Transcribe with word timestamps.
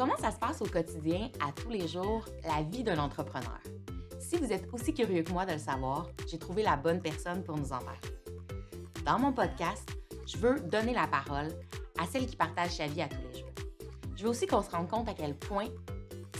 Comment 0.00 0.16
ça 0.16 0.30
se 0.30 0.38
passe 0.38 0.62
au 0.62 0.64
quotidien, 0.64 1.28
à 1.46 1.52
tous 1.52 1.68
les 1.68 1.86
jours, 1.86 2.24
la 2.42 2.62
vie 2.62 2.82
d'un 2.82 2.96
entrepreneur? 2.96 3.60
Si 4.18 4.38
vous 4.38 4.50
êtes 4.50 4.66
aussi 4.72 4.94
curieux 4.94 5.22
que 5.22 5.30
moi 5.30 5.44
de 5.44 5.52
le 5.52 5.58
savoir, 5.58 6.08
j'ai 6.26 6.38
trouvé 6.38 6.62
la 6.62 6.74
bonne 6.74 7.02
personne 7.02 7.44
pour 7.44 7.58
nous 7.58 7.70
en 7.70 7.80
parler. 7.80 8.00
Dans 9.04 9.18
mon 9.18 9.30
podcast, 9.34 9.86
je 10.26 10.38
veux 10.38 10.58
donner 10.60 10.94
la 10.94 11.06
parole 11.06 11.48
à 11.98 12.06
celle 12.06 12.24
qui 12.24 12.34
partage 12.34 12.70
sa 12.70 12.86
vie 12.86 13.02
à 13.02 13.08
tous 13.08 13.20
les 13.30 13.40
jours. 13.40 13.52
Je 14.16 14.22
veux 14.22 14.30
aussi 14.30 14.46
qu'on 14.46 14.62
se 14.62 14.70
rende 14.70 14.88
compte 14.88 15.06
à 15.06 15.12
quel 15.12 15.36
point 15.36 15.66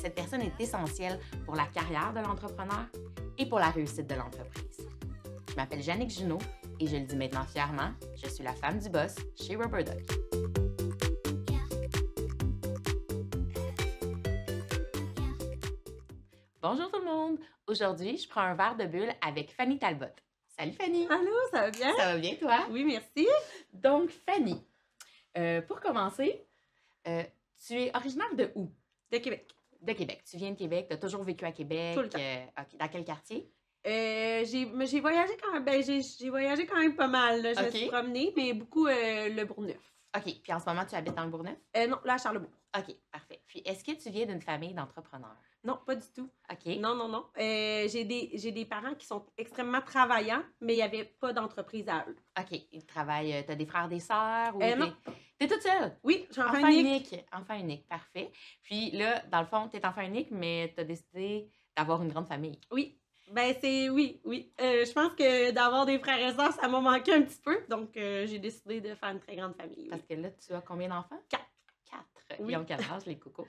cette 0.00 0.14
personne 0.14 0.40
est 0.40 0.58
essentielle 0.58 1.20
pour 1.44 1.54
la 1.54 1.66
carrière 1.66 2.14
de 2.14 2.20
l'entrepreneur 2.20 2.86
et 3.36 3.44
pour 3.44 3.58
la 3.58 3.68
réussite 3.68 4.08
de 4.08 4.14
l'entreprise. 4.14 4.88
Je 5.50 5.56
m'appelle 5.56 5.82
Jannick 5.82 6.08
Junot 6.08 6.38
et 6.80 6.86
je 6.86 6.96
le 6.96 7.04
dis 7.04 7.16
maintenant 7.16 7.44
fièrement, 7.44 7.90
je 8.24 8.26
suis 8.26 8.42
la 8.42 8.54
femme 8.54 8.78
du 8.78 8.88
boss 8.88 9.16
chez 9.36 9.54
Rubber 9.54 9.84
Bonjour 16.72 16.88
tout 16.88 17.00
le 17.00 17.04
monde! 17.04 17.36
Aujourd'hui, 17.66 18.16
je 18.16 18.28
prends 18.28 18.42
un 18.42 18.54
verre 18.54 18.76
de 18.76 18.84
bulle 18.84 19.12
avec 19.26 19.50
Fanny 19.50 19.76
Talbot. 19.76 20.06
Salut 20.46 20.70
Fanny! 20.70 21.04
Allô, 21.10 21.32
ça 21.50 21.62
va 21.62 21.70
bien? 21.72 21.92
Ça 21.96 22.12
va 22.12 22.16
bien 22.16 22.36
toi? 22.36 22.58
Oui, 22.70 22.84
merci. 22.84 23.26
Donc 23.72 24.10
Fanny, 24.10 24.64
euh, 25.36 25.62
pour 25.62 25.80
commencer, 25.80 26.46
euh, 27.08 27.24
tu 27.66 27.74
es 27.74 27.90
originaire 27.96 28.32
de 28.36 28.52
où? 28.54 28.70
De 29.10 29.18
Québec. 29.18 29.50
De 29.82 29.92
Québec. 29.94 30.22
Tu 30.30 30.36
viens 30.36 30.52
de 30.52 30.56
Québec, 30.56 30.86
tu 30.88 30.94
as 30.94 30.98
toujours 30.98 31.24
vécu 31.24 31.44
à 31.44 31.50
Québec. 31.50 31.96
Tout 31.96 32.02
le 32.02 32.08
temps. 32.08 32.20
euh. 32.20 32.62
Dans 32.78 32.86
quel 32.86 33.04
quartier? 33.04 33.50
Euh, 33.84 34.44
j'ai 34.44 35.00
voyagé 35.00 35.36
quand 35.42 35.52
même, 35.52 35.64
ben, 35.64 35.82
j'ai 35.82 36.30
voyagé 36.30 36.66
quand 36.66 36.78
même 36.78 36.94
pas 36.94 37.08
mal. 37.08 37.42
là. 37.42 37.52
Je 37.52 37.62
me 37.62 37.66
Ok. 37.66 37.74
suis 37.74 37.86
promenée, 37.88 38.32
mais 38.36 38.52
beaucoup 38.52 38.86
le 38.86 39.42
Bourgneuf. 39.42 39.92
OK. 40.16 40.40
Puis 40.40 40.52
en 40.52 40.60
ce 40.60 40.66
moment, 40.66 40.84
tu 40.84 40.94
habites 40.94 41.16
dans 41.16 41.24
le 41.24 41.30
Bourgneuf? 41.30 41.58
Non, 41.88 41.98
là, 42.04 42.14
à 42.14 42.18
Charlebourg. 42.18 42.52
OK, 42.78 42.94
parfait. 43.10 43.42
Puis 43.48 43.60
est-ce 43.64 43.82
que 43.82 43.90
tu 44.00 44.08
viens 44.10 44.26
d'une 44.26 44.40
famille 44.40 44.72
d'entrepreneurs? 44.72 45.34
Non, 45.62 45.78
pas 45.86 45.94
du 45.94 46.06
tout. 46.14 46.30
OK. 46.50 46.66
Non, 46.78 46.94
non, 46.94 47.08
non. 47.08 47.26
Euh, 47.38 47.86
j'ai 47.88 48.04
des, 48.04 48.30
j'ai 48.34 48.50
des 48.50 48.64
parents 48.64 48.94
qui 48.94 49.06
sont 49.06 49.26
extrêmement 49.36 49.82
travaillants, 49.82 50.42
mais 50.60 50.72
il 50.72 50.76
n'y 50.76 50.82
avait 50.82 51.04
pas 51.04 51.32
d'entreprise 51.34 51.86
à 51.88 52.06
eux. 52.08 52.16
OK. 52.38 52.58
Ils 52.72 52.86
travaillent. 52.86 53.44
Tu 53.44 53.52
as 53.52 53.56
des 53.56 53.66
frères, 53.66 53.88
des 53.88 54.00
sœurs? 54.00 54.56
Ou 54.56 54.62
Euh, 54.62 54.74
non. 54.74 54.94
T'es 55.38 55.46
toute 55.48 55.60
seule? 55.62 55.98
Oui, 56.02 56.26
j'ai 56.30 56.40
un 56.40 56.46
Enfant 56.46 56.58
enfant 56.58 56.68
unique. 56.68 57.12
unique. 57.12 57.24
Enfant 57.32 57.54
unique, 57.58 57.86
parfait. 57.88 58.30
Puis 58.62 58.90
là, 58.92 59.22
dans 59.30 59.40
le 59.40 59.46
fond, 59.46 59.68
tu 59.68 59.76
es 59.76 59.84
enfant 59.86 60.02
unique, 60.02 60.30
mais 60.30 60.72
tu 60.74 60.80
as 60.80 60.84
décidé 60.84 61.48
d'avoir 61.76 62.02
une 62.02 62.08
grande 62.08 62.26
famille. 62.28 62.58
Oui. 62.70 62.96
Ben, 63.32 63.54
c'est 63.60 63.88
oui, 63.90 64.20
oui. 64.24 64.52
Euh, 64.60 64.84
je 64.84 64.92
pense 64.92 65.12
que 65.14 65.50
d'avoir 65.52 65.86
des 65.86 65.98
frères 66.00 66.18
et 66.18 66.34
sœurs, 66.34 66.52
ça 66.52 66.66
m'a 66.68 66.80
manqué 66.80 67.12
un 67.14 67.22
petit 67.22 67.38
peu. 67.40 67.56
Donc, 67.68 67.96
euh, 67.96 68.26
j'ai 68.26 68.38
décidé 68.40 68.80
de 68.80 68.94
faire 68.94 69.10
une 69.10 69.20
très 69.20 69.36
grande 69.36 69.54
famille. 69.54 69.76
oui. 69.82 69.88
Parce 69.88 70.02
que 70.02 70.14
là, 70.14 70.30
tu 70.30 70.52
as 70.52 70.60
combien 70.62 70.88
d'enfants? 70.88 71.20
Quatre. 71.28 71.44
Quatre. 71.88 72.40
Oui. 72.40 72.52
Ils 72.52 72.56
ont 72.56 72.64
quel 72.64 72.80
âge, 72.80 73.06
les 73.06 73.18
cocos? 73.18 73.46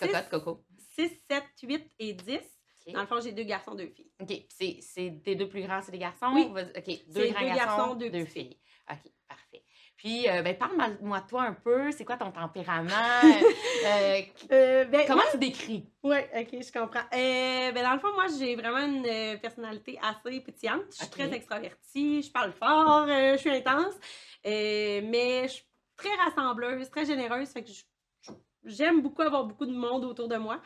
Six- 0.00 0.06
Cocotte, 0.12 0.30
coco. 0.30 0.64
6, 0.96 1.10
7, 1.30 1.44
8 1.62 1.90
et 1.98 2.12
10. 2.14 2.38
OK. 2.86 2.92
Dans 2.94 3.00
le 3.02 3.06
fond, 3.06 3.20
j'ai 3.20 3.32
deux 3.32 3.42
garçons, 3.44 3.74
deux 3.74 3.86
filles. 3.94 4.10
OK. 4.20 4.26
Puis 4.58 4.82
c'est- 4.82 5.20
tes 5.24 5.34
deux 5.34 5.48
plus 5.48 5.62
grands, 5.62 5.80
c'est 5.82 5.92
des 5.92 5.98
garçons? 5.98 6.32
Oui. 6.34 6.46
OK. 6.50 6.86
Deux 7.12 7.28
grands 7.30 7.40
deux 7.40 7.46
garçons, 7.46 7.76
garçons, 7.76 7.94
deux, 7.94 8.10
deux 8.10 8.24
filles. 8.24 8.58
OK, 8.90 9.10
parfait. 9.28 9.62
Puis, 9.96 10.26
euh, 10.30 10.40
ben, 10.40 10.56
parle-moi 10.56 11.20
de 11.20 11.26
toi 11.26 11.42
un 11.42 11.52
peu. 11.52 11.92
C'est 11.92 12.06
quoi 12.06 12.16
ton 12.16 12.30
tempérament? 12.32 12.88
Euh, 13.82 14.20
Euh, 14.52 14.84
ben, 14.86 15.04
comment 15.06 15.22
tu 15.30 15.38
décris? 15.38 15.86
Oui, 16.02 16.16
ok, 16.36 16.48
je 16.52 16.70
comprends. 16.72 17.00
Ben 17.10 17.74
dans 17.74 17.94
le 17.94 17.98
fond, 17.98 18.12
moi, 18.14 18.26
j'ai 18.38 18.54
vraiment 18.56 18.78
une 18.86 19.38
personnalité 19.40 19.98
assez 20.02 20.40
pétillante. 20.40 20.82
Je 20.90 20.96
suis 20.96 21.08
très 21.08 21.32
extravertie, 21.32 22.22
je 22.22 22.30
parle 22.30 22.52
fort, 22.52 23.06
je 23.08 23.36
suis 23.38 23.50
intense, 23.50 23.94
mais 24.44 25.42
je 25.44 25.48
suis 25.52 25.64
très 25.96 26.14
rassembleuse, 26.16 26.90
très 26.90 27.04
généreuse. 27.06 27.48
Fait 27.50 27.62
que 27.62 27.70
je- 27.72 27.84
j'aime 28.64 29.02
beaucoup 29.02 29.22
avoir 29.22 29.44
beaucoup 29.44 29.66
de 29.66 29.72
monde 29.72 30.04
autour 30.04 30.28
de 30.28 30.36
moi. 30.36 30.60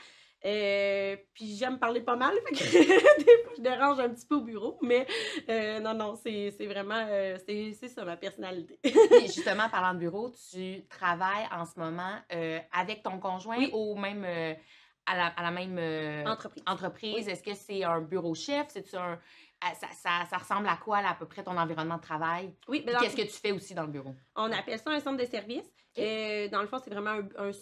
Euh, 0.47 1.17
puis 1.33 1.57
j'aime 1.57 1.79
parler 1.79 2.03
pas 2.03 2.17
mal, 2.17 2.35
fait 2.49 2.55
que 2.55 3.19
des 3.25 3.43
fois 3.45 3.53
je 3.57 3.63
dérange 3.63 3.99
un 3.99 4.11
petit 4.11 4.27
peu 4.27 4.35
au 4.35 4.43
bureau, 4.43 4.79
mais 4.83 5.07
euh, 5.49 5.81
non, 5.81 5.95
non, 5.95 6.17
c'est 6.17 6.51
c'est 6.51 6.67
vraiment, 6.67 7.03
euh, 7.09 7.39
c'est 7.47 7.73
c'est 7.73 7.89
ça 7.89 8.05
ma 8.05 8.19
personnalité. 8.19 8.79
Puis 8.83 9.27
justement, 9.27 9.71
parlant 9.71 9.95
de 9.95 10.01
bureau, 10.01 10.31
tu 10.51 10.85
travailles 10.89 11.49
en 11.51 11.65
ce 11.65 11.79
moment 11.79 12.17
euh, 12.35 12.59
avec 12.73 13.03
ton 13.03 13.19
conjoint 13.19 13.57
Oui. 13.57 13.71
ou 13.73 13.97
même 13.97 14.25
à, 15.07 15.17
la, 15.17 15.27
à 15.29 15.43
la 15.43 15.51
même 15.51 15.79
Entreprise. 16.27 16.63
entreprise? 16.67 17.29
Est-ce 17.29 17.43
que 17.43 17.55
c'est 17.55 17.83
un 17.85 18.03
bureau 18.03 18.35
chef? 18.35 18.67
C'est-tu 18.69 18.97
un. 18.97 19.19
à- 19.63 19.75
Ça, 19.77 19.87
ça- 19.93 20.27
ça 20.29 20.37
ressemble 20.37 20.69
à 20.69 20.77
quoi, 20.77 21.01
là, 21.01 21.11
à 21.11 21.15
peu 21.15 21.27
près, 21.27 21.43
ton 21.43 21.57
environnement 21.57 21.97
de 21.97 22.03
travail? 22.03 22.55
Oui, 22.69 22.85
dans- 22.85 22.99
Qu'est-ce 22.99 23.17
que 23.17 23.23
tu 23.23 23.29
fais 23.41 23.53
aussi 23.53 23.73
dans 23.75 23.85
le 23.85 23.89
bureau? 23.93 24.15
On 24.37 24.53
appelle 24.53 24.79
ça 24.79 24.91
un 24.91 25.01
centre 25.01 25.17
de 25.17 25.25
service. 25.27 25.71
Euh, 25.99 26.49
dans 26.49 26.61
le 26.61 26.67
fond, 26.67 26.79
c'est 26.83 26.91
vraiment 26.91 27.21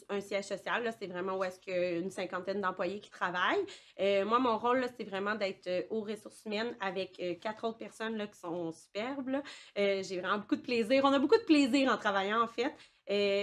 un, 0.09 0.21
siège 0.21 0.45
social. 0.45 0.93
C'est 0.99 1.07
vraiment 1.07 1.37
où 1.37 1.45
est-ce 1.45 1.61
qu'il 1.61 1.75
y 1.75 1.77
a 1.77 1.91
une 1.93 2.11
cinquantaine 2.11 2.61
d'employés 2.61 3.01
qui 3.01 3.11
travaillent. 3.11 3.65
Euh, 4.01 4.25
moi, 4.25 4.39
mon 4.39 4.59
rôle, 4.59 4.87
c'est 4.97 5.05
vraiment 5.05 5.35
d'être 5.35 5.67
euh, 5.67 5.83
aux 5.91 6.03
ressources 6.03 6.45
humaines 6.47 6.75
avec 6.81 7.21
quatre 7.41 7.65
autres 7.67 7.79
personnes 7.79 8.17
là, 8.17 8.27
qui 8.27 8.39
sont 8.39 8.73
superbes. 8.73 9.43
J'ai 9.77 10.21
vraiment 10.21 10.39
beaucoup 10.39 10.57
de 10.57 10.63
plaisir. 10.63 11.03
On 11.05 11.13
a 11.13 11.19
beaucoup 11.19 11.39
de 11.39 11.45
plaisir 11.45 11.93
en 11.93 11.97
travaillant, 11.97 12.43
en 12.43 12.49
fait. 12.49 12.75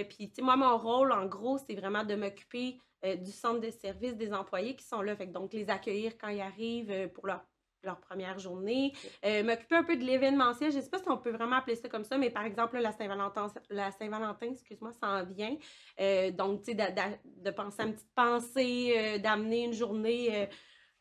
Puis, 0.10 0.32
moi, 0.42 0.56
mon 0.56 0.78
rôle, 0.78 1.12
en 1.12 1.26
gros, 1.26 1.58
c'est 1.58 1.76
vraiment 1.76 2.04
de 2.04 2.16
m'occuper 2.16 2.80
du 3.04 3.32
centre 3.32 3.62
de 3.62 3.70
service 3.70 4.16
des 4.16 4.34
employés 4.34 4.76
qui 4.76 4.86
sont 4.86 5.02
là. 5.02 5.16
Donc, 5.16 5.54
les 5.54 5.70
accueillir 5.70 6.18
quand 6.18 6.30
ils 6.30 6.42
arrivent 6.42 7.10
pour 7.14 7.28
leur 7.28 7.42
leur 7.84 8.00
première 8.00 8.40
journée, 8.40 8.94
euh, 9.26 9.44
m'occuper 9.44 9.76
un 9.76 9.84
peu 9.84 9.96
de 9.96 10.04
l'événementiel. 10.04 10.72
Je 10.72 10.78
ne 10.78 10.82
sais 10.82 10.90
pas 10.90 11.00
si 11.00 11.10
on 11.10 11.18
peut 11.18 11.32
vraiment 11.32 11.58
appeler 11.58 11.76
ça 11.76 11.88
comme 11.90 12.04
ça, 12.04 12.18
mais 12.18 12.30
par 12.30 12.46
exemple, 12.46 12.76
là, 12.76 12.82
la 12.82 12.92
Saint-Valentin, 12.92 13.48
la 13.70 13.92
Saint-Valentin, 13.92 14.52
excuse-moi, 14.52 14.92
s'en 14.92 15.24
vient. 15.24 15.56
Euh, 16.00 16.32
donc, 16.32 16.64
tu 16.64 16.72
sais, 16.72 16.76
de, 16.76 17.52
penser 17.52 17.82
à 17.82 17.86
une 17.86 17.94
petite 17.94 18.14
pensée, 18.16 18.94
euh, 18.98 19.18
d'amener 19.18 19.66
une 19.66 19.74
journée 19.74 20.48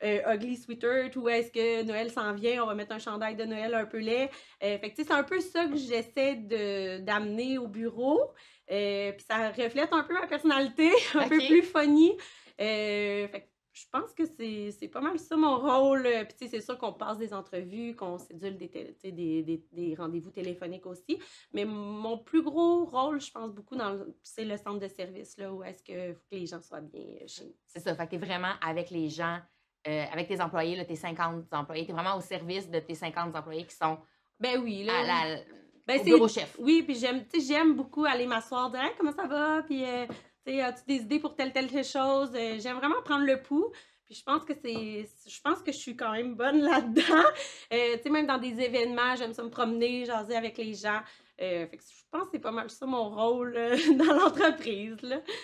ugly 0.01 0.57
sweater, 0.57 1.11
où 1.17 1.29
est-ce 1.29 1.51
que 1.51 1.83
Noël 1.83 2.11
s'en 2.11 2.33
vient, 2.33 2.63
on 2.63 2.67
va 2.67 2.75
mettre 2.77 2.93
un 2.93 3.01
chandail 3.01 3.35
de 3.35 3.45
Noël 3.45 3.75
un 3.75 3.85
peu 3.85 3.99
laid. 3.99 4.31
Fait 4.61 4.79
que, 4.79 4.87
tu 4.87 4.97
sais, 4.97 5.05
c'est 5.09 5.13
un 5.13 5.25
peu 5.25 5.41
ça 5.41 5.67
que 5.67 5.77
j'essaie 5.77 6.37
de- 6.37 6.99
d'amener 7.01 7.59
au 7.59 7.67
bureau. 7.67 8.31
Puis 8.69 9.25
ça 9.29 9.49
reflète 9.49 9.93
un 9.93 10.05
peu 10.05 10.15
ma 10.15 10.29
personnalité, 10.29 10.91
un 11.15 11.29
peu 11.29 11.39
plus 11.39 11.63
funny. 11.63 12.17
Fait 12.57 13.29
que 13.33 13.48
je 13.79 13.87
pense 13.91 14.13
que 14.13 14.25
c'est 14.25 14.89
pas 14.89 15.01
mal 15.01 15.19
ça 15.19 15.37
mon 15.37 15.59
rôle. 15.59 16.07
Euh, 16.07 16.25
Puis 16.25 16.35
tu 16.39 16.45
sais, 16.45 16.51
c'est 16.51 16.61
sûr 16.61 16.79
qu'on 16.79 16.93
passe 16.93 17.19
des 17.19 17.33
entrevues, 17.33 17.95
qu'on 17.95 18.19
sédule 18.19 18.57
des, 18.57 18.69
des, 19.03 19.43
des, 19.43 19.65
des 19.73 19.95
rendez-vous 19.95 20.31
téléphoniques 20.31 20.87
aussi. 20.87 21.19
Mais 21.53 21.65
mon 21.65 22.19
plus 22.19 22.43
gros 22.43 22.85
rôle, 22.85 23.21
je 23.21 23.31
pense 23.31 23.53
beaucoup, 23.53 23.77
c'est 24.23 24.45
le 24.45 24.57
centre 24.57 24.81
de 24.81 24.89
service, 24.89 25.37
là, 25.37 25.53
où 25.53 25.63
est-ce 25.63 25.83
que, 25.83 26.15
faut 26.15 26.27
que 26.31 26.37
les 26.37 26.47
gens 26.47 26.61
soient 26.61 26.81
bien 26.81 27.03
euh, 27.23 27.27
chez 27.27 27.45
nous. 27.45 27.55
C'est 27.67 27.81
ça. 27.81 27.95
Fait 27.95 28.05
que 28.07 28.11
tu 28.11 28.17
es 28.17 28.19
vraiment 28.19 28.53
avec 28.61 28.91
les 28.91 29.09
gens, 29.09 29.39
euh, 29.87 30.05
avec 30.13 30.29
tes 30.29 30.41
employés, 30.41 30.77
là, 30.77 30.85
tes 30.85 30.97
50 30.97 31.53
employés. 31.53 31.85
Tu 31.85 31.91
es 31.93 31.95
vraiment 31.95 32.17
au 32.17 32.21
service 32.21 32.69
de 32.71 32.81
tes 32.81 32.95
50 32.95 33.35
employés 33.37 33.65
qui 33.65 33.77
sont 33.77 33.99
Ben 34.41 34.61
oui, 34.61 34.85
là. 34.85 34.99
à 35.01 35.05
la, 35.05 35.41
ben, 35.89 36.01
au 36.01 36.05
bureau 36.05 36.29
chef. 36.29 36.57
Oui, 36.59 36.83
puis 36.83 36.97
j'aime, 36.97 37.75
beaucoup 37.75 38.05
aller 38.05 38.27
m'asseoir, 38.27 38.71
dire 38.71 38.83
Hey, 38.83 38.91
comment 38.99 39.13
ça 39.13 39.27
va, 39.27 39.63
puis 39.63 39.85
euh, 39.85 40.07
as-tu 40.49 40.83
des 40.87 41.03
idées 41.03 41.19
pour 41.21 41.35
telle 41.35 41.53
telle 41.53 41.69
chose? 41.85 42.31
Euh, 42.35 42.59
j'aime 42.59 42.77
vraiment 42.77 43.03
prendre 43.05 43.25
le 43.25 43.41
pouls. 43.43 43.73
Puis 44.09 44.15
je 44.15 44.25
pense 44.25 44.43
que 44.43 44.55
c'est, 44.55 45.07
je 45.27 45.41
pense 45.43 45.61
que 45.61 45.71
je 45.71 45.77
suis 45.77 45.95
quand 45.95 46.13
même 46.13 46.35
bonne 46.35 46.61
là-dedans. 46.63 47.29
Euh, 47.73 47.97
tu 47.97 48.03
sais, 48.05 48.11
même 48.11 48.27
dans 48.27 48.39
des 48.39 48.59
événements, 48.59 49.15
j'aime 49.17 49.35
ça 49.35 49.43
me 49.43 49.51
promener, 49.51 50.07
jaser 50.07 50.35
avec 50.35 50.57
les 50.57 50.73
gens. 50.73 51.01
Euh, 51.43 51.67
fait 51.67 51.77
que 51.77 51.83
je 51.83 52.05
pense 52.11 52.25
que 52.25 52.31
c'est 52.33 52.39
pas 52.39 52.51
mal 52.51 52.71
ça 52.71 52.87
mon 52.87 53.11
rôle 53.11 53.55
euh, 53.55 53.77
dans 53.97 54.15
l'entreprise. 54.15 54.97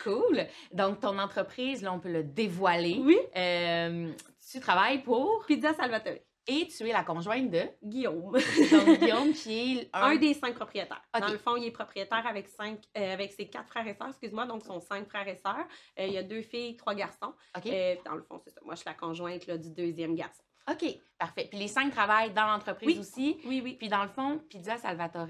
Cool. 0.03 0.47
Donc, 0.73 1.01
ton 1.01 1.19
entreprise, 1.19 1.83
là, 1.83 1.93
on 1.93 2.01
peut 2.01 2.11
le 2.11 2.25
dévoiler. 2.25 2.99
Oui, 3.01 3.19
tu 4.51 4.61
travailles 4.61 5.03
pour? 5.03 5.45
Pizza 5.47 5.75
Salvatore. 5.75 6.21
Et 6.47 6.69
tu 6.69 6.89
es 6.89 6.93
la 6.93 7.03
conjointe 7.05 7.51
de 7.51 7.63
Guillaume. 7.83 8.33
donc, 8.33 8.43
Guillaume, 9.01 9.33
qui 9.33 9.79
est 9.79 9.91
un, 9.93 10.03
un 10.03 10.17
des 10.17 10.35
cinq 10.35 10.55
propriétaires. 10.55 11.03
Dans 11.19 11.29
le 11.29 11.39
fond, 11.39 11.57
il 11.57 11.65
est 11.65 11.71
propriétaire 11.71 12.27
avec 12.27 12.49
cinq, 12.49 12.81
euh, 12.97 13.13
avec 13.15 13.33
ses 13.33 13.49
quatre 13.49 13.69
frères 13.69 13.87
et 13.87 13.95
sœurs, 13.95 14.09
excuse-moi, 14.09 14.47
donc 14.47 14.63
son 14.63 14.81
cinq 14.81 15.09
frères 15.09 15.27
et 15.29 15.37
sœurs. 15.37 15.67
Euh, 15.99 16.07
il 16.07 16.13
y 16.13 16.19
a 16.19 16.23
deux 16.23 16.43
filles, 16.43 16.77
trois 16.77 16.95
garçons. 16.95 17.33
OK. 17.57 17.67
Euh, 17.67 17.95
dans 18.05 18.15
le 18.15 18.23
fond, 18.23 18.39
c'est 18.45 18.51
ça. 18.51 18.61
Moi, 18.65 18.75
je 18.75 18.81
suis 18.81 18.89
la 18.89 18.95
conjointe 18.95 19.47
là, 19.47 19.57
du 19.57 19.71
deuxième 19.71 20.15
garçon. 20.15 20.43
OK, 20.71 20.85
parfait. 21.19 21.47
Puis 21.51 21.59
les 21.59 21.69
cinq 21.69 21.91
travaillent 21.93 22.33
dans 22.33 22.47
l'entreprise 22.47 22.89
Oui. 22.97 22.99
aussi. 22.99 23.37
Oui, 23.45 23.61
oui. 23.63 23.75
Puis 23.79 23.89
dans 23.89 24.03
le 24.03 24.09
fond, 24.09 24.39
Pizza 24.49 24.77
Salvatore, 24.79 25.29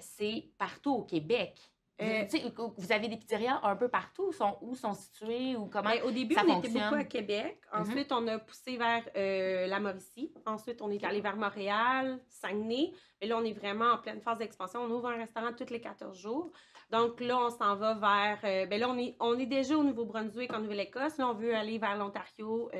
c'est 0.00 0.44
partout 0.58 0.92
au 0.92 1.02
Québec. 1.04 1.56
Vous, 2.00 2.06
Euh, 2.06 2.70
vous 2.76 2.92
avez 2.92 3.08
des 3.08 3.16
pizzerias 3.16 3.60
un 3.62 3.74
peu 3.74 3.88
partout? 3.88 4.32
Sont, 4.32 4.56
où 4.60 4.74
sont 4.76 4.94
situées 4.94 5.56
ou 5.56 5.66
comment? 5.66 5.90
Ben, 5.90 6.02
au 6.04 6.10
début, 6.10 6.34
ça 6.34 6.42
on 6.46 6.58
était 6.58 6.68
beaucoup 6.68 6.94
à 6.94 7.04
Québec. 7.04 7.58
Mhm. 7.72 7.80
Ensuite, 7.80 8.12
on 8.12 8.26
a 8.28 8.38
poussé 8.38 8.76
vers 8.76 9.02
euh, 9.16 9.66
la 9.66 9.80
Mauricie. 9.80 10.32
Ensuite, 10.46 10.80
on 10.80 10.90
est 10.90 11.02
allé 11.04 11.20
vers 11.20 11.36
Montréal, 11.36 12.20
Saguenay. 12.28 12.92
Et 13.20 13.26
là, 13.26 13.36
on 13.38 13.44
est 13.44 13.52
vraiment 13.52 13.92
en 13.94 13.98
pleine 13.98 14.20
phase 14.20 14.38
d'expansion. 14.38 14.80
On 14.80 14.90
ouvre 14.90 15.08
un 15.08 15.16
restaurant 15.16 15.52
tous 15.52 15.70
les 15.70 15.80
14 15.80 16.16
jours. 16.16 16.52
Donc 16.90 17.20
là, 17.20 17.36
on 17.38 17.50
s'en 17.50 17.74
va 17.76 17.94
vers... 17.94 18.38
euh, 18.44 18.66
ben 18.66 18.78
là, 18.80 18.88
on 18.88 18.96
est, 18.96 19.16
on 19.20 19.38
est 19.38 19.46
déjà 19.46 19.76
au 19.76 19.82
Nouveau-Brunswick, 19.82 20.52
en 20.54 20.60
Nouvelle-Écosse. 20.60 21.18
Là, 21.18 21.28
on 21.28 21.34
veut 21.34 21.54
aller 21.54 21.78
vers 21.78 21.96
l'Ontario. 21.96 22.70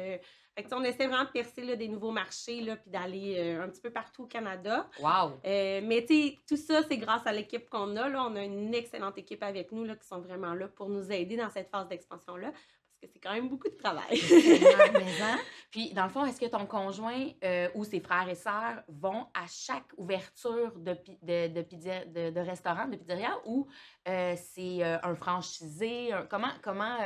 Fait 0.58 0.64
que, 0.64 0.74
on 0.74 0.82
essaie 0.82 1.06
vraiment 1.06 1.22
de 1.22 1.30
percer 1.30 1.62
là, 1.62 1.76
des 1.76 1.86
nouveaux 1.86 2.10
marchés, 2.10 2.60
là, 2.62 2.74
puis 2.74 2.90
d'aller 2.90 3.36
euh, 3.38 3.62
un 3.62 3.68
petit 3.68 3.80
peu 3.80 3.90
partout 3.92 4.24
au 4.24 4.26
Canada. 4.26 4.88
Wow! 4.98 5.38
Euh, 5.46 5.80
mais 5.84 6.04
tu 6.04 6.14
sais, 6.30 6.38
tout 6.48 6.56
ça, 6.56 6.82
c'est 6.82 6.96
grâce 6.98 7.24
à 7.28 7.32
l'équipe 7.32 7.68
qu'on 7.70 7.94
a. 7.94 8.08
Là. 8.08 8.24
On 8.28 8.34
a 8.34 8.42
une 8.42 8.74
excellente 8.74 9.16
équipe 9.18 9.44
avec 9.44 9.70
nous 9.70 9.84
là, 9.84 9.94
qui 9.94 10.04
sont 10.08 10.20
vraiment 10.20 10.54
là 10.54 10.66
pour 10.66 10.88
nous 10.88 11.12
aider 11.12 11.36
dans 11.36 11.48
cette 11.48 11.70
phase 11.70 11.86
d'expansion-là. 11.86 12.50
Parce 12.50 13.00
que 13.02 13.06
c'est 13.12 13.20
quand 13.20 13.34
même 13.34 13.48
beaucoup 13.48 13.68
de 13.68 13.76
travail. 13.76 14.20
Hein? 15.22 15.38
Puis, 15.70 15.92
dans 15.92 16.02
le 16.04 16.10
fond, 16.10 16.24
est-ce 16.24 16.40
que 16.40 16.46
ton 16.46 16.66
conjoint 16.66 17.26
euh, 17.44 17.68
ou 17.76 17.84
ses 17.84 18.00
frères 18.00 18.28
et 18.28 18.34
sœurs 18.34 18.82
vont 18.88 19.26
à 19.34 19.46
chaque 19.46 19.86
ouverture 19.96 20.72
de, 20.76 20.96
de, 21.22 21.46
de, 21.54 21.62
pizza- 21.62 22.04
de, 22.06 22.30
de 22.30 22.40
restaurant, 22.40 22.88
de 22.88 22.96
pizzeria, 22.96 23.38
ou 23.44 23.68
euh, 24.08 24.34
c'est 24.36 24.82
euh, 24.82 24.98
un 25.04 25.14
franchisé? 25.14 26.12
un- 26.12 26.26
comment, 26.26 26.50
comment 26.62 26.96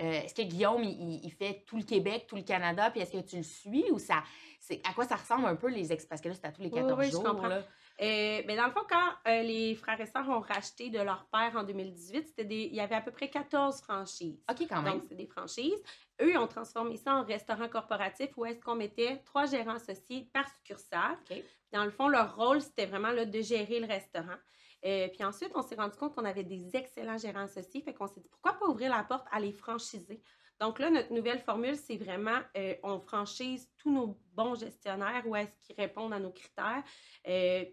euh, 0.00 0.22
est-ce 0.22 0.34
que 0.34 0.42
Guillaume, 0.42 0.84
il, 0.84 1.30
fait 1.32 1.64
tout 1.66 1.76
le 1.76 1.82
Québec, 1.82 2.26
tout 2.28 2.36
le 2.36 2.42
Canada, 2.42 2.90
puis 2.90 3.00
est-ce 3.00 3.12
que 3.12 3.26
tu 3.26 3.36
le 3.36 3.42
suis, 3.42 3.90
ou 3.90 3.98
ça, 3.98 4.22
c'est, 4.60 4.80
à 4.88 4.92
quoi 4.92 5.04
ça 5.04 5.16
ressemble 5.16 5.46
un 5.46 5.56
peu 5.56 5.68
les 5.68 5.92
ex... 5.92 6.06
Parce 6.06 6.20
que 6.20 6.28
là, 6.28 6.34
c'est 6.34 6.46
à 6.46 6.52
tous 6.52 6.62
les 6.62 6.68
Oui, 6.68 6.80
14 6.80 6.98
oui, 6.98 7.06
je 7.06 7.10
jours, 7.12 7.24
comprends. 7.24 7.48
là. 7.48 7.62
Euh, 8.00 8.42
ben, 8.46 8.56
dans 8.56 8.66
le 8.66 8.70
fond, 8.70 8.82
quand 8.88 9.10
euh, 9.26 9.42
les 9.42 9.74
frères 9.74 10.00
et 10.00 10.06
sœurs 10.06 10.28
ont 10.28 10.38
racheté 10.38 10.88
de 10.88 11.00
leur 11.00 11.26
père 11.32 11.52
en 11.56 11.64
2018, 11.64 12.28
c'était 12.28 12.44
des... 12.44 12.64
il 12.66 12.74
y 12.74 12.80
avait 12.80 12.94
à 12.94 13.00
peu 13.00 13.10
près 13.10 13.28
14 13.28 13.80
franchises. 13.80 14.40
OK, 14.48 14.66
quand 14.68 14.82
même. 14.82 14.94
Donc, 14.94 15.02
c'est 15.08 15.16
des 15.16 15.26
franchises. 15.26 15.82
Eux, 16.22 16.30
ils 16.30 16.38
ont 16.38 16.46
transformé 16.46 16.96
ça 16.96 17.14
en 17.14 17.24
restaurant 17.24 17.68
corporatif 17.68 18.30
où 18.36 18.44
est-ce 18.44 18.60
qu'on 18.60 18.76
mettait 18.76 19.20
trois 19.24 19.46
gérants 19.46 19.74
associés 19.74 20.28
par 20.32 20.44
succursale. 20.48 21.18
OK. 21.28 21.42
Dans 21.72 21.84
le 21.84 21.90
fond, 21.90 22.08
leur 22.08 22.36
rôle, 22.36 22.60
c'était 22.60 22.86
vraiment 22.86 23.10
là, 23.10 23.24
de 23.24 23.40
gérer 23.40 23.80
le 23.80 23.86
restaurant. 23.86 24.36
Euh, 24.84 25.08
puis 25.08 25.24
ensuite, 25.24 25.50
on 25.54 25.62
s'est 25.62 25.74
rendu 25.74 25.96
compte 25.96 26.14
qu'on 26.14 26.24
avait 26.24 26.44
des 26.44 26.76
excellents 26.76 27.18
gérants 27.18 27.44
associés. 27.44 27.82
Fait 27.82 27.94
qu'on 27.94 28.06
s'est 28.06 28.20
dit, 28.20 28.28
pourquoi 28.28 28.54
pas 28.54 28.66
ouvrir 28.66 28.90
la 28.90 29.02
porte 29.04 29.26
à 29.30 29.40
les 29.40 29.52
franchiser? 29.52 30.22
Donc 30.60 30.78
là, 30.78 30.90
notre 30.90 31.12
nouvelle 31.12 31.40
formule, 31.40 31.76
c'est 31.76 31.96
vraiment, 31.96 32.38
euh, 32.56 32.74
on 32.82 33.00
franchise 33.00 33.68
tous 33.76 33.92
nos 33.92 34.20
bons 34.32 34.56
gestionnaires 34.56 35.22
où 35.26 35.36
est-ce 35.36 35.54
qu'ils 35.60 35.76
répondent 35.76 36.12
à 36.12 36.18
nos 36.18 36.32
critères. 36.32 36.82
euh, 37.28 37.64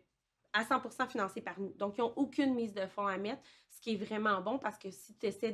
à 0.56 0.64
100% 0.64 1.10
financés 1.10 1.42
par 1.42 1.60
nous. 1.60 1.74
Donc, 1.74 1.98
ils 1.98 2.02
n'ont 2.02 2.14
aucune 2.16 2.56
mise 2.56 2.74
de 2.74 2.88
fonds 2.88 3.08
à 3.08 3.18
mettre, 3.18 3.42
ce 3.70 3.82
qui 3.82 3.94
est 3.94 3.98
vraiment 3.98 4.40
bon 4.40 4.58
parce 4.58 4.78
que 4.78 4.90
si 4.90 5.18
tu 5.18 5.26
essaies 5.26 5.52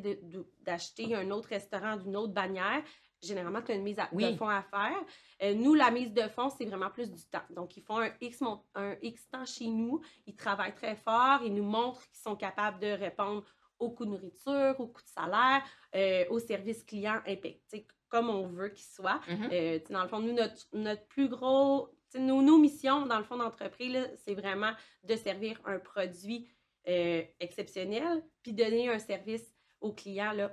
d'acheter 0.59 1.15
un 1.15 1.31
autre 1.31 1.49
restaurant 1.49 1.97
d'une 1.97 2.15
autre 2.15 2.33
bannière, 2.33 2.83
généralement, 3.21 3.61
tu 3.61 3.71
as 3.71 3.75
une 3.75 3.83
mise 3.83 3.99
à- 3.99 4.09
de 4.31 4.37
fonds 4.37 4.49
à 4.49 4.61
faire. 4.63 4.97
Euh, 5.43 5.53
nous, 5.53 5.73
la 5.73 5.91
mise 5.91 6.11
de 6.13 6.23
fonds, 6.29 6.49
c'est 6.49 6.65
vraiment 6.65 6.89
plus 6.89 7.11
du 7.11 7.23
temps. 7.25 7.43
Donc, 7.51 7.77
ils 7.77 7.83
font 7.83 7.99
un 7.99 8.11
X, 8.19 8.41
mon- 8.41 8.63
un 8.75 8.95
X 9.01 9.29
temps 9.29 9.45
chez 9.45 9.67
nous, 9.67 10.01
ils 10.25 10.35
travaillent 10.35 10.75
très 10.75 10.95
fort, 10.95 11.41
ils 11.43 11.53
nous 11.53 11.63
montrent 11.63 12.01
qu'ils 12.09 12.21
sont 12.21 12.35
capables 12.35 12.79
de 12.79 12.87
répondre 12.91 13.43
au 13.79 13.89
coût 13.91 14.05
de 14.05 14.11
nourriture, 14.11 14.75
au 14.79 14.87
coût 14.87 15.01
de 15.01 15.07
salaire, 15.07 15.63
euh, 15.95 16.25
au 16.29 16.39
service 16.39 16.83
client 16.83 17.19
impec- 17.27 17.61
comme 18.09 18.29
on 18.29 18.47
veut 18.47 18.69
qu'il 18.69 18.85
soit. 18.85 19.21
Mhm. 19.27 19.49
Euh, 19.51 19.79
dans 19.89 20.03
le 20.03 20.07
fond, 20.09 20.19
nous, 20.19 20.33
notre, 20.33 20.67
notre 20.73 21.05
plus 21.07 21.29
gros, 21.29 21.89
nos, 22.15 22.41
nos 22.41 22.57
missions, 22.57 23.05
dans 23.05 23.17
le 23.17 23.23
fond 23.23 23.37
d'entreprise, 23.37 23.93
là, 23.93 24.07
c'est 24.17 24.35
vraiment 24.35 24.73
de 25.03 25.15
servir 25.15 25.59
un 25.65 25.79
produit 25.79 26.47
euh, 26.87 27.21
exceptionnel, 27.39 28.23
puis 28.41 28.53
donner 28.53 28.89
un 28.89 28.97
service 28.99 29.53
aux 29.81 29.93
clients 29.93 30.31
là, 30.33 30.51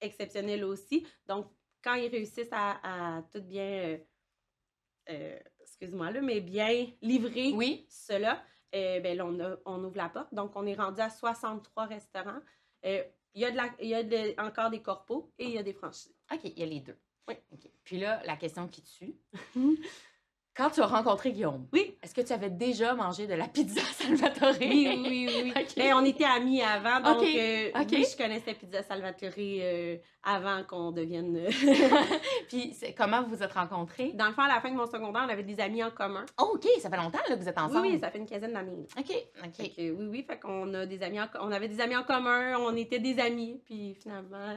exceptionnel 0.00 0.64
aussi. 0.64 1.06
Donc, 1.26 1.46
quand 1.82 1.94
ils 1.94 2.08
réussissent 2.08 2.52
à, 2.52 3.16
à 3.18 3.22
tout 3.32 3.42
bien, 3.42 3.62
euh, 3.62 3.98
euh, 5.10 5.38
excuse-moi 5.60 6.10
là, 6.10 6.20
mais 6.20 6.40
bien 6.40 6.86
livrer 7.02 7.52
Oui. 7.54 7.86
cela, 7.88 8.42
euh, 8.74 9.00
ben 9.00 9.16
là, 9.16 9.26
on, 9.26 9.40
a- 9.40 9.56
on 9.64 9.82
ouvre 9.84 9.96
la 9.96 10.08
porte. 10.08 10.32
Donc, 10.34 10.52
on 10.56 10.66
est 10.66 10.74
rendu 10.74 11.00
à 11.00 11.10
63 11.10 11.86
restaurants. 11.86 12.40
Euh, 12.84 13.02
Il 13.34 13.42
y 13.42 13.44
a, 13.44 13.50
de 13.52 13.56
la- 13.56 13.74
il 13.80 13.88
y 13.88 13.94
a 13.94 14.02
de- 14.02 14.34
encore 14.40 14.70
des 14.70 14.82
corpos 14.82 15.32
et 15.38 15.44
il 15.44 15.52
y 15.52 15.58
a 15.58 15.62
des 15.62 15.72
franchises. 15.72 16.14
OK, 16.32 16.40
il 16.44 16.58
y 16.58 16.62
a 16.62 16.66
les 16.66 16.80
deux. 16.80 16.96
Oui. 17.28 17.36
Puis 17.84 17.98
là, 17.98 18.20
la 18.24 18.36
question 18.36 18.66
qui 18.66 18.82
tue. 18.82 19.14
Quand 20.60 20.68
tu 20.68 20.82
as 20.82 20.86
rencontré 20.86 21.32
Guillaume, 21.32 21.66
Oui. 21.72 21.96
est-ce 22.02 22.14
que 22.14 22.20
tu 22.20 22.34
avais 22.34 22.50
déjà 22.50 22.92
mangé 22.94 23.26
de 23.26 23.32
la 23.32 23.48
pizza 23.48 23.80
Salvatore? 23.94 24.56
Oui, 24.60 24.88
oui, 24.90 25.26
oui. 25.26 25.42
oui. 25.44 25.52
OK. 25.62 25.74
Ben, 25.74 25.94
on 25.94 26.04
était 26.04 26.24
amis 26.26 26.60
avant, 26.60 27.00
donc 27.00 27.22
Ok, 27.22 27.28
euh, 27.34 27.70
oui, 27.90 28.06
je 28.12 28.14
connaissais 28.14 28.52
Pizza 28.52 28.82
Salvatore 28.82 29.30
euh, 29.38 29.96
avant 30.22 30.62
qu'on 30.64 30.92
devienne... 30.92 31.34
euh, 31.34 31.48
Puis 32.50 32.74
comment 32.94 33.22
vous 33.22 33.36
vous 33.36 33.42
êtes 33.42 33.54
rencontrés? 33.54 34.12
Dans 34.12 34.26
le 34.26 34.34
fond, 34.34 34.42
à 34.42 34.48
la 34.48 34.60
fin 34.60 34.70
de 34.70 34.76
mon 34.76 34.84
secondaire, 34.84 35.22
on 35.26 35.30
avait 35.30 35.44
des 35.44 35.58
amis 35.60 35.82
en 35.82 35.90
commun. 35.90 36.26
Oh, 36.38 36.50
OK, 36.56 36.66
ça 36.78 36.90
fait 36.90 36.96
longtemps 36.98 37.20
là, 37.26 37.36
que 37.36 37.40
vous 37.40 37.48
êtes 37.48 37.58
ensemble. 37.58 37.80
oui, 37.86 37.98
ça 37.98 38.10
fait 38.10 38.18
une 38.18 38.26
quinzaine 38.26 38.52
d'années. 38.52 38.86
OK, 38.98 39.06
Fait 39.06 39.46
OK. 39.46 39.74
que, 39.74 39.90
oui, 39.92 40.06
oui, 40.10 40.24
fait 40.28 40.38
qu'on 40.38 40.74
a 40.74 40.84
des 40.84 41.02
amis 41.02 41.22
en 41.22 41.26
on 41.40 41.52
avait 41.52 41.68
des 41.68 41.80
amis 41.80 41.96
en 41.96 42.02
commun, 42.02 42.58
on 42.58 42.76
était 42.76 42.98
des 42.98 43.18
amis, 43.18 43.62
puis 43.64 43.94
finalement, 43.94 44.54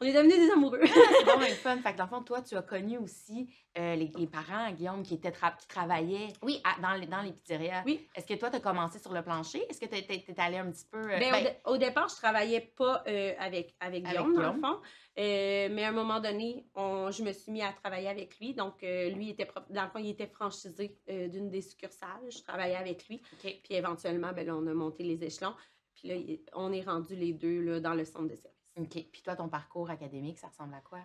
on 0.00 0.04
est 0.04 0.12
devenus 0.12 0.34
des 0.36 0.50
amoureux. 0.50 0.80
C'est 0.82 1.24
vraiment 1.24 1.46
fun. 1.62 1.76
Fait 1.78 1.92
que 1.92 1.98
dans 1.98 2.04
le 2.04 2.10
fond, 2.10 2.22
toi, 2.22 2.40
tu 2.42 2.56
as 2.56 2.62
connu 2.62 2.98
aussi 2.98 3.48
euh, 3.78 3.94
les, 3.94 4.10
les 4.18 4.26
parents, 4.26 4.70
Guillaume, 4.72 5.02
qui, 5.04 5.11
tra- 5.16 5.56
qui 5.56 5.66
travaillaient 5.66 6.28
Oui. 6.42 6.60
à- 6.64 6.80
dans, 6.80 6.94
les, 7.00 7.06
dans 7.06 7.22
les 7.22 7.32
pizzerias. 7.32 7.82
Oui. 7.86 8.08
Est-ce 8.14 8.26
que 8.26 8.34
toi, 8.34 8.50
tu 8.50 8.56
as 8.56 8.60
commencé 8.60 8.98
sur 8.98 9.12
le 9.12 9.22
plancher? 9.22 9.64
Est-ce 9.68 9.80
que 9.80 9.86
tu 9.86 9.94
es, 9.96 10.40
allé 10.40 10.58
un 10.58 10.70
petit 10.70 10.86
peu. 10.90 10.98
euh, 10.98 11.18
Ben, 11.18 11.28
au, 11.34 11.42
ben, 11.44 11.54
au 11.66 11.76
départ, 11.76 12.08
je 12.08 12.16
travaillais 12.16 12.60
pas 12.76 13.02
euh, 13.06 13.34
avec, 13.38 13.74
avec 13.80 14.04
Guillaume, 14.04 14.34
dans 14.34 14.52
le 14.52 14.60
fond. 14.60 14.80
Euh, 15.18 15.68
mais 15.70 15.84
à 15.84 15.88
un 15.88 15.92
moment 15.92 16.20
donné, 16.20 16.66
on- 16.74 17.10
je 17.10 17.22
me 17.22 17.32
suis 17.32 17.52
mis 17.52 17.62
à 17.62 17.72
travailler 17.72 18.08
avec 18.08 18.38
lui. 18.38 18.54
Donc, 18.54 18.80
lui, 18.82 19.30
était 19.30 19.48
dans 19.70 19.84
le 19.84 19.90
fond, 19.90 19.98
il 19.98 20.10
était 20.10 20.26
franchisé 20.26 20.98
d'une 21.06 21.50
des 21.50 21.60
succursales. 21.62 22.30
Je 22.30 22.42
travaillais 22.42 22.76
avec 22.76 23.06
lui. 23.08 23.22
Puis 23.40 23.60
éventuellement, 23.70 24.32
ben, 24.32 24.46
là, 24.46 24.54
on 24.56 24.66
a 24.66 24.74
monté 24.74 25.02
les 25.04 25.22
échelons. 25.24 25.54
Puis 25.94 26.08
là, 26.08 26.14
on 26.54 26.72
est 26.72 26.80
rendu 26.82 27.14
les 27.14 27.32
deux 27.32 27.60
là, 27.60 27.78
dans 27.80 27.94
le 27.94 28.04
centre 28.04 28.28
de 28.28 28.34
service. 28.36 28.50
OK. 28.76 29.06
Puis 29.12 29.22
toi, 29.22 29.36
ton 29.36 29.48
parcours 29.50 29.90
académique, 29.90 30.38
ça 30.38 30.48
ressemble 30.48 30.74
à 30.74 30.80
quoi? 30.80 31.00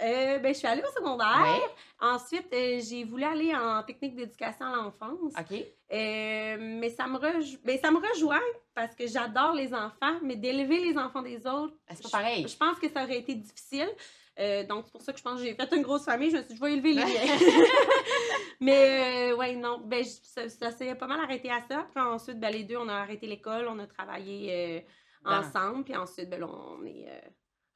Euh, 0.00 0.38
ben, 0.38 0.52
je 0.54 0.58
suis 0.58 0.66
allée 0.66 0.82
au 0.82 0.92
secondaire. 0.92 1.42
Ouais. 1.42 1.60
Ensuite, 2.00 2.48
euh, 2.52 2.80
j'ai 2.80 3.04
voulu 3.04 3.24
aller 3.24 3.54
en 3.54 3.82
technique 3.82 4.16
d'éducation 4.16 4.66
à 4.66 4.76
l'enfance. 4.76 5.32
OK. 5.38 5.52
Euh, 5.92 6.56
mais 6.58 6.88
ça 6.90 7.06
me, 7.06 7.18
rej- 7.18 7.58
ben, 7.62 7.78
ça 7.78 7.90
me 7.90 7.98
rejoint 7.98 8.40
parce 8.74 8.94
que 8.96 9.06
j'adore 9.06 9.52
les 9.52 9.72
enfants, 9.74 10.18
mais 10.22 10.36
d'élever 10.36 10.80
les 10.80 10.96
enfants 10.96 11.20
des 11.22 11.46
autres, 11.46 11.74
Ben, 11.88 11.94
C'est 11.94 12.02
pas 12.04 12.08
pareil. 12.18 12.48
je 12.48 12.56
pense 12.56 12.78
que 12.78 12.88
ça 12.88 13.04
aurait 13.04 13.18
été 13.18 13.34
difficile. 13.34 13.90
Donc, 14.68 14.84
c'est 14.86 14.92
pour 14.92 15.02
ça 15.02 15.12
que 15.12 15.18
je 15.18 15.22
pense 15.22 15.38
que 15.40 15.46
j'ai 15.46 15.54
fait 15.54 15.70
une 15.76 15.82
grosse 15.82 16.04
famille. 16.06 16.30
Je 16.30 16.36
me 16.38 16.42
suis 16.42 16.48
dit, 16.54 16.56
je 16.56 16.60
vais 16.64 16.72
élever 16.72 16.94
les 16.94 17.04
miens. 17.04 17.04
mais, 18.60 19.32
ouais, 19.34 19.54
non. 19.54 19.80
Ben, 19.84 20.02
je- 20.04 20.10
ça, 20.22 20.48
ça 20.48 20.70
s'est 20.70 20.94
pas 20.94 21.06
mal 21.06 21.20
arrêté 21.20 21.50
à 21.50 21.60
ça. 21.60 21.86
Puis 21.94 22.02
ensuite, 22.02 22.40
ben, 22.40 22.50
les 22.50 22.64
deux, 22.64 22.76
on 22.76 22.88
a 22.88 22.94
arrêté 22.94 23.26
l'école, 23.26 23.66
on 23.68 23.78
a 23.78 23.86
travaillé 23.86 24.86
ensemble. 25.24 25.84
Puis 25.84 25.96
ensuite, 25.96 26.30
ben, 26.30 26.40
là, 26.40 26.46
on 26.48 26.84
est 26.84 27.06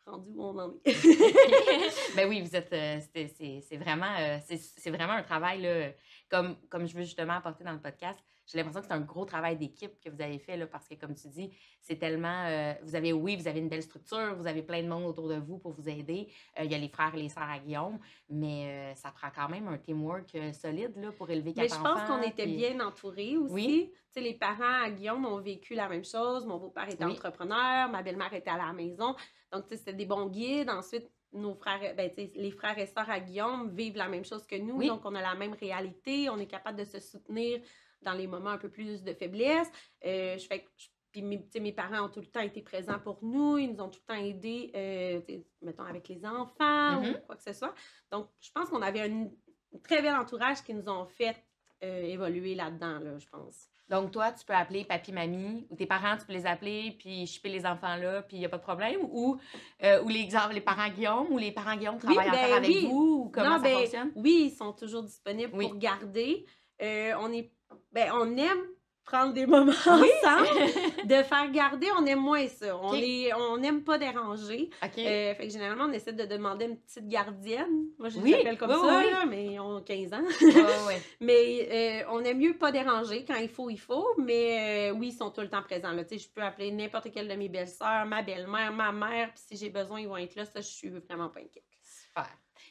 rendu 0.07 0.31
où 0.35 0.43
on 0.45 0.59
en 0.59 0.75
est. 0.85 0.95
ben 2.17 2.29
oui, 2.29 2.41
vous 2.43 2.55
êtes. 2.57 2.73
euh, 2.73 3.01
c'est- 3.15 3.77
vraiment, 3.77 4.15
euh, 4.19 4.39
c'est 4.47 4.91
vraiment 4.91 5.15
un 5.15 5.23
travail, 5.23 5.63
là, 5.63 5.91
comme, 6.31 6.57
comme 6.69 6.87
je 6.87 6.95
veux 6.95 7.03
justement 7.03 7.35
apporter 7.35 7.65
dans 7.65 7.73
le 7.73 7.81
podcast. 7.81 8.19
J'ai 8.47 8.59
l'impression 8.59 8.81
que 8.81 8.87
c'est 8.87 8.93
un 8.93 9.01
gros 9.01 9.25
travail 9.25 9.57
d'équipe 9.57 9.99
que 10.01 10.09
vous 10.09 10.23
avez 10.23 10.39
fait, 10.39 10.57
là, 10.57 10.69
parce 10.69 10.87
que, 10.87 10.95
comme 10.95 11.15
tu 11.17 11.27
dis, 11.29 11.51
c'est 11.81 11.97
tellement. 11.97 12.45
euh, 12.47 12.75
vous 12.85 12.95
avez, 12.95 13.13
oui, 13.13 13.37
vous 13.37 13.49
avez 13.49 13.59
une 13.59 13.69
belle 13.69 13.83
structure, 13.83 14.37
vous 14.37 14.47
avez 14.47 14.63
plein 14.63 14.83
de 14.85 14.89
monde 14.89 15.05
autour 15.05 15.29
de 15.29 15.35
vous 15.35 15.59
pour 15.59 15.73
vous 15.73 15.89
aider. 15.89 16.29
Euh, 16.59 16.63
Il 16.65 16.71
y 16.71 16.75
a 16.77 16.79
les 16.79 16.89
frères 16.89 17.13
et 17.15 17.19
les 17.23 17.29
sœurs 17.29 17.51
à 17.51 17.59
Guillaume, 17.59 17.99
mais 18.31 18.67
euh, 18.69 18.95
ça 18.95 19.11
prend 19.11 19.29
quand 19.35 19.49
même 19.49 19.67
un 19.67 19.79
teamwork 19.79 20.37
solide 20.53 20.93
là, 20.97 21.11
pour 21.11 21.29
élever 21.29 21.53
Mais 21.57 21.67
quatre 21.67 21.75
je 21.77 21.83
pense 21.83 22.01
enfants, 22.03 22.19
qu'on 22.21 22.23
était 22.23 22.45
puis- 22.45 22.57
bien 22.57 22.79
entourés 22.87 23.37
aussi. 23.37 23.53
Oui. 23.53 23.91
Tu 23.93 24.13
sais, 24.13 24.21
les 24.21 24.35
parents 24.35 24.85
à 24.85 24.91
Guillaume 24.91 25.27
ont 25.27 25.41
vécu 25.41 25.75
la 25.75 25.89
même 25.89 26.05
chose. 26.05 26.47
Mon 26.47 26.59
beau-père 26.59 26.89
était 26.89 27.05
Oui. 27.05 27.13
entrepreneur, 27.13 27.89
ma 27.91 28.03
belle-mère 28.03 28.33
était 28.33 28.49
à 28.51 28.57
la 28.59 28.73
maison. 28.73 29.17
Donc, 29.53 29.65
c'était 29.71 29.93
des 29.93 30.07
bons 30.07 30.27
guides. 30.27 30.69
Ensuite, 30.71 31.11
nos 31.33 31.55
frères, 31.55 31.95
ben, 31.97 32.11
les 32.17 32.51
frères 32.51 32.79
et 32.79 32.87
sœurs 32.87 33.11
à 33.11 33.21
Guillaume 33.21 33.75
vivent 33.75 33.97
la 33.97 34.09
même 34.09 34.25
chose 34.25 34.47
que 34.47 34.57
nous. 34.57 34.77
Oui. 34.77 34.87
Donc, 34.89 35.03
on 35.05 35.15
a 35.15 35.23
la 35.23 35.35
même 35.35 35.55
réalité. 35.55 36.29
On 36.31 36.39
est 36.39 36.47
capable 36.47 36.79
de 36.79 36.85
se 36.85 37.01
soutenir 37.01 37.61
dans 38.03 38.13
les 38.15 38.27
moments 38.27 38.51
un 38.51 38.59
peu 38.59 38.69
plus 38.71 39.03
de 39.03 39.13
faiblesse. 39.13 39.71
Euh, 40.05 40.37
je 40.39 40.47
fais 40.47 40.61
que- 40.61 40.71
je- 40.77 40.89
puis 41.13 41.23
mes, 41.23 41.73
parents 41.73 42.05
ont 42.05 42.09
tout 42.11 42.21
le 42.21 42.27
temps 42.27 42.41
été 42.43 42.61
présents 42.61 42.99
pour 42.99 43.25
nous. 43.25 43.57
Ils 43.57 43.73
nous 43.73 43.81
ont 43.83 43.89
tout 43.89 44.01
le 44.07 44.15
temps 44.15 44.21
aidés, 44.23 44.71
euh, 44.75 45.21
mettons, 45.63 45.85
avec 45.85 46.09
les 46.09 46.25
enfants 46.27 47.03
ou 47.03 47.15
quoi 47.27 47.37
que 47.37 47.43
ce 47.43 47.55
soit. 47.55 47.75
Donc, 48.13 48.29
je 48.39 48.51
pense 48.53 48.69
qu'on 48.69 48.83
avait 48.83 49.01
un, 49.01 49.23
un 49.25 49.79
très 49.83 50.03
bel 50.03 50.15
entourage 50.15 50.63
qui 50.63 50.75
nous 50.75 50.87
ont 50.91 51.07
fait 51.07 51.35
euh, 51.83 52.03
évoluer 52.03 52.55
là-dedans, 52.55 52.99
là, 52.99 53.19
je 53.19 53.27
pense. 53.29 53.69
Donc, 53.89 54.11
toi, 54.11 54.33
tu 54.33 54.45
peux 54.45 54.53
appeler 54.55 54.85
papy, 54.85 55.13
mamie, 55.13 55.67
ou 55.71 55.77
tes 55.77 55.87
parents, 55.87 56.17
tu 56.17 56.27
peux 56.27 56.33
les 56.33 56.47
appeler, 56.47 56.97
puis 56.99 57.27
chipper 57.27 57.51
les 57.51 57.65
enfants 57.65 57.97
là, 57.97 58.23
puis 58.23 58.37
il 58.37 58.41
n'y 58.41 58.47
a 58.47 58.49
pas 58.49 58.59
de 58.59 58.63
problème. 58.63 59.01
Ou, 59.11 59.39
euh, 59.85 60.03
ou 60.03 60.09
les, 60.09 60.29
les 60.53 60.61
parents 60.61 60.89
Guillaume, 60.89 61.27
ou 61.31 61.39
les 61.39 61.53
parents 61.53 61.77
Guillaume 61.77 61.99
travaillent 61.99 62.31
ben 62.31 62.45
encore 62.45 62.57
avec 62.57 62.69
oui. 62.69 62.87
vous, 62.87 63.23
ou 63.27 63.31
comment 63.33 63.51
Non, 63.51 63.57
ça 63.59 63.63
ben, 63.63 63.79
fonctionne? 63.79 64.13
Oui, 64.17 64.51
ils 64.53 64.57
sont 64.57 64.73
toujours 64.73 65.03
disponibles 65.05 65.53
Oui. 65.55 65.69
pour 65.69 65.79
garder. 65.79 66.45
Euh, 66.83 67.13
on 67.21 67.33
est, 67.33 67.53
ben, 67.93 68.11
on 68.13 68.37
aime 68.37 68.59
prendre 69.07 69.33
des 69.33 69.47
moments 69.47 69.73
Oui. 69.87 70.11
ensemble. 70.25 71.07
De 71.07 71.23
faire 71.23 71.51
garder, 71.53 71.87
on 71.99 72.05
aime 72.05 72.21
moins 72.21 72.47
ça. 72.49 72.77
On 72.77 72.93
est, 72.95 73.33
on 73.35 73.57
n'aime 73.57 73.85
pas 73.85 73.97
déranger. 73.99 74.69
OK. 74.83 74.99
Euh, 74.99 75.35
fait 75.35 75.47
que 75.47 75.53
généralement, 75.53 75.85
on 75.85 75.93
essaie 75.93 76.13
de 76.13 76.25
demander 76.25 76.67
une 76.67 76.77
petite 76.77 77.09
gardienne. 77.09 77.87
Moi, 77.99 78.09
je 78.09 78.19
Oui, 78.19 78.33
les 78.33 78.41
appelle 78.41 78.59
comme 78.59 78.71
oui, 78.71 78.77
ça, 78.81 79.03
là, 79.05 79.25
mais 79.27 79.47
ils 79.47 79.61
ont 79.61 79.81
15 79.81 80.13
ans. 80.13 80.23
Ouais, 80.43 80.87
ouais. 80.89 81.03
Mais 81.21 82.03
euh, 82.05 82.11
on 82.11 82.23
aime 82.25 82.39
mieux 82.39 82.59
pas 82.59 82.73
déranger. 82.73 83.25
Quand 83.25 83.37
il 83.37 83.49
faut, 83.49 83.71
il 83.71 83.79
faut. 83.79 84.07
Mais 84.19 84.91
euh, 84.91 84.95
oui, 84.95 85.09
ils 85.09 85.17
sont 85.17 85.31
tout 85.31 85.41
le 85.41 85.49
temps 85.49 85.63
présents. 85.63 85.93
Là. 85.93 86.03
Je 86.11 86.29
peux 86.35 86.43
appeler 86.43 86.73
n'importe 86.73 87.11
quelle 87.13 87.29
de 87.29 87.35
mes 87.35 87.49
belles-sœurs, 87.49 88.07
ma 88.07 88.23
belle-mère, 88.23 88.73
ma 88.73 88.91
mère. 88.91 89.31
Puis 89.33 89.45
si 89.49 89.57
j'ai 89.57 89.71
besoin, 89.71 90.01
ils 90.01 90.09
vont 90.09 90.17
être 90.17 90.35
là. 90.35 90.45
Ça, 90.45 90.61
je 90.61 90.67
suis 90.67 90.89
vraiment 90.89 91.29
pas 91.29 91.41
inquiète. 91.41 91.65
Super. 91.81 92.29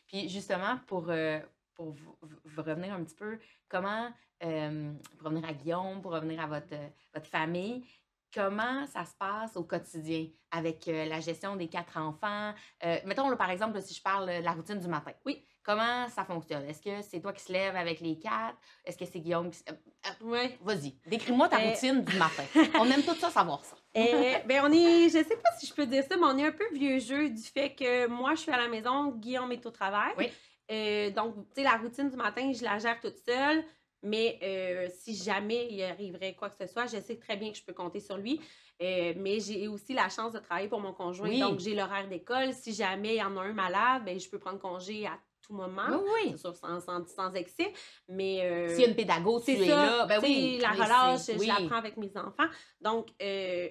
Puis 0.07 0.27
justement, 0.29 0.79
pour, 0.87 1.05
euh, 1.09 1.39
pour 1.75 1.91
vous, 1.91 2.17
vous 2.43 2.63
revenir 2.63 2.93
un 2.93 3.03
petit 3.03 3.15
peu, 3.15 3.37
comment, 3.69 4.09
euh, 4.43 4.91
pour 5.17 5.27
revenir 5.27 5.47
à 5.47 5.53
Guillaume, 5.53 6.01
pour 6.01 6.11
revenir 6.13 6.41
à 6.41 6.47
votre, 6.47 6.73
euh, 6.73 6.87
votre 7.13 7.27
famille, 7.27 7.85
comment 8.33 8.85
ça 8.87 9.05
se 9.05 9.13
passe 9.15 9.55
au 9.55 9.63
quotidien 9.63 10.27
avec 10.51 10.87
euh, 10.87 11.05
la 11.05 11.19
gestion 11.19 11.55
des 11.55 11.67
quatre 11.67 11.97
enfants? 11.97 12.53
Euh, 12.83 12.97
mettons, 13.05 13.29
là, 13.29 13.35
par 13.35 13.49
exemple, 13.49 13.81
si 13.81 13.93
je 13.93 14.01
parle 14.01 14.27
de 14.39 14.43
la 14.43 14.51
routine 14.51 14.79
du 14.79 14.87
matin. 14.87 15.11
Oui. 15.25 15.43
Comment 15.63 16.07
ça 16.09 16.23
fonctionne? 16.25 16.63
Est-ce 16.65 16.79
que 16.81 17.01
c'est 17.01 17.19
toi 17.21 17.33
qui 17.33 17.43
se 17.43 17.51
lève 17.51 17.75
avec 17.75 17.99
les 17.99 18.19
quatre? 18.19 18.55
Est-ce 18.83 18.97
que 18.99 19.05
c'est 19.05 19.19
Guillaume 19.19 19.49
qui 19.49 19.57
se... 19.57 19.63
euh, 19.71 19.73
euh, 20.21 20.25
Ouais. 20.27 20.59
Vas-y, 20.61 20.95
décris-moi 21.07 21.49
ta 21.49 21.59
Euh, 21.59 21.71
routine 21.71 22.03
du 22.03 22.17
matin. 22.17 22.43
On 22.79 22.85
aime 22.85 23.01
tout 23.01 23.15
ça 23.15 23.31
savoir 23.31 23.63
ça. 23.65 23.75
Euh, 23.97 24.35
ben 24.45 24.61
on 24.65 24.71
est, 24.73 25.05
je 25.05 25.23
sais 25.23 25.37
pas 25.37 25.49
si 25.57 25.65
je 25.65 25.73
peux 25.73 25.87
dire 25.87 26.03
ça, 26.03 26.17
mais 26.17 26.25
on 26.25 26.37
est 26.37 26.45
un 26.45 26.51
peu 26.51 26.65
vieux 26.73 26.99
jeu 26.99 27.29
du 27.29 27.41
fait 27.41 27.73
que 27.73 28.05
moi 28.07 28.35
je 28.35 28.41
suis 28.41 28.51
à 28.51 28.57
la 28.57 28.67
maison, 28.67 29.09
Guillaume 29.13 29.51
est 29.53 29.65
au 29.65 29.71
travail. 29.71 30.11
Oui. 30.17 30.29
Euh, 30.71 31.09
donc, 31.11 31.35
tu 31.49 31.55
sais, 31.55 31.63
la 31.63 31.77
routine 31.77 32.09
du 32.09 32.15
matin, 32.15 32.51
je 32.53 32.63
la 32.63 32.79
gère 32.79 32.99
toute 32.99 33.17
seule. 33.25 33.63
Mais 34.03 34.37
euh, 34.43 34.87
si 34.99 35.15
jamais 35.15 35.67
il 35.71 35.81
arriverait 35.83 36.35
quoi 36.35 36.49
que 36.51 36.55
ce 36.63 36.71
soit, 36.71 36.85
je 36.85 36.99
sais 37.01 37.17
très 37.17 37.37
bien 37.37 37.51
que 37.51 37.57
je 37.57 37.63
peux 37.63 37.73
compter 37.73 37.99
sur 37.99 38.17
lui. 38.17 38.39
Euh, 38.81 39.13
mais 39.17 39.39
j'ai 39.39 39.67
aussi 39.67 39.93
la 39.93 40.09
chance 40.09 40.33
de 40.33 40.39
travailler 40.39 40.67
pour 40.67 40.79
mon 40.79 40.93
conjoint. 40.93 41.27
Oui. 41.29 41.39
Donc, 41.39 41.59
j'ai 41.59 41.73
l'horaire 41.73 42.07
d'école. 42.07 42.53
Si 42.53 42.73
jamais 42.73 43.15
il 43.15 43.19
y 43.19 43.23
en 43.23 43.35
a 43.37 43.41
un 43.41 43.53
malade, 43.53 44.03
ben, 44.05 44.19
je 44.19 44.29
peux 44.29 44.37
prendre 44.37 44.59
congé 44.59 45.07
à 45.07 45.17
tout 45.41 45.53
moment. 45.53 45.87
Oui, 46.13 46.37
sûr, 46.37 46.55
sans, 46.55 46.79
sans, 46.81 47.03
sans 47.07 47.33
excès. 47.33 47.73
Mais. 48.07 48.41
euh, 48.43 48.69
S'il 48.69 48.81
y 48.81 48.85
a 48.85 48.87
une 48.89 48.95
pédago, 48.95 49.39
tu 49.39 49.45
c'est 49.55 49.59
es 49.63 49.67
ça. 49.69 49.75
là. 49.85 50.05
Ben 50.05 50.19
oui. 50.21 50.59
La 50.61 50.71
relâche, 50.71 51.25
je 51.27 51.47
la 51.47 51.67
prends 51.67 51.77
avec 51.77 51.97
mes 51.97 52.11
enfants. 52.15 52.47
Donc, 52.81 53.07
je, 53.19 53.69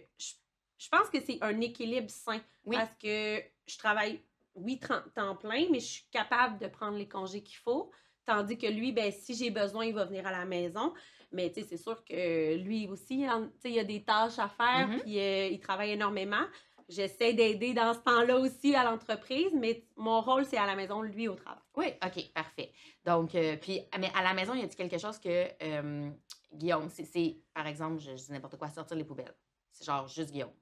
je 0.78 0.88
pense 0.88 1.08
que 1.10 1.18
c'est 1.24 1.38
un 1.42 1.60
équilibre 1.60 2.10
sain. 2.10 2.40
Parce 2.72 2.90
que 3.00 3.40
je 3.66 3.78
travaille, 3.78 4.20
oui, 4.54 4.78
temps 5.14 5.36
plein, 5.36 5.66
mais 5.70 5.80
je 5.80 5.86
suis 5.86 6.06
capable 6.10 6.58
de 6.58 6.66
prendre 6.68 6.96
les 6.96 7.08
congés 7.08 7.42
qu'il 7.42 7.58
faut. 7.58 7.90
Tandis 8.24 8.56
que 8.56 8.66
lui, 8.66 8.92
ben, 8.92 9.12
si 9.12 9.34
j'ai 9.34 9.50
besoin, 9.50 9.84
il 9.84 9.94
va 9.94 10.04
venir 10.06 10.26
à 10.26 10.30
la 10.30 10.44
maison. 10.44 10.94
Mais 11.32 11.50
tu 11.52 11.60
sais, 11.60 11.66
c'est 11.68 11.76
sûr 11.76 12.04
que 12.04 12.54
lui 12.56 12.86
aussi, 12.88 13.26
il 13.64 13.78
a 13.78 13.84
des 13.84 14.04
tâches 14.04 14.38
à 14.38 14.48
faire, 14.48 14.88
Mhm. 14.88 15.00
puis 15.00 15.18
euh, 15.18 15.48
il 15.48 15.60
travaille 15.60 15.90
énormément. 15.90 16.44
J'essaie 16.88 17.32
d'aider 17.32 17.72
dans 17.74 17.92
ce 17.94 17.98
temps-là 18.00 18.38
aussi 18.38 18.74
à 18.74 18.84
l'entreprise, 18.84 19.52
mais 19.54 19.86
mon 19.96 20.20
rôle, 20.20 20.44
c'est 20.44 20.58
à 20.58 20.66
la 20.66 20.76
maison, 20.76 21.02
lui 21.02 21.28
au 21.28 21.34
travail. 21.34 21.62
Oui, 21.76 21.86
OK, 22.04 22.32
parfait. 22.32 22.72
Donc, 23.04 23.34
euh, 23.34 23.56
puis, 23.56 23.80
mais 23.98 24.10
à 24.14 24.22
la 24.22 24.34
maison, 24.34 24.54
y 24.54 24.60
a-t-il 24.62 24.76
quelque 24.76 24.98
chose 25.00 25.18
que, 25.18 25.48
euh, 25.62 26.10
Guillaume, 26.52 26.88
c'est- 26.90 27.40
par 27.52 27.66
exemple, 27.66 27.98
je, 28.00 28.10
je 28.16 28.24
dis 28.26 28.32
n'importe 28.32 28.56
quoi, 28.58 28.68
sortir 28.68 28.96
les 28.96 29.04
poubelles. 29.04 29.34
C'est 29.72 29.84
genre 29.84 30.06
juste 30.06 30.30
Guillaume. 30.30 30.52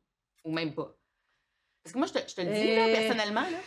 Ou 0.44 0.52
même 0.52 0.74
pas. 0.74 0.96
Parce 1.82 1.92
que 1.92 1.98
moi, 1.98 2.06
je 2.06 2.12
te, 2.14 2.18
je 2.28 2.34
te 2.34 2.40
le 2.40 2.52
dis, 2.52 2.74
là, 2.76 2.88
personnellement, 2.88 3.42
là, 3.42 3.58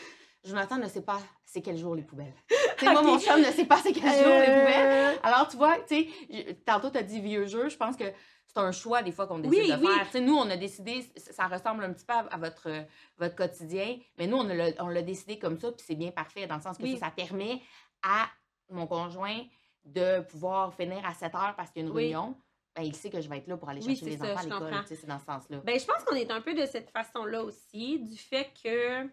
Jonathan 0.46 0.78
ne 0.78 0.88
sait 0.88 1.02
pas 1.02 1.20
c'est 1.44 1.62
quel 1.62 1.78
jour 1.78 1.96
les 1.96 2.04
poubelles. 2.04 2.34
Sais, 2.80 2.92
moi, 2.92 3.02
mon 3.02 3.18
chum 3.20 3.40
ne 3.40 3.52
sait 3.52 3.66
pas 3.66 3.78
c'est 3.78 3.94
quel 3.94 4.04
jour 4.04 4.40
les 4.40 4.48
poubelles. 4.48 4.88
Euh, 4.88 5.14
Alors, 5.24 5.48
tu 5.48 5.56
vois, 5.58 5.78
tu 5.88 6.08
sais, 6.30 6.56
tantôt, 6.66 6.90
tu 6.90 6.98
as 6.98 7.04
dit 7.04 7.20
vieux 7.22 7.46
jeu. 7.48 7.70
Je 7.70 7.78
pense 7.78 7.96
que 7.96 8.04
c'est 8.48 8.58
un 8.58 8.72
choix, 8.74 9.02
des 9.02 9.12
fois, 9.14 9.28
qu'on 9.28 9.40
décide 9.40 9.60
Oui, 9.60 9.72
de 9.72 9.78
oui. 9.78 9.88
faire. 9.96 10.06
Tu 10.08 10.12
sais, 10.12 10.20
nous, 10.22 10.36
on 10.36 10.50
a 10.50 10.58
décidé, 10.58 11.06
ça 11.16 11.48
ressemble 11.48 11.84
un 11.86 11.94
petit 11.94 12.06
peu 12.06 12.14
à, 12.14 12.20
à 12.32 12.38
votre, 12.38 12.70
euh, 12.70 12.82
votre 13.18 13.36
quotidien, 13.36 13.98
mais 14.18 14.28
nous, 14.28 14.38
on 14.38 14.88
l'a 14.90 15.02
décidé 15.02 15.40
comme 15.40 15.58
ça, 15.58 15.72
puis 15.72 15.86
c'est 15.88 15.96
bien 15.96 16.12
parfait, 16.12 16.48
dans 16.48 16.56
le 16.56 16.62
sens 16.62 16.78
que 16.78 16.84
Oui. 16.84 16.98
ça, 16.98 17.06
ça 17.08 17.12
permet 17.12 17.62
à 18.04 18.28
mon 18.70 18.86
conjoint 18.88 19.40
de 19.86 20.20
pouvoir 20.22 20.74
finir 20.74 21.06
à 21.06 21.14
7 21.14 21.34
heures 21.36 21.54
parce 21.56 21.72
qu'il 21.72 21.84
y 21.84 21.86
a 21.86 21.88
une 21.88 21.96
Oui. 21.96 22.04
réunion. 22.04 22.36
Ben, 22.76 22.82
il 22.84 22.96
sait 22.96 23.10
que 23.10 23.22
je 23.22 23.30
vais 23.30 23.38
être 23.38 23.48
là 23.48 23.56
pour 23.56 23.70
aller 23.70 23.80
Oui, 23.80 23.96
chercher 23.96 24.04
c'est 24.06 24.12
les 24.12 24.18
ça, 24.18 24.34
enfants 24.34 24.40
à 24.40 24.66
l'école. 24.68 24.84
c'est 24.88 25.06
dans 25.08 25.20
ce 25.20 25.26
sens-là. 25.26 25.58
Ben, 25.64 25.80
je 25.80 25.86
pense 25.86 26.04
qu'on 26.04 26.16
est 26.16 26.30
un 26.30 26.42
peu 26.42 26.54
de 26.54 26.66
cette 26.66 26.90
façon-là 26.92 27.42
aussi, 27.44 28.00
du 28.00 28.18
fait 28.18 28.52
que. 28.62 29.08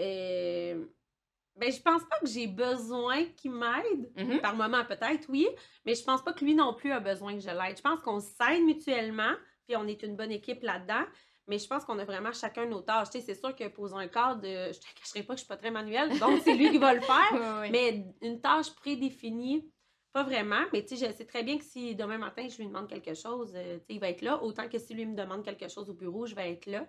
Euh, 0.00 0.84
ben, 1.56 1.72
je 1.72 1.80
pense 1.80 2.02
pas 2.04 2.18
que 2.20 2.26
j'ai 2.26 2.46
besoin 2.46 3.24
qu'il 3.36 3.52
m'aide. 3.52 4.10
Mhm. 4.16 4.40
Par 4.40 4.54
moment, 4.54 4.84
peut-être, 4.84 5.26
oui. 5.28 5.48
Mais 5.84 5.94
je 5.94 6.04
pense 6.04 6.22
pas 6.22 6.32
que 6.32 6.44
lui 6.44 6.54
non 6.54 6.74
plus 6.74 6.92
a 6.92 7.00
besoin 7.00 7.34
que 7.34 7.40
je 7.40 7.48
l'aide. 7.48 7.76
Je 7.76 7.82
pense 7.82 8.00
qu'on 8.00 8.20
s'aide 8.20 8.62
mutuellement, 8.64 9.32
puis 9.66 9.76
on 9.76 9.86
est 9.86 10.02
une 10.02 10.16
bonne 10.16 10.32
équipe 10.32 10.62
là-dedans. 10.62 11.04
Mais 11.48 11.58
je 11.58 11.66
pense 11.66 11.84
qu'on 11.84 11.98
a 11.98 12.04
vraiment 12.04 12.32
chacun 12.32 12.66
nos 12.66 12.82
tâches. 12.82 13.10
Tu 13.10 13.20
sais, 13.20 13.24
c'est 13.24 13.40
sûr 13.40 13.54
que 13.54 13.68
poser 13.68 13.94
un 13.94 14.08
cadre, 14.08 14.42
euh, 14.44 14.72
je 14.72 14.80
te 14.80 14.86
cacherai 15.00 15.22
pas 15.22 15.34
que 15.34 15.38
je 15.38 15.44
suis 15.44 15.48
pas 15.48 15.56
très 15.56 15.70
manuelle, 15.70 16.18
donc 16.18 16.40
c'est 16.42 16.54
lui 16.54 16.70
qui 16.70 16.78
va 16.78 16.92
le 16.92 17.00
faire. 17.02 17.32
Oui, 17.32 17.38
oui, 17.40 17.60
oui. 17.62 17.70
Mais 17.70 18.06
une 18.20 18.40
tâche 18.40 18.74
prédéfinie, 18.74 19.70
pas 20.12 20.24
vraiment. 20.24 20.62
Mais 20.72 20.84
tu 20.84 20.96
sais, 20.96 21.06
je 21.06 21.12
sais 21.12 21.24
très 21.24 21.44
bien 21.44 21.56
que 21.56 21.64
si 21.64 21.94
demain 21.94 22.18
matin, 22.18 22.48
je 22.48 22.58
lui 22.58 22.66
demande 22.66 22.88
quelque 22.88 23.14
chose, 23.14 23.52
euh, 23.54 23.78
tu 23.78 23.84
sais, 23.84 23.94
il 23.94 24.00
va 24.00 24.08
être 24.08 24.22
là. 24.22 24.42
Autant 24.42 24.68
que 24.68 24.78
si 24.78 24.92
lui 24.92 25.06
me 25.06 25.14
demande 25.14 25.44
quelque 25.44 25.68
chose 25.68 25.88
au 25.88 25.94
bureau, 25.94 26.26
je 26.26 26.34
vais 26.34 26.50
être 26.50 26.66
là. 26.66 26.86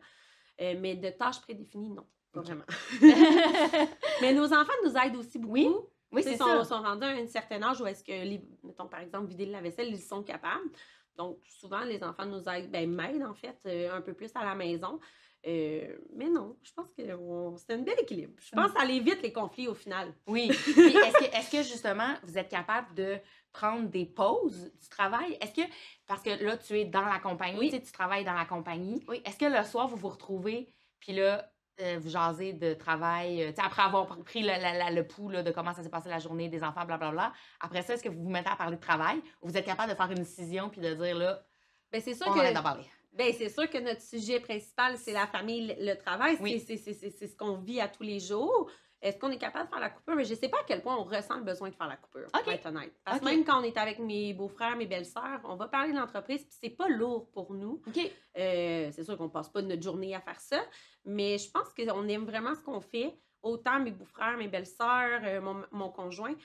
Euh, 0.59 0.75
mais 0.79 0.95
de 0.95 1.09
tâches 1.09 1.39
prédéfinies, 1.41 1.91
non. 1.91 2.07
Pas 2.31 2.41
vraiment. 2.41 2.65
mais 4.21 4.33
nos 4.33 4.53
enfants 4.53 4.73
nous 4.83 4.95
aident 4.95 5.15
aussi 5.17 5.39
beaucoup. 5.39 5.53
Oui, 5.53 5.69
oui, 6.11 6.23
c'est 6.23 6.37
sont, 6.37 6.45
ça. 6.45 6.63
sont 6.63 6.81
rendus 6.81 7.05
à 7.05 7.09
un 7.09 7.27
certain 7.27 7.61
âge 7.63 7.81
où 7.81 7.87
est-ce 7.87 8.03
que, 8.03 8.11
les, 8.11 8.41
mettons, 8.63 8.87
par 8.87 9.01
exemple, 9.01 9.27
vider 9.27 9.45
la 9.45 9.61
vaisselle, 9.61 9.89
ils 9.89 9.99
sont 9.99 10.23
capables. 10.23 10.69
Donc, 11.17 11.39
souvent, 11.43 11.81
les 11.81 12.03
enfants 12.03 12.25
nous 12.25 12.43
aident, 12.47 12.71
ben, 12.71 12.89
m'aident, 12.89 13.23
en 13.23 13.33
fait, 13.33 13.57
euh, 13.65 13.95
un 13.95 14.01
peu 14.01 14.13
plus 14.13 14.31
à 14.35 14.45
la 14.45 14.55
maison. 14.55 14.99
Euh, 15.45 15.97
mais 16.15 16.29
non, 16.29 16.57
je 16.63 16.71
pense 16.73 16.87
que 16.97 17.03
c'est 17.57 17.73
un 17.73 17.77
bel 17.79 17.95
équilibre. 17.99 18.33
Je 18.39 18.51
pense 18.51 18.71
que 18.71 18.77
ça 18.77 18.83
allait 18.83 18.99
vite, 18.99 19.21
les 19.21 19.31
conflits, 19.31 19.67
au 19.67 19.73
final. 19.73 20.13
Oui. 20.27 20.49
Est-ce 20.67 20.73
que, 20.73 21.37
est-ce 21.37 21.51
que 21.51 21.63
justement, 21.63 22.13
vous 22.23 22.37
êtes 22.37 22.49
capable 22.49 22.93
de 22.95 23.17
prendre 23.53 23.87
des 23.87 24.05
pauses 24.05 24.71
du 24.79 24.89
travail? 24.89 25.37
Est-ce 25.39 25.53
que, 25.53 25.67
parce 26.05 26.21
que 26.21 26.43
là, 26.43 26.57
tu 26.57 26.77
es 26.79 26.85
dans 26.85 27.05
la 27.05 27.19
compagnie, 27.19 27.59
Oui. 27.59 27.69
tu 27.69 27.77
sais, 27.77 27.81
tu 27.81 27.91
travailles 27.91 28.25
dans 28.25 28.33
la 28.33 28.45
compagnie, 28.45 29.03
Oui. 29.07 29.21
est-ce 29.25 29.37
que 29.37 29.45
le 29.45 29.63
soir, 29.63 29.87
vous 29.87 29.95
vous 29.95 30.09
retrouvez, 30.09 30.73
puis 30.99 31.13
là, 31.13 31.49
euh, 31.81 31.97
vous 31.99 32.09
jasez 32.09 32.53
de 32.53 32.73
travail, 32.73 33.43
euh, 33.43 33.51
après 33.63 33.81
avoir 33.83 34.07
pris 34.23 34.41
le, 34.41 34.47
la- 34.47 34.73
la- 34.77 34.91
le 34.91 35.05
pouls 35.05 35.29
là, 35.29 35.43
de 35.43 35.51
comment 35.51 35.73
ça 35.73 35.83
s'est 35.83 35.89
passé 35.89 36.09
la 36.09 36.19
journée 36.19 36.49
des 36.49 36.63
enfants, 36.63 36.85
blablabla, 36.85 37.33
après 37.59 37.81
ça, 37.83 37.93
est-ce 37.93 38.03
que 38.03 38.09
vous 38.09 38.23
vous 38.23 38.29
mettez 38.29 38.49
à 38.49 38.55
parler 38.55 38.75
de 38.77 38.81
travail 38.81 39.17
ou 39.41 39.47
vous 39.49 39.57
êtes 39.57 39.65
capable 39.65 39.91
de 39.91 39.95
faire 39.97 40.09
une 40.09 40.15
décision 40.15 40.69
puis 40.69 40.81
de 40.81 40.93
dire, 40.93 41.15
là, 41.17 41.43
Ben, 41.91 42.01
c'est 42.01 42.13
sûr 42.15 42.25
on 42.29 42.33
que 42.33 42.39
arrête 42.39 42.55
d'en 42.55 42.63
parler? 42.63 42.85
Ben, 43.13 43.33
c'est 43.37 43.49
sûr 43.49 43.69
que 43.69 43.77
notre 43.79 44.01
sujet 44.01 44.39
principal, 44.39 44.97
c'est 44.97 45.13
la 45.13 45.25
famille, 45.27 45.75
le, 45.79 45.95
travail. 45.95 46.37
Oui. 46.39 46.59
C'est- 46.65 46.77
C'est 46.77 46.93
c'est- 46.93 47.09
c'est 47.09 47.27
ce 47.27 47.35
qu'on 47.35 47.57
vit 47.57 47.79
à 47.81 47.87
tous 47.87 48.03
les 48.03 48.19
jours. 48.19 48.69
Est-ce 48.99 49.17
qu'on 49.19 49.29
est 49.29 49.37
capable 49.37 49.65
de 49.65 49.69
faire 49.69 49.79
la 49.79 49.91
coupure? 49.91 50.15
Mais 50.15 50.25
je 50.25 50.33
ne 50.33 50.37
sais 50.39 50.49
pas 50.49 50.57
à 50.57 50.63
quel 50.67 50.81
point 50.81 50.97
on 50.97 51.03
ressent 51.03 51.37
le 51.37 51.43
besoin 51.43 51.69
de 51.69 51.75
faire 51.75 51.87
la 51.87 51.97
coupure, 51.97 52.25
Ok. 52.33 52.43
pour 52.43 52.51
être 52.51 52.65
honnête. 52.65 52.93
Parce 53.05 53.19
que 53.19 53.25
même 53.25 53.43
quand 53.45 53.59
on 53.59 53.63
est 53.63 53.77
avec 53.77 53.99
mes 53.99 54.33
beaux-frères, 54.33 54.75
mes 54.75 54.87
belles-sœurs, 54.87 55.39
on 55.43 55.55
va 55.55 55.67
parler 55.67 55.93
de 55.93 55.97
l'entreprise, 55.99 56.43
puis 56.43 56.55
c'est 56.59 56.71
pas 56.71 56.87
lourd 56.89 57.29
pour 57.31 57.53
nous. 57.53 57.79
OK. 57.87 58.11
Euh, 58.37 58.89
c'est 58.91 59.03
sûr 59.03 59.15
qu'on 59.17 59.29
passe 59.29 59.49
pas 59.49 59.61
notre 59.61 59.83
journée 59.83 60.15
à 60.15 60.19
faire 60.21 60.39
ça, 60.39 60.59
mais 61.07 61.37
je 61.39 61.49
pense 61.49 61.69
qu'on 61.73 62.07
aime 62.07 62.25
vraiment 62.25 62.53
ce 62.53 62.61
qu'on 62.61 62.81
fait. 62.81 63.17
Autant 63.41 63.79
mes 63.79 63.91
beaux-frères, 63.91 64.37
mes 64.37 64.47
belles-sœurs, 64.47 65.21
euh, 65.23 65.41
mon, 65.41 65.63
mon 65.71 65.89
conjoint. 65.89 66.35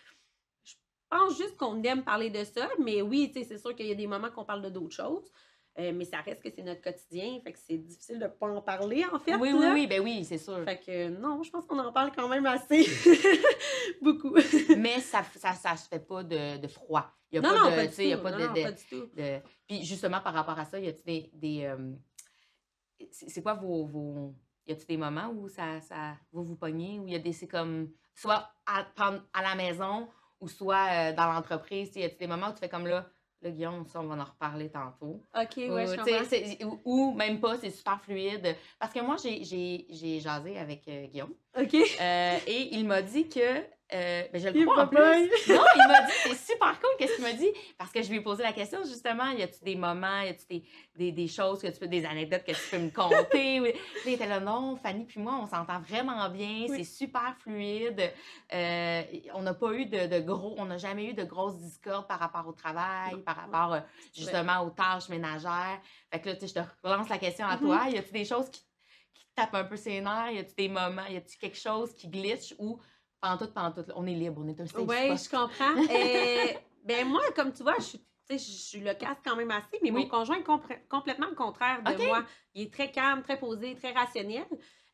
Je 0.64 0.74
pense 1.10 1.36
juste 1.36 1.56
qu'on 1.56 1.82
aime 1.82 2.02
parler 2.04 2.30
de 2.30 2.44
ça, 2.44 2.68
mais 2.78 3.02
oui, 3.02 3.30
c'est 3.34 3.58
sûr 3.58 3.74
qu'il 3.74 3.86
y 3.86 3.90
a 3.92 3.94
des 3.94 4.06
moments 4.06 4.30
qu'on 4.30 4.44
parle 4.44 4.62
de 4.62 4.70
d'autres 4.70 4.94
choses. 4.94 5.30
Euh, 5.78 5.90
mais 5.94 6.04
ça 6.04 6.20
reste 6.20 6.42
que 6.42 6.50
c'est 6.54 6.62
notre 6.62 6.82
quotidien, 6.82 7.40
fait 7.42 7.52
que 7.54 7.58
c'est 7.58 7.78
difficile 7.78 8.18
de 8.18 8.26
pas 8.26 8.46
en 8.46 8.60
parler, 8.60 9.06
en 9.10 9.18
fait. 9.18 9.36
Oui, 9.36 9.52
oui, 9.54 9.60
là. 9.60 9.72
oui, 9.72 9.86
ben 9.86 10.02
oui, 10.02 10.22
c'est 10.22 10.36
sûr. 10.36 10.62
Fait 10.64 10.78
que 10.78 11.08
non, 11.08 11.42
je 11.42 11.50
pense 11.50 11.64
qu'on 11.64 11.78
en 11.78 11.90
parle 11.92 12.12
quand 12.14 12.28
même 12.28 12.44
assez. 12.44 12.84
Beaucoup. 14.02 14.34
Mais 14.76 15.00
ça, 15.00 15.22
ça, 15.36 15.54
ça 15.54 15.74
se 15.76 15.88
fait 15.88 16.06
pas 16.06 16.22
de, 16.22 16.58
de 16.58 16.68
froid. 16.68 17.10
Il 17.30 17.36
y 17.36 17.38
a 17.38 17.40
non, 17.40 17.48
pas 17.48 17.58
non, 17.58 17.70
de, 17.70 17.74
pas 17.76 18.02
il 18.02 18.08
y 18.08 18.12
a 18.12 18.16
tout. 18.18 18.22
pas 18.22 18.30
Non, 18.32 18.38
de- 18.38 18.46
non, 18.48 18.62
pas 18.64 18.72
du 18.72 18.84
tout. 18.84 19.06
de- 19.16 19.38
Puis 19.66 19.84
justement, 19.84 20.20
par 20.20 20.34
rapport 20.34 20.58
à 20.58 20.66
ça, 20.66 20.78
y 20.78 20.88
a-tu 20.88 21.02
des. 21.04 21.30
des 21.32 21.64
euh, 21.64 21.92
c'est 23.10 23.30
c'est 23.30 23.42
quoi 23.42 23.54
vos. 23.54 23.86
vos... 23.86 24.34
Y 24.66 24.72
a-tu 24.72 24.86
des 24.86 24.96
moments 24.96 25.28
où 25.34 25.48
ça, 25.48 25.80
ça 25.80 26.14
vous 26.32 26.44
vous 26.44 26.56
pognez, 26.56 26.98
où 26.98 27.06
il 27.06 27.12
y 27.12 27.16
a 27.16 27.18
des. 27.18 27.32
C'est 27.32 27.48
comme. 27.48 27.90
Soit 28.14 28.48
à, 28.66 28.84
à 29.32 29.42
la 29.42 29.54
maison 29.54 30.08
ou 30.40 30.48
soit 30.48 30.86
euh, 30.90 31.12
dans 31.14 31.32
l'entreprise. 31.32 31.94
Y 31.96 32.04
a-tu 32.04 32.16
des 32.18 32.26
moments 32.26 32.48
où 32.48 32.52
tu 32.52 32.58
fais 32.58 32.68
comme 32.68 32.86
là, 32.86 33.06
là, 33.40 33.50
Guillaume, 33.50 33.86
ça, 33.86 34.00
on 34.00 34.06
va 34.06 34.16
en 34.16 34.24
reparler 34.24 34.70
tantôt. 34.70 35.24
OK, 35.34 35.56
ouais, 35.56 35.68
Ou, 35.68 35.86
je 35.92 35.96
comprends. 35.96 36.70
ou, 36.70 36.80
ou 36.84 37.14
même 37.14 37.40
pas, 37.40 37.56
c'est 37.58 37.70
super 37.70 38.00
fluide. 38.02 38.54
Parce 38.78 38.92
que 38.92 39.00
moi, 39.00 39.16
j'ai- 39.22 39.42
j'ai 39.44 39.86
j'ai 39.88 40.20
jasé 40.20 40.58
avec 40.58 40.86
euh, 40.88 41.06
Guillaume 41.06 41.34
OK. 41.58 41.74
euh, 41.74 42.38
et 42.46 42.74
il 42.76 42.86
m'a 42.86 43.02
dit 43.02 43.28
que. 43.28 43.64
Euh, 43.94 44.22
ben, 44.32 44.40
je 44.40 44.48
le 44.48 44.64
crois 44.64 44.84
en 44.84 44.86
plus. 44.86 44.98
Non, 44.98 45.64
il 45.74 45.88
m'a 45.88 46.02
dit, 46.02 46.12
c'est 46.22 46.52
super 46.52 46.80
cool, 46.80 46.90
qu'est-ce 46.98 47.16
qu'il 47.16 47.24
m'a 47.24 47.32
dit? 47.32 47.50
Parce 47.76 47.92
que 47.92 48.02
je 48.02 48.08
lui 48.10 48.16
ai 48.16 48.20
posé 48.20 48.42
la 48.42 48.52
question, 48.52 48.82
justement, 48.84 49.30
y 49.30 49.42
a-tu 49.42 49.62
des 49.62 49.76
moments, 49.76 50.20
y 50.20 50.28
a-tu 50.28 50.46
des, 50.48 50.64
des, 50.96 51.12
des 51.12 51.28
choses, 51.28 51.60
que 51.60 51.68
tu 51.68 51.78
peux, 51.78 51.88
des 51.88 52.04
anecdotes 52.04 52.44
que 52.44 52.52
tu 52.52 52.70
peux 52.70 52.78
me 52.78 52.90
conter? 52.90 53.56
Il 54.06 54.12
était 54.12 54.26
là, 54.26 54.40
non, 54.40 54.76
Fanny 54.76 55.04
puis 55.04 55.20
moi, 55.20 55.38
on 55.42 55.46
s'entend 55.46 55.80
vraiment 55.80 56.28
bien, 56.30 56.66
Oui. 56.68 56.78
c'est 56.78 57.04
super 57.04 57.36
fluide. 57.38 58.12
Euh, 58.52 59.02
on 59.34 59.42
n'a 59.42 59.54
pas 59.54 59.72
eu 59.72 59.86
de, 59.86 60.06
de 60.06 60.20
gros, 60.20 60.54
on 60.58 60.66
n'a 60.66 60.78
jamais 60.78 61.06
eu 61.06 61.14
de 61.14 61.24
grosses 61.24 61.58
discordes 61.58 62.06
par 62.06 62.18
rapport 62.18 62.46
au 62.46 62.52
travail, 62.52 63.22
par 63.24 63.36
rapport, 63.36 63.74
euh, 63.74 63.80
justement, 64.14 64.60
aux 64.62 64.70
tâches 64.70 65.08
ménagères. 65.08 65.80
Fait 66.10 66.20
que 66.20 66.28
là, 66.28 66.34
tu 66.34 66.40
sais, 66.42 66.48
je 66.48 66.54
te 66.54 66.88
relance 66.88 67.08
la 67.08 67.18
question 67.18 67.46
à 67.46 67.56
toi. 67.56 67.88
Y 67.90 67.98
a-tu 67.98 68.12
des 68.12 68.24
choses 68.24 68.48
qui, 68.50 68.62
tapent 69.34 69.54
un 69.54 69.64
peu 69.64 69.76
ses 69.76 70.00
nerfs? 70.02 70.30
Y 70.32 70.38
a-tu 70.40 70.54
des 70.54 70.68
moments, 70.68 71.06
y 71.06 71.16
a-tu 71.16 71.38
quelque 71.38 71.58
chose 71.58 71.94
qui 71.94 72.06
glitch 72.08 72.54
ou 72.58 72.78
pantoute, 73.22 73.54
pantoute, 73.54 73.90
on 73.96 74.06
est 74.06 74.14
libre, 74.14 74.42
on 74.44 74.48
est 74.48 74.60
un 74.60 74.66
safe 74.66 74.82
Oui, 74.86 75.16
je 75.16 75.30
comprends. 75.30 75.74
Euh, 75.90 76.58
ben 76.84 77.06
moi, 77.08 77.22
comme 77.34 77.52
tu 77.52 77.62
vois, 77.62 77.76
je 77.78 77.82
suis, 77.84 78.00
je 78.28 78.36
suis 78.36 78.80
loquace 78.80 79.18
quand 79.24 79.36
même 79.36 79.50
assez, 79.52 79.78
mais 79.82 79.90
Oui. 79.90 80.02
mon 80.02 80.08
conjoint 80.08 80.36
est 80.38 80.88
complètement 80.88 81.28
le 81.28 81.34
contraire 81.34 81.82
de 81.82 82.06
moi. 82.06 82.24
Il 82.54 82.62
est 82.62 82.72
très 82.72 82.90
calme, 82.90 83.22
très 83.22 83.38
posé, 83.38 83.74
très 83.76 83.92
rationnel. 83.92 84.44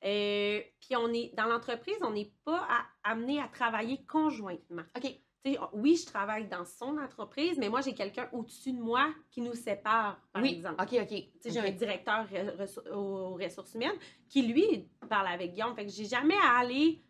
Euh, 0.05 0.61
puis 0.81 0.95
on 0.97 1.13
est 1.13 1.33
dans 1.37 1.47
l'entreprise, 1.47 1.97
on 2.03 2.11
n'est 2.13 2.33
pas 2.45 2.67
à- 2.69 3.11
amené 3.11 3.41
à 3.41 3.49
travailler 3.49 4.05
conjointement. 4.07 4.83
OK. 4.97 5.03
Tu 5.45 5.53
sais, 5.53 5.59
oui, 5.73 5.97
je 5.97 6.05
travaille 6.07 6.49
dans 6.49 6.65
son 6.65 6.99
entreprise, 6.99 7.57
mais 7.59 7.69
moi, 7.69 7.81
j'ai 7.81 7.95
quelqu'un 7.95 8.29
au-dessus 8.33 8.73
de 8.73 8.81
moi 8.81 9.09
qui 9.31 9.41
nous 9.41 9.55
sépare, 9.55 10.21
par 10.33 10.43
oui. 10.43 10.55
exemple. 10.55 10.83
OK, 10.83 10.99
OK. 11.01 11.09
Sais, 11.41 11.51
J'ai 11.51 11.61
un 11.61 11.71
directeur 11.71 12.27
re- 12.27 12.57
ressour- 12.61 12.85
aux 12.93 13.35
ressources 13.35 13.73
humaines 13.75 13.97
qui, 14.29 14.43
lui, 14.43 14.89
parle 15.09 15.29
avec 15.29 15.53
Guillaume. 15.55 15.75
Fait 15.77 15.87
que 15.87 15.93
j'ai 15.93 16.07
jamais 16.07 16.35
à 16.45 16.59
aller 16.59 17.01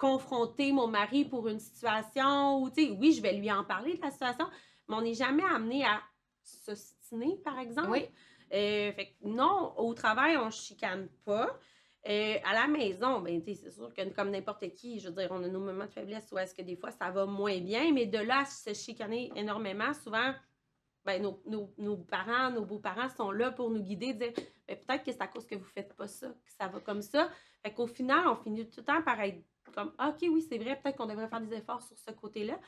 confronter 0.00 0.72
mon 0.72 0.86
mari 0.86 1.24
pour 1.26 1.46
une 1.48 1.60
situation 1.60 2.62
ou, 2.62 2.70
tu 2.70 2.86
sais, 2.86 2.90
oui, 2.98 3.12
je 3.12 3.20
vais 3.20 3.34
lui 3.34 3.52
en 3.52 3.64
parler 3.64 3.94
de 3.96 4.00
la 4.02 4.10
situation, 4.10 4.46
mais 4.88 4.96
on 4.96 5.02
n'est 5.02 5.14
jamais 5.14 5.44
amené 5.44 5.84
à 5.84 6.00
s'ostiner, 6.42 7.36
par 7.44 7.58
exemple. 7.58 7.90
Oui. 7.90 8.06
Euh, 8.52 8.92
fait 8.92 9.06
que 9.20 9.28
non, 9.28 9.74
au 9.76 9.92
travail, 9.94 10.36
on 10.36 10.46
ne 10.46 10.50
chicane 10.50 11.08
pas. 11.24 11.56
Euh, 12.08 12.36
à 12.44 12.54
la 12.54 12.66
maison, 12.66 13.20
ben, 13.20 13.42
tu 13.42 13.54
sais, 13.54 13.60
c'est 13.64 13.70
sûr 13.70 13.92
que 13.92 14.02
comme 14.14 14.30
n'importe 14.30 14.72
qui, 14.72 14.98
je 14.98 15.08
veux 15.08 15.14
dire, 15.14 15.28
on 15.30 15.44
a 15.44 15.48
nos 15.48 15.60
moments 15.60 15.84
de 15.84 15.90
faiblesse 15.90 16.32
ou 16.32 16.38
est-ce 16.38 16.54
que 16.54 16.62
des 16.62 16.74
fois 16.76 16.90
ça 16.90 17.10
va 17.10 17.26
moins 17.26 17.58
bien, 17.60 17.92
mais 17.92 18.06
de 18.06 18.16
là 18.18 18.40
à 18.40 18.44
se 18.46 18.72
chicaner 18.72 19.30
énormément, 19.36 19.92
souvent, 19.92 20.32
ben, 21.04 21.20
nos, 21.22 21.42
nos- 21.46 21.74
nos 21.76 21.98
parents, 21.98 22.50
nos 22.50 22.64
beaux-parents 22.64 23.10
sont 23.10 23.30
là 23.30 23.50
pour 23.50 23.70
nous 23.70 23.82
guider, 23.82 24.14
dire 24.14 24.32
ben, 24.66 24.76
peut-être 24.78 25.04
que 25.04 25.12
c'est 25.12 25.20
à 25.22 25.26
cause 25.26 25.46
que 25.46 25.54
vous 25.56 25.64
ne 25.64 25.70
faites 25.70 25.94
pas 25.94 26.08
ça, 26.08 26.28
que 26.28 26.52
ça 26.58 26.68
va 26.68 26.80
comme 26.80 27.02
ça. 27.02 27.28
Fait 27.62 27.74
qu'au 27.74 27.86
final, 27.86 28.26
on 28.28 28.36
finit 28.36 28.66
tout 28.68 28.80
le 28.80 28.84
temps 28.86 29.02
par 29.02 29.20
être 29.20 29.42
comme 29.72 29.92
OK, 29.98 30.22
oui, 30.22 30.44
c'est 30.48 30.58
vrai, 30.58 30.80
peut-être 30.82 30.96
qu'on 30.96 31.06
devrait 31.06 31.28
faire 31.28 31.40
des 31.40 31.54
efforts 31.54 31.82
sur 31.82 31.98
ce 31.98 32.10
côté-là. 32.12 32.58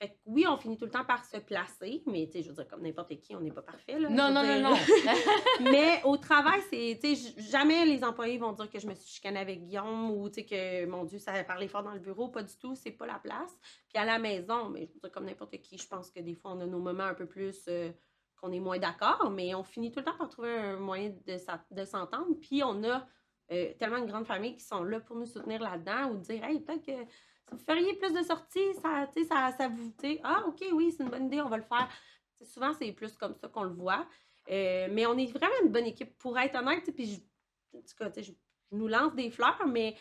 Fait 0.00 0.08
que 0.08 0.14
oui, 0.24 0.46
on 0.48 0.56
finit 0.56 0.78
tout 0.78 0.86
le 0.86 0.90
temps 0.90 1.04
par 1.04 1.22
se 1.26 1.36
placer, 1.36 2.02
mais 2.06 2.26
tu 2.26 2.32
sais, 2.32 2.42
je 2.42 2.48
veux 2.48 2.54
dire, 2.54 2.66
comme 2.66 2.80
n'importe 2.80 3.20
qui, 3.20 3.36
on 3.36 3.40
n'est 3.40 3.52
pas 3.52 3.60
parfait. 3.60 3.98
Là, 3.98 4.08
Non, 4.08 4.32
non, 4.32 4.42
non, 4.42 4.70
non. 4.70 4.76
mais 5.60 6.00
au 6.04 6.16
travail, 6.16 6.62
c'est, 6.70 6.98
tu 7.02 7.14
sais, 7.14 7.34
jamais 7.50 7.84
les 7.84 8.02
employés 8.02 8.38
vont 8.38 8.52
dire 8.52 8.70
que 8.70 8.78
je 8.78 8.86
me 8.86 8.94
suis 8.94 9.10
chicanée 9.10 9.40
avec 9.40 9.60
Guillaume 9.60 10.10
ou, 10.10 10.30
tu 10.30 10.36
sais, 10.36 10.46
que, 10.46 10.86
mon 10.86 11.04
Dieu, 11.04 11.18
ça 11.18 11.32
a 11.32 11.44
parlé 11.44 11.68
fort 11.68 11.82
dans 11.82 11.92
le 11.92 11.98
bureau. 12.00 12.28
Pas 12.28 12.42
du 12.42 12.56
tout, 12.56 12.74
c'est 12.74 12.92
pas 12.92 13.06
la 13.06 13.18
place. 13.18 13.54
Puis 13.88 14.02
à 14.02 14.06
la 14.06 14.18
maison, 14.18 14.70
mais 14.70 14.86
je 14.86 14.94
veux 14.94 15.00
dire, 15.00 15.12
comme 15.12 15.26
n'importe 15.26 15.60
qui, 15.60 15.76
je 15.76 15.86
pense 15.86 16.10
que 16.10 16.20
des 16.20 16.34
fois, 16.34 16.52
on 16.52 16.60
a 16.60 16.66
nos 16.66 16.80
moments 16.80 17.04
un 17.04 17.14
peu 17.14 17.26
plus, 17.26 17.66
euh, 17.68 17.92
qu'on 18.40 18.52
est 18.52 18.60
moins 18.60 18.78
d'accord, 18.78 19.30
mais 19.30 19.54
on 19.54 19.64
finit 19.64 19.92
tout 19.92 19.98
le 19.98 20.06
temps 20.06 20.16
par 20.16 20.30
trouver 20.30 20.50
un 20.50 20.76
moyen 20.78 21.14
de 21.20 21.84
s'entendre. 21.84 22.34
Puis 22.40 22.62
on 22.64 22.82
a 22.84 23.06
euh, 23.52 23.72
tellement 23.78 23.96
une 23.98 24.06
grande 24.06 24.26
famille 24.26 24.54
qui 24.56 24.64
sont 24.64 24.82
là 24.84 25.00
pour 25.00 25.16
nous 25.16 25.26
soutenir 25.26 25.60
là-dedans 25.60 26.10
ou 26.10 26.16
dire, 26.18 26.42
hey, 26.44 26.60
peut-être 26.60 26.84
que 26.84 26.92
vous 27.52 27.58
feriez 27.66 27.94
plus 27.94 28.12
de 28.12 28.22
sorties, 28.22 28.74
ça, 28.82 29.08
ça, 29.28 29.52
ça 29.56 29.68
vous, 29.68 29.92
ah, 30.22 30.44
OK, 30.46 30.62
oui, 30.72 30.92
c'est 30.96 31.02
une 31.02 31.08
bonne 31.10 31.26
idée, 31.26 31.40
on 31.40 31.48
va 31.48 31.56
le 31.56 31.64
faire. 31.64 31.88
Souvent, 32.42 32.72
c'est 32.72 32.92
plus 32.92 33.16
comme 33.16 33.34
ça 33.34 33.48
qu'on 33.48 33.64
le 33.64 33.72
voit. 33.74 34.06
Euh, 34.50 34.88
mais 34.90 35.04
on 35.06 35.16
est 35.18 35.26
vraiment 35.26 35.54
une 35.64 35.70
bonne 35.70 35.86
équipe, 35.86 36.16
pour 36.18 36.38
être 36.38 36.56
honnête. 36.56 36.90
Puis, 36.94 37.06
je, 37.74 37.76
en 37.78 37.80
tout 37.82 37.94
cas, 37.98 38.10
je, 38.16 38.22
je 38.22 38.32
nous 38.72 38.88
lance 38.88 39.14
des 39.14 39.30
fleurs, 39.30 39.60
mais 39.66 39.94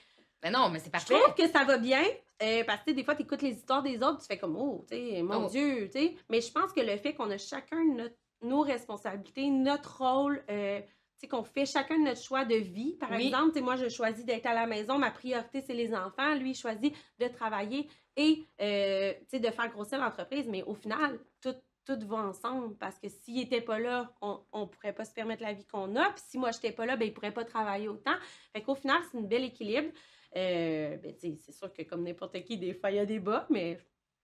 Mais 0.44 0.52
non, 0.52 0.70
mais 0.70 0.80
c'est 0.80 0.86
je 0.86 0.92
parfait. 0.92 1.20
trouve 1.20 1.34
que 1.36 1.48
ça 1.52 1.64
va 1.66 1.78
bien. 1.78 2.04
euh, 2.42 2.64
parce 2.66 2.84
que 2.84 2.92
des 2.92 3.04
fois, 3.04 3.16
tu 3.16 3.24
écoutes 3.24 3.42
les 3.42 3.56
histoires 3.56 3.84
des 3.84 3.98
autres, 4.02 4.20
tu 4.22 4.28
fais 4.28 4.38
comme, 4.38 4.56
oh, 4.56 4.86
tu 4.90 4.96
sais, 4.96 5.22
mon 5.24 5.46
Oh. 5.46 5.50
Dieu, 5.50 5.90
tu 5.92 6.00
sais. 6.00 6.16
Mais 6.30 6.40
je 6.40 6.52
pense 6.52 6.72
que 6.72 6.80
le 6.82 6.96
fait 6.98 7.14
qu'on 7.16 7.30
a 7.32 7.38
chacun 7.38 7.84
notre- 7.84 8.16
nos 8.42 8.62
responsabilités, 8.62 9.50
notre 9.50 9.98
rôle, 10.02 10.42
euh, 10.50 10.80
qu'on 11.28 11.44
fait 11.44 11.66
chacun 11.66 11.98
notre 11.98 12.22
choix 12.22 12.46
de 12.46 12.56
vie, 12.56 12.94
par 13.00 13.12
Oui. 13.12 13.28
exemple. 13.28 13.60
Moi, 13.62 13.76
je 13.76 13.90
choisis 13.90 14.26
d'être 14.26 14.46
à 14.46 14.54
la 14.54 14.66
maison, 14.68 14.98
ma 14.98 15.12
priorité, 15.12 15.62
c'est 15.62 15.74
les 15.74 15.94
enfants. 15.94 16.36
Lui, 16.36 16.52
il 16.52 16.56
choisit 16.56 16.96
de 17.20 17.28
travailler 17.28 17.90
et, 18.16 18.46
euh, 18.62 19.14
de 19.34 19.50
faire 19.52 19.70
grossir 19.70 20.00
l'entreprise. 20.00 20.48
Mais 20.48 20.64
au 20.64 20.74
final, 20.76 21.20
tout, 21.42 21.56
tout 21.86 22.00
va 22.08 22.18
ensemble 22.18 22.78
parce 22.78 23.00
que 23.00 23.10
s'il 23.10 23.36
n'était 23.36 23.62
pas 23.62 23.80
là, 23.80 24.14
on 24.22 24.40
ne 24.54 24.66
pourrait 24.66 24.94
pas 24.94 25.06
se 25.06 25.14
permettre 25.14 25.44
la 25.44 25.54
vie 25.54 25.66
qu'on 25.66 25.96
a. 25.96 26.12
Puis 26.12 26.24
si 26.28 26.38
moi, 26.38 26.52
je 26.52 26.58
n'étais 26.58 26.72
pas 26.72 26.86
là, 26.86 26.96
ben, 26.96 27.06
il 27.06 27.10
ne 27.10 27.14
pourrait 27.16 27.34
pas 27.34 27.46
travailler 27.46 27.88
autant. 27.88 28.16
Fait 28.54 28.62
qu'au 28.62 28.76
final, 28.76 29.02
c'est 29.12 29.18
une 29.18 29.28
belle 29.28 29.44
équilibre. 29.44 29.90
Euh, 30.36 30.98
ben, 30.98 31.14
c'est 31.20 31.52
sûr 31.52 31.74
que 31.74 31.82
comme 31.84 32.04
n'importe 32.04 32.44
qui, 32.44 32.58
des 32.58 32.74
fois, 32.74 32.92
il 32.92 32.98
y 32.98 33.00
a 33.00 33.06
des 33.06 33.20
bas, 33.20 33.48
mais 33.50 33.80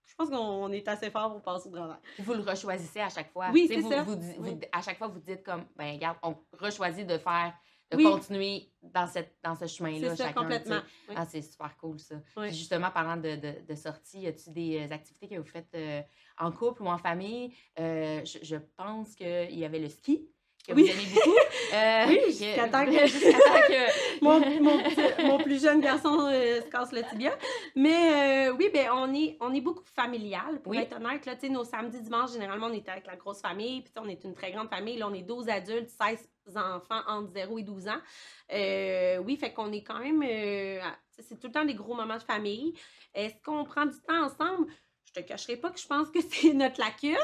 je 0.06 0.14
pense 0.14 0.30
qu'on 0.30 0.70
est 0.72 0.86
assez 0.88 1.10
fort 1.10 1.32
pour 1.32 1.42
passer 1.42 1.68
au 1.68 1.72
travail. 1.72 1.98
Vous 2.20 2.34
le 2.34 2.40
rechoisissez 2.42 3.00
à 3.00 3.08
chaque 3.08 3.30
fois. 3.32 3.50
Oui, 3.52 3.66
c'est 3.68 3.82
ça. 3.82 4.02
vous 4.02 4.18
vous- 4.20 4.34
Oui. 4.42 4.58
à 4.72 4.80
chaque 4.82 4.98
fois, 4.98 5.08
vous 5.08 5.20
dites 5.20 5.42
comme, 5.42 5.64
ben 5.76 5.94
regarde, 5.94 6.16
on 6.22 6.36
rechoisit 6.52 7.04
de 7.04 7.18
faire, 7.18 7.52
de 7.90 7.96
Oui. 7.96 8.04
continuer 8.04 8.72
dans, 8.82 9.06
cette, 9.06 9.36
dans 9.44 9.54
ce 9.54 9.66
chemin-là. 9.66 10.10
C'est 10.10 10.16
ça, 10.16 10.26
chacun, 10.28 10.40
complètement. 10.42 10.80
Oui. 11.08 11.14
Ah, 11.16 11.24
c'est 11.26 11.42
super 11.42 11.76
cool, 11.76 11.98
ça. 12.00 12.16
Puis 12.36 12.50
justement, 12.52 12.90
parlant 12.90 13.16
de, 13.16 13.36
de, 13.36 13.54
de 13.68 13.74
sortie, 13.74 14.20
y 14.20 14.26
a-tu 14.26 14.50
des 14.50 14.86
euh, 14.88 14.94
activités 14.94 15.28
que 15.28 15.36
vous 15.36 15.44
faites 15.46 15.72
euh, 15.74 16.00
en 16.38 16.50
couple 16.50 16.82
ou 16.82 16.86
en 16.88 16.98
famille? 16.98 17.54
Euh, 17.78 18.24
je, 18.24 18.38
je 18.42 18.56
pense 18.76 19.14
qu'il 19.14 19.56
y 19.58 19.64
avait 19.64 19.78
le 19.78 19.88
ski, 19.88 20.28
que 20.66 20.72
Oui. 20.72 20.84
vous 20.84 20.90
aimez 20.90 21.14
beaucoup. 21.14 21.36
Euh, 21.74 22.04
Oui, 22.08 22.20
jusqu'à 22.26 22.68
temps 22.68 22.84
que- 22.86 24.20
mon, 24.24 24.38
mon, 24.62 24.78
petit- 24.82 25.24
mon 25.24 25.38
plus 25.38 25.60
jeune 25.62 25.80
garçon 25.80 26.28
euh, 26.30 26.60
se 26.62 26.66
casse 26.68 26.92
le 26.92 27.02
tibia. 27.02 27.32
Mais 27.74 28.48
euh, 28.48 28.52
oui, 28.56 28.70
ben, 28.72 28.88
on, 28.92 29.12
est, 29.14 29.36
on 29.40 29.52
est 29.52 29.60
beaucoup 29.60 29.82
familial, 29.94 30.60
pour 30.62 30.70
Oui. 30.72 30.78
être 30.78 30.96
honnête. 30.96 31.26
Là, 31.26 31.34
nos 31.50 31.64
samedis, 31.64 32.00
dimanches, 32.00 32.32
généralement, 32.32 32.68
on 32.68 32.72
est 32.72 32.88
avec 32.88 33.06
la 33.06 33.16
grosse 33.16 33.40
famille. 33.40 33.82
Puis 33.82 33.92
on 33.98 34.08
est 34.08 34.22
une 34.24 34.34
très 34.34 34.52
grande 34.52 34.68
famille. 34.68 34.96
Là, 34.96 35.08
on 35.08 35.14
est 35.14 35.22
12 35.22 35.48
adultes, 35.48 35.88
16 35.90 36.28
enfants 36.56 37.00
entre 37.08 37.30
0 37.32 37.58
et 37.58 37.62
12 37.62 37.88
ans. 37.88 38.00
Oui, 39.24 39.36
fait 39.36 39.52
qu'on 39.52 39.72
est 39.72 39.82
quand 39.82 39.98
même... 39.98 40.22
c'est 41.18 41.38
tout 41.40 41.48
le 41.48 41.52
temps 41.52 41.64
des 41.64 41.74
gros 41.74 41.94
moments 41.94 42.18
de 42.18 42.22
famille. 42.22 42.74
Est-ce 43.14 43.34
qu'on 43.44 43.64
prend 43.64 43.86
du 43.86 43.98
temps 44.06 44.24
ensemble? 44.24 44.66
Je 45.16 45.22
te 45.22 45.26
cacherai 45.26 45.56
pas 45.56 45.70
que 45.70 45.78
je 45.80 45.86
pense 45.86 46.10
que 46.10 46.18
c'est 46.30 46.52
notre 46.52 46.78
lacune. 46.80 47.16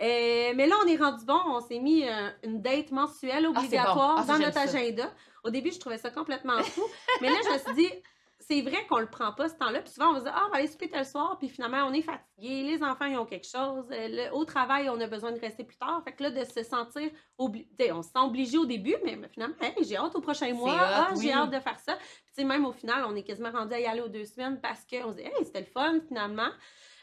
Euh, 0.00 0.52
mais 0.54 0.66
là, 0.66 0.74
on 0.84 0.86
est 0.88 0.96
rendu 0.96 1.24
bon. 1.24 1.40
On 1.46 1.60
s'est 1.60 1.78
mis 1.78 2.06
euh, 2.08 2.30
une 2.44 2.60
date 2.60 2.90
mensuelle 2.90 3.44
bon. 3.44 3.50
obligatoire 3.58 4.18
Ah, 4.20 4.24
dans 4.24 4.38
notre 4.38 4.54
ça. 4.54 4.62
agenda. 4.62 5.10
Au 5.44 5.50
début, 5.50 5.72
je 5.72 5.78
trouvais 5.78 5.98
ça 5.98 6.10
complètement 6.10 6.62
fou. 6.62 6.82
mais 7.20 7.28
là, 7.28 7.36
je 7.44 7.52
me 7.52 7.58
suis 7.58 7.74
dit, 7.88 7.94
c'est 8.40 8.62
vrai 8.62 8.84
qu'on 8.88 8.98
le 8.98 9.06
prend 9.08 9.32
pas 9.32 9.48
ce 9.48 9.54
temps-là. 9.54 9.80
Puis 9.80 9.92
souvent, 9.92 10.08
on 10.10 10.12
va 10.14 10.18
se 10.18 10.24
dire, 10.24 10.34
ah, 10.36 10.44
on 10.48 10.50
va 10.50 10.56
aller 10.58 10.66
souper 10.66 10.88
tel 10.88 11.06
soir. 11.06 11.36
Puis 11.38 11.48
finalement, 11.48 11.84
on 11.86 11.92
est 11.92 12.02
fatigué. 12.02 12.62
Les 12.64 12.82
enfants, 12.82 13.04
ils 13.06 13.16
ont 13.16 13.24
quelque 13.26 13.46
chose. 13.46 13.84
Euh, 13.90 14.08
le- 14.08 14.34
au 14.34 14.44
travail, 14.44 14.88
on 14.90 15.00
a 15.00 15.06
besoin 15.06 15.32
de 15.32 15.40
rester 15.40 15.64
plus 15.64 15.76
tard. 15.76 16.02
Fait 16.04 16.12
que 16.12 16.22
là, 16.24 16.30
de 16.30 16.44
se 16.44 16.62
sentir 16.62 17.10
obligé. 17.38 17.68
On 17.92 18.02
se 18.02 18.08
sent 18.10 18.18
obligé 18.22 18.58
au 18.58 18.66
début, 18.66 18.96
mais 19.04 19.18
finalement, 19.32 19.54
hey, 19.60 19.84
j'ai 19.84 19.96
hâte 19.96 20.14
au 20.14 20.20
prochain 20.20 20.52
mois. 20.54 20.76
ah, 20.78 21.10
oui. 21.14 21.22
j'ai 21.26 21.32
hâte 21.32 21.50
de 21.50 21.60
faire 21.60 21.78
ça. 21.78 21.94
Puis 21.96 22.32
tu 22.34 22.42
sais, 22.42 22.44
même 22.44 22.64
au 22.66 22.72
final, 22.72 23.04
on 23.06 23.14
est 23.16 23.22
quasiment 23.22 23.50
rendu 23.50 23.74
à 23.74 23.80
y 23.80 23.86
aller 23.86 24.00
aux 24.00 24.08
deux 24.08 24.24
semaines 24.24 24.60
parce 24.60 24.80
qu'on 24.84 25.10
se 25.12 25.16
dit, 25.16 25.22
hey, 25.22 25.44
c'était 25.44 25.60
le 25.60 25.66
fun 25.66 26.00
finalement. 26.08 26.48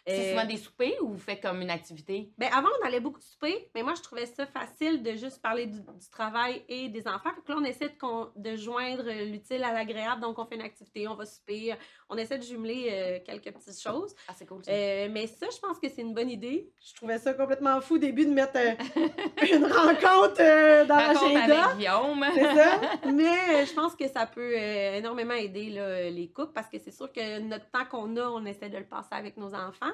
C'est 0.08 0.20
Euh, 0.20 0.30
souvent 0.32 0.46
des 0.46 0.58
soupers 0.58 0.96
ou 1.02 1.10
vous 1.10 1.20
faites 1.20 1.42
comme 1.42 1.62
une 1.62 1.70
activité? 1.70 2.32
ben, 2.38 2.50
avant, 2.54 2.70
on 2.82 2.86
allait 2.88 3.00
beaucoup 3.02 3.20
souper, 3.20 3.70
mais 3.76 3.84
moi, 3.84 3.94
je 3.98 4.02
trouvais 4.02 4.26
ça 4.26 4.46
facile 4.46 5.04
de 5.04 5.12
juste 5.16 5.42
parler 5.42 5.66
du, 5.66 5.82
du 5.82 6.10
travail 6.10 6.64
et 6.70 6.88
des 6.88 7.08
enfants. 7.08 7.30
Fait 7.36 7.42
que 7.46 7.52
là, 7.52 7.58
on 7.60 7.64
essaie 7.66 7.90
de, 7.90 7.98
con- 8.00 8.30
de 8.36 8.56
joindre 8.56 9.04
l'utile 9.26 9.64
à 9.64 9.74
l'agréable. 9.74 10.22
Donc, 10.22 10.40
on 10.40 10.46
fait 10.46 10.56
une 10.56 10.62
activité, 10.62 11.08
on 11.08 11.16
va 11.16 11.26
souper, 11.26 11.76
on 12.10 12.16
essaie 12.18 12.38
de 12.38 12.44
jumeler 12.44 12.88
euh, 12.92 13.20
quelques 13.26 13.52
petites 13.54 13.82
choses. 13.82 14.16
Ah, 14.30 14.34
c'est 14.36 14.46
cool 14.46 14.64
ça. 14.64 14.72
Euh, 14.72 15.10
mais 15.12 15.28
ça, 15.28 15.48
je 15.54 15.60
pense 15.60 15.78
que 15.80 15.90
c'est 15.90 16.02
une 16.02 16.14
bonne 16.14 16.30
idée. 16.30 16.72
Je 16.86 16.94
trouvais 16.96 17.18
ça 17.18 17.34
complètement 17.34 17.82
fou 17.82 17.96
au 17.96 17.98
début 17.98 18.26
de 18.26 18.32
mettre 18.32 18.56
euh, 18.56 18.76
une 19.56 19.66
rencontre 19.66 20.40
euh, 20.40 20.86
dans 20.86 20.96
l'agenda. 20.96 21.64
avec 21.66 21.78
Guillaume. 21.78 22.26
C'est 22.34 22.56
ça. 22.56 22.82
Mais 23.12 23.26
euh, 23.62 23.66
je 23.66 23.74
pense 23.74 23.96
que 23.96 24.08
ça 24.08 24.26
peut 24.26 24.54
euh, 24.58 24.98
énormément 24.98 25.34
aider 25.34 25.70
là, 25.70 26.10
les 26.10 26.30
couples 26.30 26.54
parce 26.54 26.70
que 26.70 26.78
c'est 26.80 26.92
sûr 26.92 27.12
que 27.12 27.40
notre 27.40 27.70
temps 27.72 27.86
qu'on 27.90 28.16
a, 28.18 28.28
on 28.30 28.46
essaie 28.46 28.70
de 28.70 28.78
le 28.78 28.86
passer 28.86 29.10
avec 29.12 29.36
nos 29.38 29.54
enfants. 29.54 29.92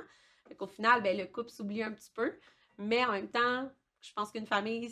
Fait 0.48 0.56
qu'au 0.56 0.68
final, 0.68 1.02
ben, 1.02 1.18
le 1.18 1.26
couple 1.26 1.50
s'oublie 1.50 1.84
un 1.84 1.92
petit 1.92 2.12
peu. 2.14 2.34
Mais 2.78 3.04
en 3.06 3.12
même 3.12 3.30
temps, 3.30 3.70
je 4.02 4.12
pense 4.14 4.32
qu'une 4.32 4.48
famille, 4.48 4.90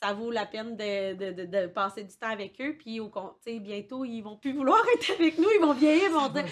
ça 0.00 0.12
vaut 0.12 0.30
la 0.30 0.44
peine 0.44 0.76
de, 0.76 1.14
de, 1.14 1.32
de, 1.32 1.44
de 1.46 1.66
passer 1.66 2.04
du 2.04 2.14
temps 2.14 2.28
avec 2.28 2.60
eux. 2.60 2.76
Puis 2.78 3.00
au 3.00 3.10
bientôt, 3.60 4.04
ils 4.04 4.20
vont 4.20 4.36
plus 4.36 4.52
vouloir 4.52 4.84
être 4.94 5.10
avec 5.12 5.38
nous. 5.38 5.48
Ils 5.54 5.60
vont 5.62 5.72
vieillir, 5.72 6.04
ils 6.10 6.12
vont 6.12 6.28
dire. 6.28 6.44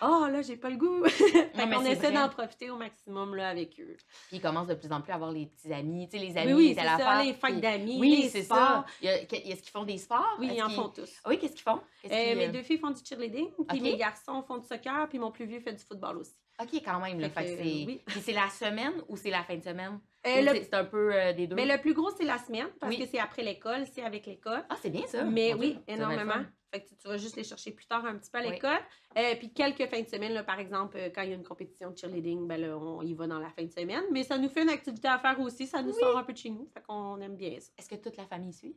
Oh 0.00 0.26
là, 0.30 0.42
j'ai 0.42 0.56
pas 0.56 0.70
le 0.70 0.76
goût. 0.76 1.04
fait 1.08 1.50
Non, 1.56 1.68
qu'on 1.78 1.84
essaie 1.84 2.12
d'en 2.12 2.28
profiter 2.28 2.70
au 2.70 2.76
maximum 2.76 3.34
là, 3.34 3.48
avec 3.48 3.80
eux. 3.80 3.96
Puis 4.28 4.36
ils 4.36 4.40
commencent 4.40 4.68
de 4.68 4.74
plus 4.74 4.92
en 4.92 5.00
plus 5.00 5.10
à 5.10 5.16
avoir 5.16 5.32
les 5.32 5.46
petits 5.46 5.72
amis. 5.72 6.08
Tu 6.08 6.18
sais, 6.18 6.24
les 6.24 6.36
amis, 6.36 6.52
oui, 6.52 6.74
c'est 6.78 6.84
ça, 6.86 7.22
les 7.24 7.34
fêtes 7.34 7.60
d'amis, 7.60 7.98
Oui, 7.98 8.20
les 8.22 8.28
c'est 8.28 8.42
sports. 8.44 8.56
ça. 8.58 8.84
Il 9.02 9.06
y 9.06 9.08
a- 9.08 9.22
Est-ce 9.22 9.62
qu'ils 9.62 9.72
font 9.72 9.84
des 9.84 9.98
sports? 9.98 10.36
Oui, 10.38 10.46
Est-ce 10.46 10.54
ils 10.54 10.62
en 10.62 10.70
font 10.70 10.88
tous. 10.90 11.10
Ah 11.24 11.30
Oui, 11.30 11.38
qu'est-ce 11.38 11.54
qu'ils 11.54 11.62
font? 11.62 11.80
Qu'est-ce 12.02 12.14
Euh, 12.14 12.28
qu'ils, 12.28 12.38
mes 12.38 12.46
euh, 12.48 12.52
deux 12.52 12.62
filles 12.62 12.78
font 12.78 12.90
du 12.90 13.00
cheerleading, 13.04 13.48
puis 13.68 13.80
mes 13.80 13.96
garçons 13.96 14.42
font 14.42 14.58
du 14.58 14.66
soccer, 14.68 15.08
puis 15.08 15.18
mon 15.18 15.32
plus 15.32 15.46
vieux 15.46 15.60
fait 15.60 15.72
du 15.72 15.82
football 15.84 16.18
aussi. 16.18 16.36
OK, 16.62 16.82
quand 16.84 17.00
même. 17.00 17.18
Là, 17.20 17.28
Fait 17.30 17.40
fait 17.42 17.46
que 17.46 17.56
que, 17.56 17.62
c'est... 17.62 17.84
oui. 17.86 18.02
Puis 18.06 18.20
c'est 18.20 18.32
la 18.32 18.48
semaine 18.50 18.94
ou 19.08 19.16
c'est 19.16 19.30
la 19.30 19.42
fin 19.44 19.56
de 19.56 19.62
semaine? 19.62 20.00
Euh, 20.26 20.40
le- 20.42 20.54
c'est- 20.54 20.74
un 20.74 20.84
peu 20.84 21.14
euh, 21.14 21.32
des 21.32 21.46
deux? 21.46 21.56
Mais 21.56 21.64
le 21.66 21.80
plus 21.80 21.94
gros, 21.94 22.10
c'est 22.16 22.24
la 22.24 22.38
semaine, 22.38 22.68
parce 22.78 22.94
Oui. 22.94 23.00
que 23.02 23.08
c'est 23.10 23.18
après 23.18 23.42
l'école, 23.42 23.86
c'est 23.92 24.02
avec 24.02 24.26
l'école. 24.26 24.64
Ah, 24.68 24.76
c'est 24.82 24.90
bien 24.90 25.06
ça. 25.06 25.24
Mais 25.24 25.54
oui, 25.54 25.78
énormément. 25.88 26.44
Fait 26.72 26.82
que 26.82 26.88
tu, 26.88 26.96
tu 26.96 27.08
vas 27.08 27.16
juste 27.16 27.34
les 27.36 27.42
chercher 27.42 27.72
plus 27.72 27.86
tard 27.86 28.04
un 28.04 28.16
petit 28.16 28.30
peu 28.30 28.38
à 28.38 28.42
Oui. 28.42 28.50
l'école. 28.50 28.78
Euh, 29.18 29.34
puis 29.36 29.52
quelques 29.52 29.86
fins 29.88 30.02
de 30.02 30.06
semaine, 30.06 30.32
là, 30.34 30.44
par 30.44 30.60
exemple, 30.60 30.98
quand 31.14 31.22
il 31.22 31.30
y 31.30 31.32
a 31.32 31.34
une 31.36 31.42
compétition 31.42 31.90
de 31.90 31.98
cheerleading, 31.98 32.46
ben 32.46 32.60
là, 32.60 32.76
on 32.78 33.02
y 33.02 33.12
va 33.14 33.26
dans 33.26 33.40
la 33.40 33.50
fin 33.50 33.64
de 33.64 33.72
semaine. 33.72 34.04
Mais 34.12 34.22
ça 34.22 34.38
nous 34.38 34.48
fait 34.48 34.62
une 34.62 34.68
activité 34.68 35.08
à 35.08 35.18
faire 35.18 35.40
aussi, 35.40 35.66
ça 35.66 35.82
nous 35.82 35.92
sort 35.92 36.16
un 36.16 36.22
peu 36.22 36.32
de 36.32 36.38
chez 36.38 36.50
nous. 36.50 36.68
Fait 36.72 36.82
qu'on 36.86 37.18
aime 37.20 37.34
bien 37.36 37.58
ça. 37.58 37.72
Est-ce 37.78 37.88
que 37.88 37.96
toute 37.96 38.16
la 38.16 38.26
famille 38.26 38.52
suit? 38.52 38.76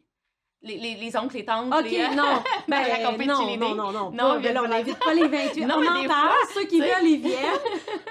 Les, 0.63 0.77
les, 0.77 0.95
les 0.95 1.17
oncles, 1.17 1.35
les 1.35 1.45
tantes, 1.45 1.73
OK, 1.73 1.83
les... 1.91 1.99
euh, 1.99 2.07
non. 2.15 2.41
Ben, 2.69 2.81
la 2.87 3.25
non, 3.25 3.57
non, 3.57 3.75
non, 3.75 3.91
non. 3.91 4.11
Non, 4.11 4.17
pas- 4.17 4.35
mais 4.39 4.41
ben 4.43 4.53
là, 4.53 4.61
on 4.61 4.63
pas 4.63 4.69
n'invite 4.69 4.99
pas 4.99 5.13
les 5.13 5.27
28. 5.27 5.65
Non, 5.67 5.75
on 5.77 5.81
en 5.81 6.07
parle, 6.07 6.07
fois, 6.07 6.35
ceux 6.53 6.63
qui 6.65 6.79
veulent, 6.79 6.89
ils 7.03 7.19
viennent. 7.19 7.59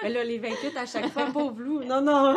Mais 0.02 0.08
là, 0.10 0.22
les 0.24 0.38
28 0.38 0.76
à 0.76 0.84
chaque 0.86 1.08
fois, 1.12 1.26
pauvre 1.32 1.58
loup. 1.60 1.82
Non, 1.82 2.02
non. 2.02 2.36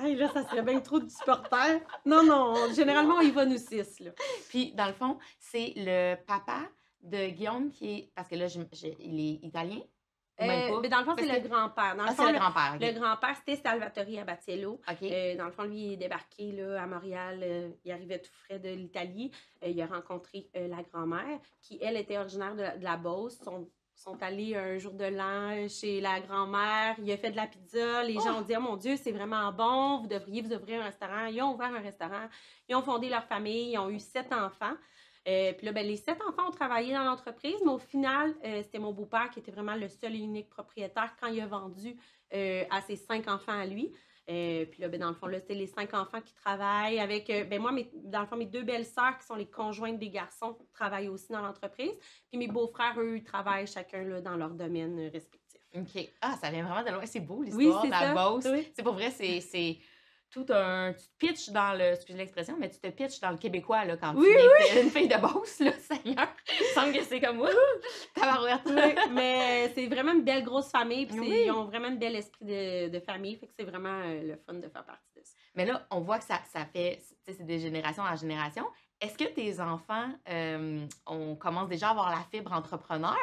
hey, 0.00 0.16
là, 0.16 0.28
ça 0.34 0.42
serait 0.48 0.62
bien 0.62 0.80
trop 0.80 0.98
de 0.98 1.08
supporters. 1.08 1.80
Non, 2.04 2.24
non. 2.24 2.54
Généralement, 2.74 3.14
on 3.18 3.20
y 3.20 3.30
va 3.30 3.44
nous 3.44 3.58
six, 3.58 4.00
là. 4.00 4.10
Puis, 4.48 4.72
dans 4.72 4.86
le 4.86 4.92
fond, 4.94 5.16
c'est 5.38 5.72
le 5.76 6.16
papa 6.26 6.58
de 7.02 7.28
Guillaume 7.28 7.70
qui 7.70 7.90
est. 7.94 8.12
Parce 8.16 8.28
que 8.28 8.34
là, 8.34 8.48
je- 8.48 8.58
je- 8.72 8.88
il 8.98 9.20
est 9.20 9.46
italien? 9.46 9.78
Ou 10.42 10.76
Euh, 10.76 10.80
mais 10.82 10.88
dans 10.88 10.98
le 11.00 11.04
fond, 11.04 11.14
c'est 11.18 11.26
le 11.40 11.48
grand-père. 11.48 11.94
Dans 11.96 12.04
le 12.04 12.08
Ah, 12.10 12.14
fond, 12.14 12.26
le 12.32 12.38
grand-père. 12.38 12.76
le 12.80 12.98
grand-père, 12.98 13.36
c'était 13.36 13.56
Salvatore 13.62 14.04
Abatiello. 14.20 14.80
OK. 14.88 15.02
Euh, 15.02 15.36
dans 15.36 15.46
le 15.46 15.52
fond, 15.52 15.64
lui, 15.64 15.84
il 15.84 15.92
est 15.94 15.96
débarqué 15.96 16.52
là, 16.52 16.82
à 16.82 16.86
Montréal. 16.86 17.40
euh, 17.42 17.68
il 17.84 17.92
arrivait 17.92 18.18
tout 18.20 18.30
frais 18.44 18.58
de 18.58 18.68
l'Italie. 18.70 19.30
Il 19.64 19.80
a 19.80 19.86
rencontré 19.86 20.48
la 20.54 20.82
grand-mère, 20.82 21.38
qui, 21.60 21.78
elle, 21.80 21.96
était 21.96 22.18
originaire 22.18 22.54
de, 22.54 22.62
la- 22.62 22.76
de 22.76 22.84
la 22.84 22.96
Beauce. 22.96 23.38
Ils 23.40 23.44
sont, 23.44 23.68
sont 23.94 24.20
allés 24.22 24.56
un 24.56 24.78
jour 24.78 24.94
de 24.94 25.04
l'an 25.04 25.68
chez 25.68 26.00
la 26.00 26.18
grand-mère. 26.20 26.96
Il 26.98 27.10
a 27.12 27.16
fait 27.16 27.30
de 27.30 27.36
la 27.36 27.46
pizza. 27.46 28.02
Les 28.02 28.14
gens 28.14 28.34
Oh! 28.36 28.38
ont 28.38 28.40
dit 28.40 28.54
Oh 28.56 28.60
mon 28.60 28.76
Dieu, 28.76 28.96
c'est 28.96 29.12
vraiment 29.12 29.52
bon. 29.52 29.98
Vous 30.00 30.08
devriez 30.08 30.42
vous 30.42 30.52
ouvrir 30.52 30.80
un 30.80 30.84
restaurant. 30.84 31.26
Ils 31.26 31.40
ont 31.42 31.54
ouvert 31.54 31.72
un 31.72 31.80
restaurant. 31.80 32.28
Ils 32.68 32.74
ont 32.74 32.82
fondé 32.82 33.08
leur 33.08 33.24
famille. 33.24 33.72
Ils 33.72 33.78
ont 33.78 33.90
eu 33.90 33.98
sept 34.00 34.32
enfants. 34.32 34.74
Euh, 35.28 35.52
puis 35.52 35.66
là, 35.66 35.72
ben, 35.72 35.86
les 35.86 35.96
sept 35.96 36.18
enfants 36.28 36.48
ont 36.48 36.52
travaillé 36.52 36.92
dans 36.92 37.04
l'entreprise, 37.04 37.56
mais 37.64 37.70
au 37.70 37.78
final, 37.78 38.34
euh, 38.44 38.62
c'était 38.62 38.78
mon 38.78 38.92
beau-père 38.92 39.30
qui 39.30 39.38
était 39.38 39.52
vraiment 39.52 39.76
le 39.76 39.88
seul 39.88 40.14
et 40.14 40.18
unique 40.18 40.48
propriétaire 40.48 41.14
quand 41.20 41.28
il 41.28 41.40
a 41.40 41.46
vendu 41.46 41.96
euh, 42.34 42.64
à 42.70 42.80
ses 42.80 42.96
cinq 42.96 43.28
enfants 43.28 43.58
à 43.58 43.66
lui. 43.66 43.92
Puis 44.26 44.80
là, 44.80 44.88
ben, 44.88 44.98
dans 44.98 45.08
le 45.08 45.14
fond, 45.14 45.26
là, 45.26 45.38
c'est 45.40 45.54
les 45.54 45.66
cinq 45.66 45.94
enfants 45.94 46.20
qui 46.20 46.32
travaillent 46.34 46.98
avec. 46.98 47.28
ben, 47.28 47.60
moi, 47.60 47.70
mes, 47.70 47.90
dans 47.92 48.20
le 48.20 48.26
fond, 48.26 48.36
mes 48.36 48.46
deux 48.46 48.62
belles-sœurs, 48.62 49.18
qui 49.18 49.26
sont 49.26 49.34
les 49.34 49.46
conjointes 49.46 49.98
des 49.98 50.10
garçons, 50.10 50.56
travaillent 50.72 51.08
aussi 51.08 51.30
dans 51.30 51.42
l'entreprise. 51.42 51.92
Puis 52.30 52.38
mes 52.38 52.48
beaux-frères, 52.48 52.94
eux, 52.98 53.18
ils 53.18 53.24
travaillent 53.24 53.66
chacun 53.66 54.02
là, 54.04 54.20
dans 54.20 54.36
leur 54.36 54.50
domaine 54.50 55.10
respectif. 55.12 55.60
OK. 55.74 56.08
Ah, 56.20 56.36
ça 56.40 56.50
vient 56.50 56.64
vraiment 56.64 56.84
de 56.84 56.90
loin. 56.90 57.06
C'est 57.06 57.20
beau, 57.20 57.38
Oui, 57.38 57.50
l'histoire 57.64 57.84
de 57.84 57.90
la 57.90 57.98
ça. 57.98 58.14
Beauce. 58.14 58.46
Oui. 58.50 58.72
C'est 58.74 58.82
pour 58.82 58.94
vrai, 58.94 59.10
c'est 59.10 59.78
tout 60.32 60.46
un. 60.50 60.92
Tu 60.94 61.04
te 61.04 61.18
pitches 61.18 61.50
dans 61.50 61.74
le. 61.74 61.92
Excusez 61.92 62.18
l'expression, 62.18 62.56
mais 62.58 62.70
tu 62.70 62.78
te 62.80 62.88
pitches 62.88 63.20
dans 63.20 63.30
le 63.30 63.36
québécois, 63.36 63.84
là, 63.84 63.96
quand 63.96 64.14
Oui, 64.16 64.26
tu 64.70 64.78
es 64.78 64.82
une 64.82 64.90
fille 64.90 65.06
de 65.08 65.16
Beauce, 65.16 65.60
là, 65.60 65.72
Seigneur. 65.78 66.26
Il 66.58 66.66
semble 66.74 66.92
que 66.94 67.04
c'est 67.04 67.20
comme 67.20 67.36
moi. 67.36 67.50
Tabarouette. 68.14 68.60
Oui, 68.66 68.94
mais 69.12 69.70
c'est 69.74 69.86
vraiment 69.86 70.12
une 70.12 70.22
belle 70.24 70.42
grosse 70.42 70.70
famille. 70.70 71.06
Puis 71.06 71.20
Oui. 71.20 71.42
ils 71.46 71.50
ont 71.52 71.64
vraiment 71.66 71.88
un 71.88 71.94
bel 71.96 72.16
esprit 72.16 72.44
de, 72.44 72.88
de 72.88 73.00
famille. 73.00 73.36
Fait 73.36 73.46
que 73.46 73.52
c'est 73.56 73.64
vraiment 73.64 74.00
euh, 74.04 74.22
le 74.22 74.36
fun 74.36 74.54
de 74.54 74.68
faire 74.68 74.84
partie 74.84 75.08
de 75.16 75.20
ça. 75.22 75.32
Mais 75.54 75.66
là, 75.66 75.86
on 75.90 76.00
voit 76.00 76.18
que 76.18 76.24
ça, 76.24 76.40
ça 76.52 76.64
fait. 76.64 76.98
tu 77.00 77.32
sais, 77.32 77.38
C'est 77.38 77.46
de 77.46 77.58
génération 77.58 78.02
en 78.02 78.16
génération. 78.16 78.64
Est-ce 79.02 79.18
que 79.18 79.24
tes 79.24 79.60
enfants, 79.60 80.08
euh, 80.28 80.86
on 81.06 81.34
commence 81.34 81.68
déjà 81.68 81.88
à 81.88 81.90
avoir 81.90 82.08
la 82.10 82.22
fibre 82.30 82.52
entrepreneur 82.52 83.16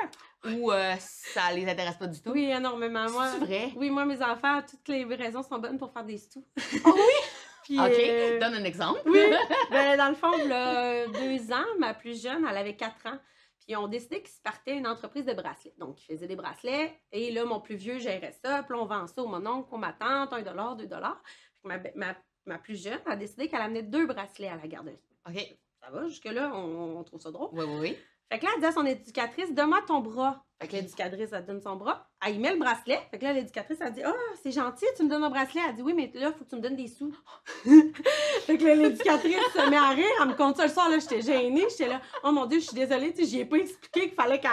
ou 0.45 0.73
euh, 0.73 0.93
ça 0.99 1.53
les 1.53 1.65
intéresse 1.69 1.95
pas 1.95 2.07
du 2.07 2.21
tout? 2.21 2.31
Oui, 2.31 2.51
énormément. 2.51 3.09
Moi, 3.09 3.29
C'est 3.31 3.45
vrai? 3.45 3.71
Oui, 3.77 3.89
moi, 3.89 4.03
mes 4.03 4.21
enfants, 4.21 4.61
toutes 4.69 4.89
les 4.89 5.05
raisons 5.05 5.41
sont 5.41 5.57
bonnes 5.57 5.77
pour 5.77 5.93
faire 5.93 6.03
des 6.03 6.17
sous. 6.17 6.45
Oh 6.85 6.93
oui? 6.95 7.29
Puis, 7.63 7.79
OK. 7.79 7.93
euh, 7.97 8.39
Donne 8.41 8.55
un 8.55 8.63
exemple. 8.65 8.99
Oui, 9.05 9.19
ben, 9.71 9.97
dans 9.97 10.09
le 10.09 10.15
fond, 10.15 10.35
là, 10.47 11.07
deux 11.07 11.51
ans, 11.53 11.65
ma 11.77 11.93
plus 11.93 12.21
jeune, 12.21 12.45
elle 12.49 12.57
avait 12.57 12.75
quatre 12.75 13.05
ans. 13.07 13.17
Puis 13.65 13.75
on 13.77 13.87
décidé 13.87 14.19
qu'ils 14.21 14.31
se 14.33 14.41
partaient 14.41 14.75
une 14.75 14.87
entreprise 14.87 15.25
de 15.25 15.33
bracelets. 15.33 15.75
Donc, 15.77 16.01
ils 16.01 16.13
faisaient 16.15 16.27
des 16.27 16.35
bracelets. 16.35 16.99
Et 17.13 17.31
là, 17.31 17.45
mon 17.45 17.61
plus 17.61 17.75
vieux 17.75 17.99
gérait 17.99 18.35
ça. 18.43 18.63
Puis 18.63 18.75
on 18.77 18.85
vend 18.85 19.07
ça 19.07 19.21
au 19.21 19.27
mon 19.27 19.45
oncle, 19.45 19.77
ma 19.77 19.93
tante, 19.93 20.33
un 20.33 20.41
dollar, 20.41 20.75
deux 20.75 20.87
dollars. 20.87 21.21
Puis 21.63 21.63
ma, 21.71 21.77
ma, 21.95 22.15
ma 22.45 22.57
plus 22.57 22.83
jeune 22.83 22.99
a 23.05 23.15
décidé 23.15 23.47
qu'elle 23.47 23.61
amenait 23.61 23.83
deux 23.83 24.07
bracelets 24.07 24.49
à 24.49 24.55
la 24.57 24.67
garderie. 24.67 24.99
OK. 25.29 25.57
Ça 25.81 25.89
va, 25.91 26.07
jusque-là, 26.07 26.51
on, 26.53 26.97
on 26.97 27.03
trouve 27.03 27.21
ça 27.21 27.31
drôle. 27.31 27.49
Oui, 27.53 27.65
oui, 27.67 27.77
oui. 27.79 27.97
Fait 28.31 28.37
que 28.37 28.45
là, 28.45 28.51
elle 28.53 28.61
dit 28.61 28.67
à 28.67 28.71
son 28.71 28.85
éducatrice, 28.85 29.53
donne-moi 29.53 29.81
ton 29.87 30.01
bras. 30.01 30.45
Fait 30.61 30.67
que 30.67 30.73
l'éducatrice, 30.73 31.29
elle 31.31 31.45
donne 31.45 31.61
son 31.61 31.77
bras. 31.77 32.07
Elle 32.23 32.35
y 32.35 32.39
met 32.39 32.51
le 32.51 32.59
bracelet. 32.59 32.99
Fait 33.09 33.17
que 33.17 33.23
là, 33.23 33.33
l'éducatrice, 33.33 33.79
elle 33.81 33.93
dit, 33.93 34.03
ah, 34.03 34.13
c'est 34.43 34.51
gentil, 34.51 34.85
tu 34.95 35.03
me 35.03 35.09
donnes 35.09 35.23
un 35.23 35.29
bracelet. 35.29 35.61
Elle 35.67 35.75
dit, 35.75 35.81
oui, 35.81 35.93
mais 35.93 36.11
là, 36.13 36.27
il 36.27 36.37
faut 36.37 36.43
que 36.43 36.49
tu 36.49 36.55
me 36.55 36.61
donnes 36.61 36.75
des 36.75 36.87
sous. 36.87 37.15
fait 37.63 38.57
que 38.57 38.65
là, 38.65 38.75
l'éducatrice 38.75 39.35
se 39.53 39.69
met 39.69 39.77
à 39.77 39.89
rire. 39.89 40.05
Elle 40.21 40.27
me 40.27 40.35
compte 40.35 40.57
ça 40.57 40.65
le 40.65 40.71
soir, 40.71 40.89
là, 40.89 40.99
j'étais 40.99 41.21
gênée. 41.21 41.65
J'étais 41.71 41.87
là, 41.87 42.01
oh 42.23 42.31
mon 42.31 42.45
Dieu, 42.45 42.59
je 42.59 42.65
suis 42.65 42.75
désolée, 42.75 43.13
tu 43.13 43.23
sais, 43.23 43.29
j'y 43.29 43.39
ai 43.39 43.45
pas 43.45 43.57
expliqué 43.57 44.01
qu'il 44.01 44.15
fallait 44.15 44.39
qu'elle 44.39 44.51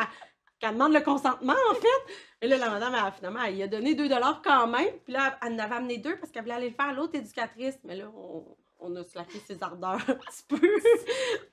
qu'elle 0.58 0.72
demande 0.72 0.94
le 0.94 1.00
consentement, 1.00 1.54
en 1.70 1.74
fait. 1.74 2.14
Et 2.40 2.48
là, 2.48 2.56
la 2.56 2.70
madame, 2.70 2.94
elle, 2.94 3.12
finalement, 3.12 3.42
elle 3.42 3.56
y 3.56 3.62
a 3.62 3.68
donné 3.68 3.94
2 3.94 4.08
quand 4.42 4.66
même. 4.68 4.94
Puis 5.04 5.12
là, 5.12 5.38
elle 5.42 5.52
en 5.52 5.58
avait 5.58 5.74
amené 5.74 5.98
deux 5.98 6.16
parce 6.18 6.32
qu'elle 6.32 6.44
voulait 6.44 6.54
aller 6.54 6.70
le 6.70 6.74
faire 6.74 6.86
à 6.86 6.92
l'autre 6.94 7.14
éducatrice. 7.14 7.78
Mais 7.84 7.96
là, 7.96 8.10
on, 8.16 8.44
on 8.78 8.94
a 8.96 9.04
slacké 9.04 9.38
ses 9.40 9.62
ardeurs 9.62 10.00
un 10.08 10.14
petit 10.14 10.42
peu. 10.48 10.60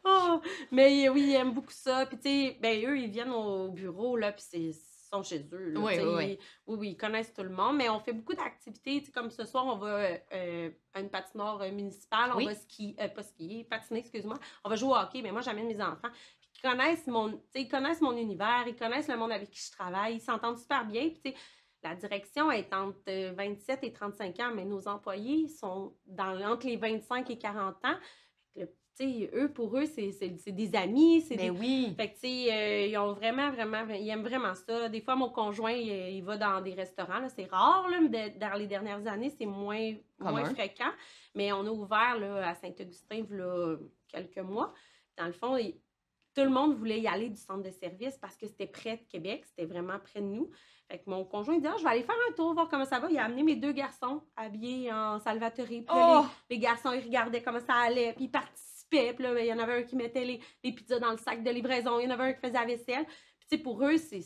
Oh, 0.04 0.42
Mais 0.72 1.08
oui, 1.10 1.22
ils 1.30 1.36
aiment 1.36 1.54
beaucoup 1.54 1.72
ça. 1.72 2.06
Puis, 2.06 2.18
tu 2.18 2.24
sais, 2.30 2.58
ben, 2.62 2.86
eux, 2.86 2.98
ils 2.98 3.10
viennent 3.10 3.32
au 3.32 3.70
bureau, 3.70 4.18
là, 4.18 4.32
puis 4.32 4.44
c'est- 4.48 4.60
ils 4.60 4.74
sont 4.74 5.24
chez 5.24 5.48
eux. 5.54 5.70
là, 5.72 5.80
Oui, 5.80 5.94
oui, 6.00 6.04
oui. 6.16 6.26
ils- 6.26 6.38
oui, 6.68 6.78
oui, 6.80 6.90
ils 6.92 6.98
connaissent 6.98 7.34
tout 7.34 7.44
le 7.44 7.50
monde. 7.50 7.78
Mais 7.78 7.88
on 7.90 8.00
fait 8.00 8.14
beaucoup 8.14 8.34
d'activités. 8.34 9.00
Tu 9.00 9.06
sais, 9.08 9.12
comme 9.12 9.30
ce 9.30 9.46
soir, 9.46 9.66
on 9.68 9.78
va 9.78 9.88
euh, 9.88 10.18
euh, 10.34 10.70
à 10.94 11.00
une 11.02 11.10
patinoire 11.10 11.62
euh, 11.62 11.72
municipale. 11.72 12.32
On 12.34 12.38
Oui. 12.38 12.46
va 12.46 12.56
skier, 12.56 12.96
euh, 13.00 13.08
pas 13.10 13.24
skier, 13.24 13.64
patiner, 13.66 14.00
excuse-moi. 14.00 14.38
On 14.64 14.70
va 14.70 14.76
jouer 14.76 14.90
au 14.92 14.96
hockey. 14.96 15.22
Mais 15.22 15.32
moi, 15.32 15.42
j'amène 15.42 15.68
mes 15.68 15.82
enfants. 15.82 16.10
Puis, 16.40 16.50
ils 16.56 16.62
connaissent 16.68 17.06
mon, 17.08 17.40
ils 17.56 17.68
connaissent 17.68 18.02
mon 18.02 18.18
univers. 18.18 18.64
Ils 18.68 18.76
connaissent 18.76 19.08
le 19.08 19.18
monde 19.18 19.32
avec 19.32 19.50
qui 19.52 19.62
je 19.64 19.72
travaille. 19.72 20.16
Ils 20.16 20.22
s'entendent 20.22 20.58
super 20.58 20.84
bien. 20.86 21.10
Puis, 21.24 21.36
la 21.84 21.96
direction 21.96 22.52
est 22.52 22.74
entre 22.74 23.00
euh, 23.10 23.34
27 23.36 23.84
et 23.84 23.94
35 23.94 24.40
ans, 24.40 24.52
mais 24.56 24.66
nos 24.66 24.88
employés 24.88 25.48
sont 25.48 25.94
dans, 26.06 26.40
entre 26.44 26.68
les 26.68 26.78
25 26.78 27.30
et 27.30 27.38
40 27.38 27.76
ans. 27.86 27.96
Le- 28.56 28.70
eux, 29.34 29.52
pour 29.52 29.76
eux, 29.78 29.86
c'est 29.88 30.12
des 30.52 30.76
amis. 30.76 31.22
c'est 31.22 31.36
Mais 31.36 31.50
des... 31.50 31.50
oui. 31.50 31.94
Fait 31.98 32.10
que, 32.12 32.26
euh, 32.52 32.86
ils 32.88 32.98
ont 32.98 33.14
vraiment, 33.14 33.50
vraiment, 33.52 33.84
ils 33.90 34.08
aiment 34.10 34.22
vraiment 34.22 34.54
ça. 34.54 34.88
Des 34.88 35.02
fois, 35.02 35.16
mon 35.16 35.30
conjoint, 35.30 35.72
il, 35.72 35.88
il 36.18 36.22
va 36.24 36.38
dans 36.38 36.62
des 36.62 36.76
restaurants. 36.76 37.28
C'est 37.36 37.46
rare, 37.50 37.90
là, 37.90 38.00
mais 38.00 38.10
de- 38.30 38.38
dans 38.40 38.54
les 38.54 38.68
dernières 38.68 39.06
années, 39.08 39.32
c'est 39.32 39.48
moins, 39.48 39.94
moins 40.20 40.44
fréquent. 40.54 40.92
Mais 41.34 41.52
on 41.52 41.66
a 41.66 41.70
ouvert 41.72 42.18
là, 42.20 42.50
à 42.50 42.54
Saint-Augustin, 42.54 43.16
il 43.16 43.36
y 43.36 43.42
a 43.42 43.76
quelques 44.08 44.38
mois. 44.38 44.72
Dans 45.18 45.26
le 45.26 45.34
fond, 45.34 45.58
il- 45.58 45.76
tout 46.36 46.44
le 46.44 46.50
monde 46.50 46.76
voulait 46.76 47.00
y 47.00 47.08
aller 47.08 47.30
du 47.30 47.38
centre 47.40 47.64
de 47.64 47.72
service 47.72 48.18
parce 48.18 48.36
que 48.36 48.48
c'était 48.48 48.68
près 48.68 48.98
de 48.98 49.04
Québec, 49.10 49.44
c'était 49.46 49.66
vraiment 49.66 50.00
près 50.00 50.22
de 50.22 50.26
nous. 50.28 50.50
Fait 50.90 51.00
que 51.00 51.10
mon 51.10 51.24
conjoint 51.26 51.56
il 51.56 51.62
dit 51.62 51.68
Ah, 51.68 51.76
je 51.78 51.84
vais 51.84 51.90
aller 51.90 52.04
faire 52.04 52.16
un 52.30 52.34
tour, 52.34 52.54
voir 52.54 52.68
comment 52.70 52.86
ça 52.86 53.00
va. 53.00 53.10
Il 53.10 53.18
a 53.18 53.26
amené 53.26 53.44
mes 53.44 53.56
deux 53.56 53.72
garçons 53.72 54.22
habillés 54.36 54.92
en 54.92 55.20
Salvatore. 55.20 55.66
Puis 55.66 55.86
Oh! 55.90 56.26
les, 56.50 56.56
les 56.56 56.60
garçons, 56.62 56.92
ils 56.94 57.04
regardaient 57.04 57.42
comment 57.42 57.60
ça 57.60 57.76
allait, 57.76 58.14
puis 58.14 58.26
ils 58.26 58.32
participaient. 58.32 59.14
Puis 59.14 59.24
là, 59.24 59.34
ben, 59.34 59.40
il 59.40 59.48
y 59.48 59.54
en 59.54 59.60
avait 59.60 59.74
un 59.80 59.84
qui 59.84 59.96
mettait 59.96 60.26
les, 60.26 60.40
les 60.64 60.72
pizzas 60.72 61.00
dans 61.00 61.12
le 61.12 61.18
sac 61.18 61.44
de 61.44 61.50
livraison, 61.50 62.00
il 62.00 62.04
y 62.04 62.08
en 62.08 62.12
avait 62.12 62.26
un 62.26 62.34
qui 62.34 62.42
faisait 62.42 62.54
la 62.54 62.66
vaisselle. 62.66 63.06
Puis 63.50 63.58
pour 63.60 63.84
eux, 63.86 63.98
c'est, 63.98 64.22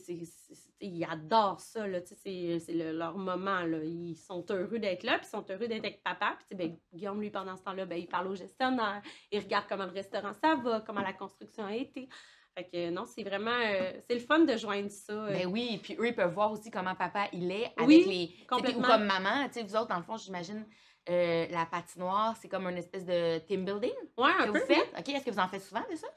ils 0.79 1.03
adorent 1.09 1.59
ça, 1.59 1.87
là, 1.87 1.99
c'est, 2.05 2.59
le- 2.69 2.91
leur 2.91 3.17
moment, 3.17 3.61
là. 3.63 3.79
Ils 3.83 4.15
sont 4.15 4.45
heureux 4.49 4.79
d'être 4.79 5.03
là, 5.03 5.17
puis 5.17 5.27
ils 5.27 5.29
sont 5.31 5.45
heureux 5.49 5.67
d'être 5.67 5.83
avec 5.85 6.03
papa. 6.03 6.37
Puis 6.47 6.57
ben, 6.57 6.77
Guillaume, 6.93 7.19
lui, 7.21 7.29
pendant 7.29 7.55
ce 7.57 7.63
temps-là, 7.63 7.85
ben, 7.85 7.97
il 7.97 8.07
parle 8.07 8.27
au 8.27 8.35
gestionnaire, 8.35 9.01
il 9.31 9.39
regarde 9.39 9.65
comment 9.67 9.85
le 9.85 9.91
restaurant 9.91 10.33
ça 10.33 10.55
va, 10.55 10.81
comment 10.81 11.01
la 11.01 11.13
construction 11.13 11.65
a 11.65 11.75
été. 11.75 12.07
Fait 12.55 12.63
que 12.63 12.89
non, 12.89 13.05
c'est 13.05 13.23
vraiment, 13.23 13.51
euh, 13.51 13.91
c'est 14.07 14.15
le 14.15 14.19
fun 14.19 14.39
de 14.39 14.55
joindre 14.57 14.89
ça. 14.89 15.13
euh, 15.13 15.31
Ben 15.31 15.45
oui, 15.47 15.79
puis 15.83 15.95
eux, 15.99 16.07
ils 16.07 16.15
peuvent 16.15 16.33
voir 16.33 16.51
aussi 16.51 16.71
comment 16.71 16.95
papa, 16.95 17.27
il 17.33 17.51
est 17.51 17.65
avec 17.77 17.87
Oui, 17.87 17.97
les... 18.07 18.27
puis- 18.27 18.43
Ou 18.43 18.55
complètement. 18.55 18.87
comme 18.87 19.03
maman, 19.05 19.47
tu 19.47 19.53
sais, 19.53 19.63
vous 19.63 19.75
autres, 19.75 19.87
dans 19.89 19.97
le 19.97 20.03
fond, 20.03 20.17
j'imagine, 20.17 20.65
euh, 21.09 21.45
la 21.51 21.65
patinoire, 21.67 22.35
c'est 22.41 22.49
comme 22.49 22.67
une 22.67 22.77
espèce 22.77 23.05
de 23.05 23.37
team 23.39 23.63
building 23.63 23.93
ouais, 24.17 24.31
un 24.39 24.47
que 24.47 24.51
peu. 24.53 24.59
vous 24.59 24.65
faites. 24.65 24.89
OK, 24.97 25.09
est-ce 25.09 25.23
que 25.25 25.31
vous 25.31 25.39
en 25.39 25.47
faites 25.47 25.61
souvent 25.61 25.83
de 25.89 25.95
ça? 25.95 26.07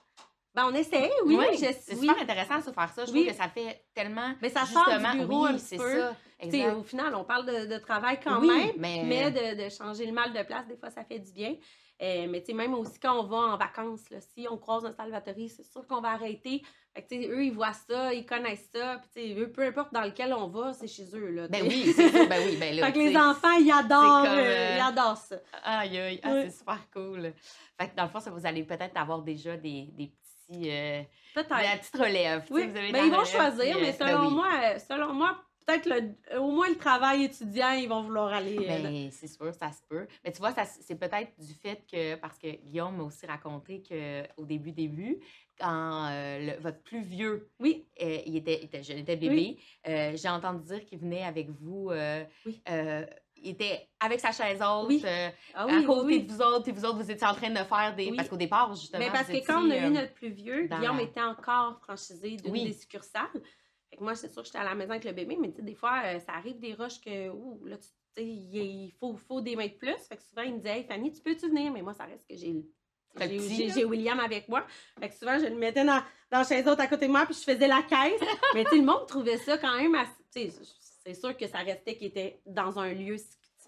Ben, 0.54 0.66
on 0.66 0.74
essaie, 0.74 1.08
oui. 1.26 1.36
Oui, 1.38 1.46
je- 1.54 1.72
c'est 1.80 1.94
oui. 1.94 2.08
super 2.08 2.20
intéressant 2.22 2.58
de 2.58 2.62
faire 2.74 2.92
ça. 2.92 3.04
Je 3.04 3.12
Oui. 3.12 3.24
trouve 3.26 3.36
que 3.36 3.42
ça 3.42 3.48
fait 3.48 3.84
tellement... 3.94 4.34
Mais 4.42 4.48
ça 4.48 4.64
justement, 4.64 5.12
du 5.12 5.18
bureau 5.26 5.46
oui, 5.46 5.58
c'est 5.58 5.78
ça. 5.78 6.16
Exact. 6.40 6.74
au 6.74 6.82
final, 6.82 7.14
on 7.14 7.24
parle 7.24 7.46
de, 7.46 7.66
de 7.72 7.78
travail 7.78 8.18
quand 8.22 8.40
même, 8.40 8.72
mais- 8.78 9.02
mais 9.04 9.30
de, 9.30 9.62
de 9.64 9.68
changer 9.68 10.06
le 10.06 10.12
mal 10.12 10.32
de 10.32 10.42
place, 10.42 10.66
des 10.66 10.76
fois, 10.76 10.90
ça 10.90 11.04
fait 11.04 11.18
du 11.20 11.32
bien. 11.32 11.54
Euh, 12.02 12.26
mais 12.30 12.42
même 12.54 12.72
aussi 12.74 12.98
quand 12.98 13.20
on 13.20 13.24
va 13.24 13.36
en 13.36 13.56
vacances, 13.58 14.08
là, 14.10 14.18
si 14.22 14.46
on 14.50 14.56
croise 14.56 14.86
un 14.86 14.92
Salvatore, 14.92 15.34
c'est 15.54 15.70
sûr 15.70 15.86
qu'on 15.86 16.00
va 16.00 16.08
arrêter. 16.12 16.62
Fait 16.94 17.02
que, 17.02 17.14
eux, 17.14 17.44
ils 17.44 17.52
voient 17.52 17.74
ça, 17.74 18.12
ils 18.14 18.24
connaissent 18.24 18.70
ça. 18.74 19.02
Puis, 19.14 19.34
eux, 19.38 19.52
peu 19.52 19.62
importe 19.62 19.92
dans 19.92 20.00
lequel 20.00 20.32
on 20.32 20.48
va, 20.48 20.72
c'est 20.72 20.88
chez 20.88 21.04
eux. 21.14 21.28
Là, 21.30 21.48
Ben 21.48 21.62
oui, 21.62 21.92
c'est 21.94 22.08
ça. 22.08 22.24
Ben 22.24 22.42
oui, 22.48 22.56
ben 22.60 22.74
là, 22.74 22.86
fait 22.86 22.92
que 22.94 22.98
les 23.00 23.16
enfants, 23.18 23.52
ils 23.60 23.70
adorent, 23.70 24.22
comme, 24.24 24.32
euh, 24.38 24.40
euh, 24.44 24.76
ils 24.78 24.80
adorent 24.80 25.16
ça. 25.18 25.36
Aïe, 25.62 25.98
aïe, 25.98 26.20
ah, 26.22 26.30
c'est 26.44 26.50
super 26.58 26.78
cool. 26.90 27.34
Fait 27.78 27.90
que 27.90 27.94
dans 27.94 28.04
le 28.04 28.08
fond, 28.08 28.18
ça, 28.20 28.30
vous 28.30 28.46
allez 28.46 28.64
peut-être 28.64 28.96
avoir 28.96 29.20
déjà 29.22 29.56
des, 29.58 29.88
des 29.92 30.06
petits... 30.06 30.29
Euh, 30.52 31.02
Peut-être. 31.34 31.50
la 31.50 31.76
petite 31.78 31.96
relève. 31.96 32.44
Oui, 32.50 32.66
vous 32.66 32.76
avez 32.76 32.88
de 32.88 32.92
ben, 32.92 33.04
ils 33.04 33.10
vont 33.10 33.18
relève, 33.18 33.26
choisir, 33.32 33.76
puis, 33.76 33.82
mais 33.86 33.94
euh, 33.94 33.98
ben 33.98 34.08
selon 34.08 34.28
oui. 34.28 34.34
moi, 34.34 34.48
euh, 34.64 34.78
selon 34.78 35.12
moi, 35.14 35.38
peut-être 35.66 35.86
le, 35.86 36.38
au 36.40 36.50
moins 36.50 36.68
le 36.68 36.76
travail 36.76 37.24
étudiant, 37.24 37.70
ils 37.72 37.88
vont 37.88 38.02
vouloir 38.02 38.32
aller. 38.32 38.56
euh, 38.58 38.66
Ben, 38.82 39.10
c'est 39.12 39.28
sûr, 39.28 39.54
ça 39.54 39.70
se 39.70 39.82
peut. 39.88 40.06
Mais 40.24 40.32
tu 40.32 40.38
vois, 40.38 40.52
c'est 40.64 40.96
peut-être 40.96 41.32
du 41.38 41.54
fait 41.54 41.84
que, 41.90 42.16
parce 42.16 42.36
que 42.38 42.48
Guillaume 42.64 42.96
m'a 42.96 43.04
aussi 43.04 43.26
raconté 43.26 43.82
qu'au 43.82 44.44
début, 44.44 44.72
début, 44.72 45.20
quand 45.58 46.08
euh, 46.10 46.54
le- 46.56 46.60
votre 46.62 46.82
plus 46.82 47.02
vieux, 47.02 47.50
Oui, 47.60 47.86
euh, 48.02 48.18
il, 48.26 48.36
était, 48.36 48.58
il 48.60 48.64
était 48.64 48.82
jeune, 48.82 48.96
il 48.98 49.02
était 49.02 49.16
bébé, 49.16 49.58
euh, 49.86 50.16
j'ai 50.16 50.28
entendu 50.28 50.64
dire 50.64 50.84
qu'il 50.84 50.98
venait 50.98 51.22
avec 51.22 51.48
vous, 51.50 51.90
euh, 51.90 52.24
Oui. 52.46 52.60
Il 53.42 53.50
était 53.50 53.88
avec 54.00 54.20
sa 54.20 54.32
chaise 54.32 54.60
haute, 54.62 54.88
Oui. 54.88 55.02
euh, 55.04 55.28
ah 55.54 55.62
à 55.62 55.66
oui, 55.66 55.84
côté 55.84 56.06
oui. 56.06 56.22
de 56.24 56.32
vous 56.32 56.40
autres, 56.42 56.62
puis 56.62 56.72
vous 56.72 56.84
autres, 56.84 56.96
vous 56.98 57.10
étiez 57.10 57.26
en 57.26 57.34
train 57.34 57.50
de 57.50 57.56
faire 57.64 57.94
des... 57.96 58.12
Parce 58.16 58.28
qu'au 58.28 58.36
départ, 58.36 58.74
justement, 58.74 59.02
Mais 59.04 59.10
parce 59.10 59.28
vous 59.28 59.40
que 59.40 59.46
quand 59.46 59.62
on 59.66 59.70
a 59.70 59.76
eu 59.76 59.84
euh, 59.84 59.90
notre 59.90 60.12
plus 60.14 60.30
vieux, 60.30 60.66
Guillaume 60.66 60.96
la- 60.98 61.02
était 61.02 61.22
encore 61.22 61.78
franchisé 61.82 62.36
d'une 62.36 62.52
des 62.52 62.72
succursales. 62.72 63.28
Fait 63.90 63.96
que 63.96 64.02
moi, 64.04 64.14
c'est 64.14 64.32
sûr 64.32 64.42
que 64.42 64.46
j'étais 64.46 64.58
à 64.58 64.64
la 64.64 64.74
maison 64.74 64.90
avec 64.92 65.04
le 65.04 65.12
bébé, 65.12 65.36
mais 65.40 65.48
des 65.48 65.74
fois, 65.74 66.00
euh, 66.04 66.18
ça 66.20 66.32
arrive 66.34 66.58
des 66.60 66.74
rushs 66.74 67.00
que, 67.00 67.28
ouh, 67.30 67.60
là, 67.64 67.76
tu 67.78 67.88
sais, 68.14 68.24
il 68.24 68.92
faut, 69.00 69.16
faut 69.16 69.40
des 69.40 69.56
mains 69.56 69.66
de 69.66 69.72
plus. 69.72 69.96
Fait 70.08 70.16
que 70.16 70.22
souvent, 70.22 70.42
il 70.42 70.52
me 70.52 70.58
disait, 70.58 70.78
hey, 70.78 70.84
Fanny, 70.84 71.12
tu 71.12 71.20
peux-tu 71.22 71.48
venir? 71.48 71.72
Mais 71.72 71.82
moi, 71.82 71.92
ça 71.94 72.04
reste 72.04 72.26
que 72.28 72.36
j'ai 72.36 72.54
j'ai- 73.74 73.84
William 73.84 74.20
avec 74.20 74.48
moi. 74.48 74.64
Fait 75.00 75.08
que 75.08 75.14
souvent, 75.16 75.36
je 75.38 75.46
le 75.46 75.56
mettais 75.56 75.84
dans, 75.84 76.00
dans 76.30 76.38
la 76.38 76.44
chaise 76.44 76.66
haute 76.68 76.78
à 76.78 76.86
côté 76.86 77.06
de 77.08 77.10
moi, 77.12 77.24
puis 77.26 77.34
je 77.34 77.40
faisais 77.52 77.66
la 77.66 77.82
caisse. 77.82 78.20
Mais 78.54 78.62
tu 78.64 78.70
sais, 78.70 78.76
le 78.76 78.84
monde 78.84 79.06
trouvait 79.08 79.36
ça 79.38 79.58
quand 79.58 79.76
même 79.76 79.94
assez. 79.96 80.52
C'est 81.04 81.14
sûr 81.14 81.36
que 81.36 81.46
ça 81.46 81.58
restait 81.58 81.96
qu'il 81.96 82.08
était 82.08 82.40
dans 82.46 82.78
un 82.78 82.92
lieu 82.92 83.16
tu 83.16 83.22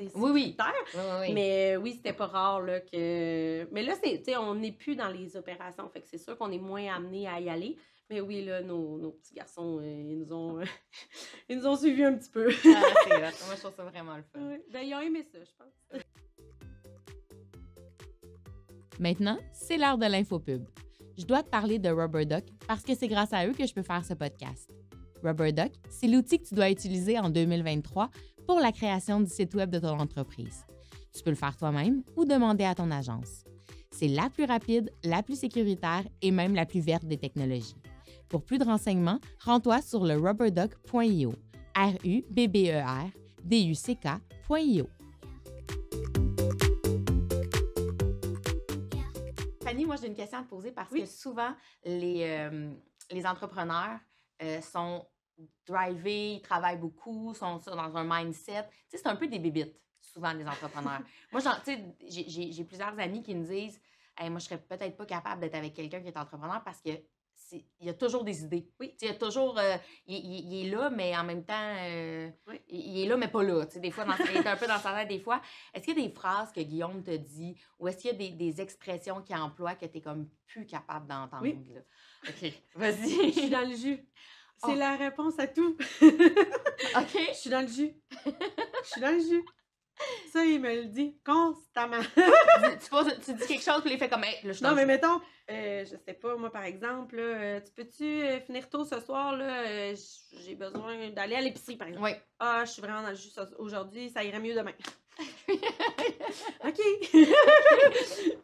sais, 0.07 0.11
Oui, 0.15 0.31
oui. 0.31 0.41
sécuritaire. 0.51 0.75
Oui, 0.95 1.01
oui, 1.01 1.17
oui. 1.21 1.33
Mais 1.35 1.75
euh, 1.75 1.81
oui, 1.81 1.95
c'était 1.95 2.13
pas 2.13 2.27
rare 2.27 2.61
là, 2.61 2.81
que. 2.81 3.67
Mais 3.73 3.83
là, 3.83 3.95
c'est, 4.03 4.19
tu 4.19 4.25
sais, 4.25 4.37
on 4.37 4.55
n'est 4.55 4.73
plus 4.73 4.97
dans 4.97 5.09
les 5.09 5.37
opérations. 5.37 5.89
Fait 5.89 6.01
que 6.01 6.09
c'est 6.09 6.19
sûr 6.19 6.37
qu'on 6.37 6.51
est 6.53 6.59
moins 6.59 6.95
amené 6.95 7.27
à 7.27 7.41
y 7.41 7.49
aller. 7.49 7.77
Mais 8.11 8.21
oui, 8.21 8.45
là, 8.45 8.61
nos, 8.61 8.99
nos 8.99 9.13
petits 9.13 9.35
garçons, 9.35 9.79
euh, 9.79 9.87
ils, 9.87 10.19
nous 10.19 10.33
ont, 10.35 10.61
ils 11.49 11.57
nous 11.57 11.67
ont 11.67 11.77
suivis 11.77 12.05
un 12.05 12.15
petit 12.15 12.31
peu. 12.31 12.49
Ah, 12.51 12.83
c'est. 13.05 13.19
Moi, 13.19 13.55
je 13.55 13.61
trouve 13.61 13.75
ça 13.75 13.85
vraiment 13.85 14.17
le 14.17 14.23
fun. 14.23 14.47
Ouais. 14.47 14.63
Ben, 14.71 14.81
ils 14.81 14.95
ont 14.95 15.01
aimé 15.01 15.23
ça, 15.23 15.39
je 15.43 15.51
pense. 15.57 16.03
Maintenant, 18.99 19.39
c'est 19.53 19.79
l'heure 19.79 19.97
de 19.97 20.07
l'infopub. 20.07 20.65
Je 21.19 21.25
dois 21.25 21.43
te 21.43 21.49
parler 21.49 21.79
de 21.79 21.89
Rubber 21.89 22.25
Duck 22.27 22.45
parce 22.69 22.83
que 22.83 22.95
c'est 22.95 23.09
grâce 23.09 23.33
à 23.33 23.47
eux 23.47 23.53
que 23.53 23.67
je 23.67 23.73
peux 23.75 23.83
faire 23.83 24.05
ce 24.05 24.15
podcast. 24.15 24.71
Rubber 25.23 25.53
Duck, 25.53 25.73
c'est 25.89 26.09
l'outil 26.09 26.39
que 26.39 26.49
tu 26.49 26.55
dois 26.55 26.71
utiliser 26.71 27.19
en 27.19 27.31
2023 27.31 28.11
pour 28.47 28.59
la 28.61 28.73
création 28.73 29.21
du 29.21 29.31
site 29.31 29.55
web 29.55 29.71
de 29.71 29.79
ton 29.79 29.99
entreprise. 29.99 30.65
Tu 31.15 31.23
peux 31.23 31.31
le 31.31 31.37
faire 31.37 31.57
toi-même 31.57 32.03
ou 32.17 32.25
demander 32.25 32.65
à 32.65 32.75
ton 32.75 32.91
agence. 32.91 33.45
C'est 33.91 34.09
la 34.09 34.31
plus 34.31 34.45
rapide, 34.45 34.91
la 35.05 35.23
plus 35.23 35.39
sécuritaire 35.39 36.03
et 36.23 36.31
même 36.31 36.55
la 36.55 36.67
plus 36.67 36.81
verte 36.81 37.05
des 37.05 37.19
technologies. 37.19 37.77
Pour 38.29 38.43
plus 38.45 38.59
de 38.59 38.65
renseignements, 38.65 39.21
rends-toi 39.41 39.83
sur 39.83 40.05
le 40.05 40.17
rubberduck.io. 40.17 41.33
r 41.75 41.93
u 42.05 42.23
b 42.31 42.49
b 42.49 42.57
e 42.69 42.81
r 42.83 43.11
d 43.45 43.63
u 43.67 43.75
c 43.75 43.95
k.io. 43.97 44.87
Fanny, 49.63 49.87
moi 49.87 49.97
j'ai 50.01 50.09
une 50.09 50.15
question 50.15 50.39
à 50.39 50.43
te 50.43 50.49
poser 50.49 50.73
parce 50.73 50.91
Oui. 50.91 51.03
que 51.03 51.07
souvent 51.09 51.51
les, 51.85 52.25
euh, 52.25 52.71
les 53.11 53.27
entrepreneurs 53.27 53.99
euh, 54.43 54.61
sont 54.61 55.05
drivés, 55.67 56.35
ils 56.35 56.43
travaillent 56.43 56.79
beaucoup, 56.79 57.35
sont 57.35 57.59
sont 57.59 57.75
dans 57.77 57.97
un 57.97 58.05
mindset. 58.05 58.65
Tu 58.91 58.97
sais, 58.97 58.99
c'est 58.99 59.07
un 59.09 59.17
peu 59.17 59.27
des 59.27 59.39
bébites, 59.39 59.77
souvent, 60.01 60.33
les 60.33 60.47
entrepreneurs. 60.47 61.01
moi, 61.33 61.41
j'en- 61.41 61.57
tu 61.65 61.73
sais, 61.73 62.51
j'ai- 62.53 62.65
plusieurs 62.65 62.99
amis 62.99 63.23
qui 63.23 63.35
me 63.35 63.45
disent 63.45 63.81
Hey, 64.19 64.29
Moi, 64.29 64.41
je 64.41 64.45
serais 64.45 64.59
peut-être 64.61 64.95
pas 64.97 65.07
capable 65.07 65.41
d'être 65.41 65.55
avec 65.55 65.73
quelqu'un 65.73 66.01
qui 66.03 66.09
est 66.09 66.17
entrepreneur 66.19 66.63
parce 66.63 66.81
que 66.83 66.91
il 67.81 67.87
y 67.87 67.89
a 67.91 67.95
toujours 67.95 68.25
des 68.25 68.45
idées. 68.45 68.71
Oui. 68.81 68.95
Il 69.03 69.09
y 69.09 69.11
a 69.11 69.15
toujours. 69.15 69.59
euh, 69.59 69.77
il, 70.07 70.17
il- 70.17 70.53
il 70.53 70.67
est 70.67 70.71
là, 70.71 70.89
mais 70.91 71.15
en 71.17 71.25
même 71.25 71.45
temps. 71.45 71.55
euh, 71.81 72.31
Oui. 72.47 72.61
il, 72.69 72.81
il 72.81 73.03
est 73.05 73.07
là, 73.09 73.17
mais 73.19 73.29
pas 73.29 73.43
là. 73.43 73.65
Des 73.67 73.91
fois, 73.91 74.05
dans, 74.05 74.15
il 74.31 74.37
est 74.39 74.47
un 74.47 74.57
peu 74.57 74.67
dans 74.67 74.79
sa 74.79 74.95
tête, 74.95 75.09
des 75.09 75.19
fois. 75.19 75.41
Est-ce 75.75 75.85
qu'il 75.85 75.99
y 75.99 76.03
a 76.05 76.09
des 76.09 76.15
phrases 76.15 76.51
que 76.53 76.61
Guillaume 76.61 77.03
te 77.03 77.15
dit 77.15 77.55
ou 77.79 77.89
est-ce 77.89 77.99
qu'il 77.99 78.11
y 78.11 78.15
a 78.15 78.17
des, 78.17 78.31
des 78.31 78.61
expressions 78.61 79.21
qu'il 79.23 79.37
emploie 79.37 79.75
que 79.75 79.85
tu 79.87 79.99
es 79.99 80.01
comme 80.01 80.29
plus 80.47 80.65
capable 80.67 81.07
d'entendre? 81.07 81.43
Oui. 81.43 81.59
OK. 82.29 82.53
Vas-y. 82.75 83.33
Je 83.33 83.41
suis 83.41 83.51
dans 83.51 83.69
le 83.69 83.75
jus. 83.77 84.07
C'est 84.65 84.73
Oh. 84.73 84.75
la 84.77 84.97
réponse 84.97 85.39
à 85.39 85.47
tout. 85.47 85.77
OK. 86.01 87.19
Je 87.29 87.35
suis 87.35 87.51
dans 87.51 87.63
le 87.63 87.67
jus. 87.69 87.93
Je 88.25 88.89
suis 88.89 89.01
dans 89.01 89.11
le 89.11 89.21
jus. 89.21 89.45
Ça, 90.33 90.45
il 90.45 90.61
me 90.61 90.75
le 90.75 90.85
dit 90.87 91.17
constamment. 91.25 92.01
tu, 92.83 92.89
poses- 92.91 93.21
tu 93.25 93.35
dis 93.35 93.47
quelque 93.47 93.63
chose, 93.63 93.83
puis 93.83 93.93
il 93.93 93.99
fait 93.99 94.09
comme, 94.09 94.25
hey, 94.25 94.37
là, 94.43 94.53
je 94.53 94.63
Non, 94.65 94.75
mais 94.75 94.85
mettons, 94.87 95.21
euh, 95.51 95.85
je 95.85 95.97
sais 95.97 96.15
pas, 96.15 96.35
moi, 96.37 96.51
par 96.51 96.65
exemple, 96.65 97.17
là, 97.17 97.23
euh, 97.23 97.61
tu 97.61 97.71
peux-tu 97.73 98.05
euh, 98.23 98.41
finir 98.41 98.69
tôt 98.69 98.85
ce 98.85 98.99
soir, 99.01 99.37
là? 99.37 99.63
euh, 99.65 99.95
J'ai 100.45 100.55
besoin 100.57 101.11
d'aller 101.11 101.37
à 101.37 101.41
l'épicerie, 101.41 101.77
par 101.77 101.89
exemple. 101.89 102.05
Oui. 102.07 102.17
Ah, 102.41 102.65
je 102.65 102.73
suis 102.73 102.83
vraiment 102.83 103.03
dans 103.03 103.11
le 103.11 103.15
jus 103.17 103.31
aujourd'hui, 103.59 104.11
ça 104.11 104.25
irait 104.25 104.41
mieux 104.41 104.55
demain. 104.55 104.73
OK. 106.65 106.81
tu 107.13 107.25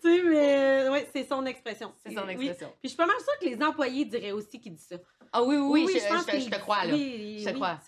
sais, 0.03 0.23
mais 0.23 0.89
ouais, 0.91 1.09
c'est 1.13 1.25
son 1.27 1.45
expression. 1.47 1.93
C'est 2.05 2.15
son 2.15 2.27
Oui. 2.27 2.33
expression. 2.35 2.69
Puis 2.69 2.79
je 2.85 2.89
suis 2.89 2.97
pas 2.97 3.07
mal 3.07 3.17
sûre 3.19 3.39
que 3.41 3.47
les 3.47 3.63
employés 3.65 4.05
diraient 4.05 4.33
aussi 4.33 4.61
qu'il 4.61 4.75
dit 4.75 4.83
ça. 4.85 4.97
Ah 5.33 5.43
oui, 5.43 5.57
oui, 5.57 5.85
oui, 5.87 5.93
je, 5.95 5.99
je 5.99 6.25
te- 6.49 6.55
je 6.55 6.61
crois, 6.61 6.85
là. 6.85 6.95
Oui, 6.95 7.37
Je 7.41 7.45
te 7.45 7.51
oui, 7.51 7.55
crois. 7.57 7.79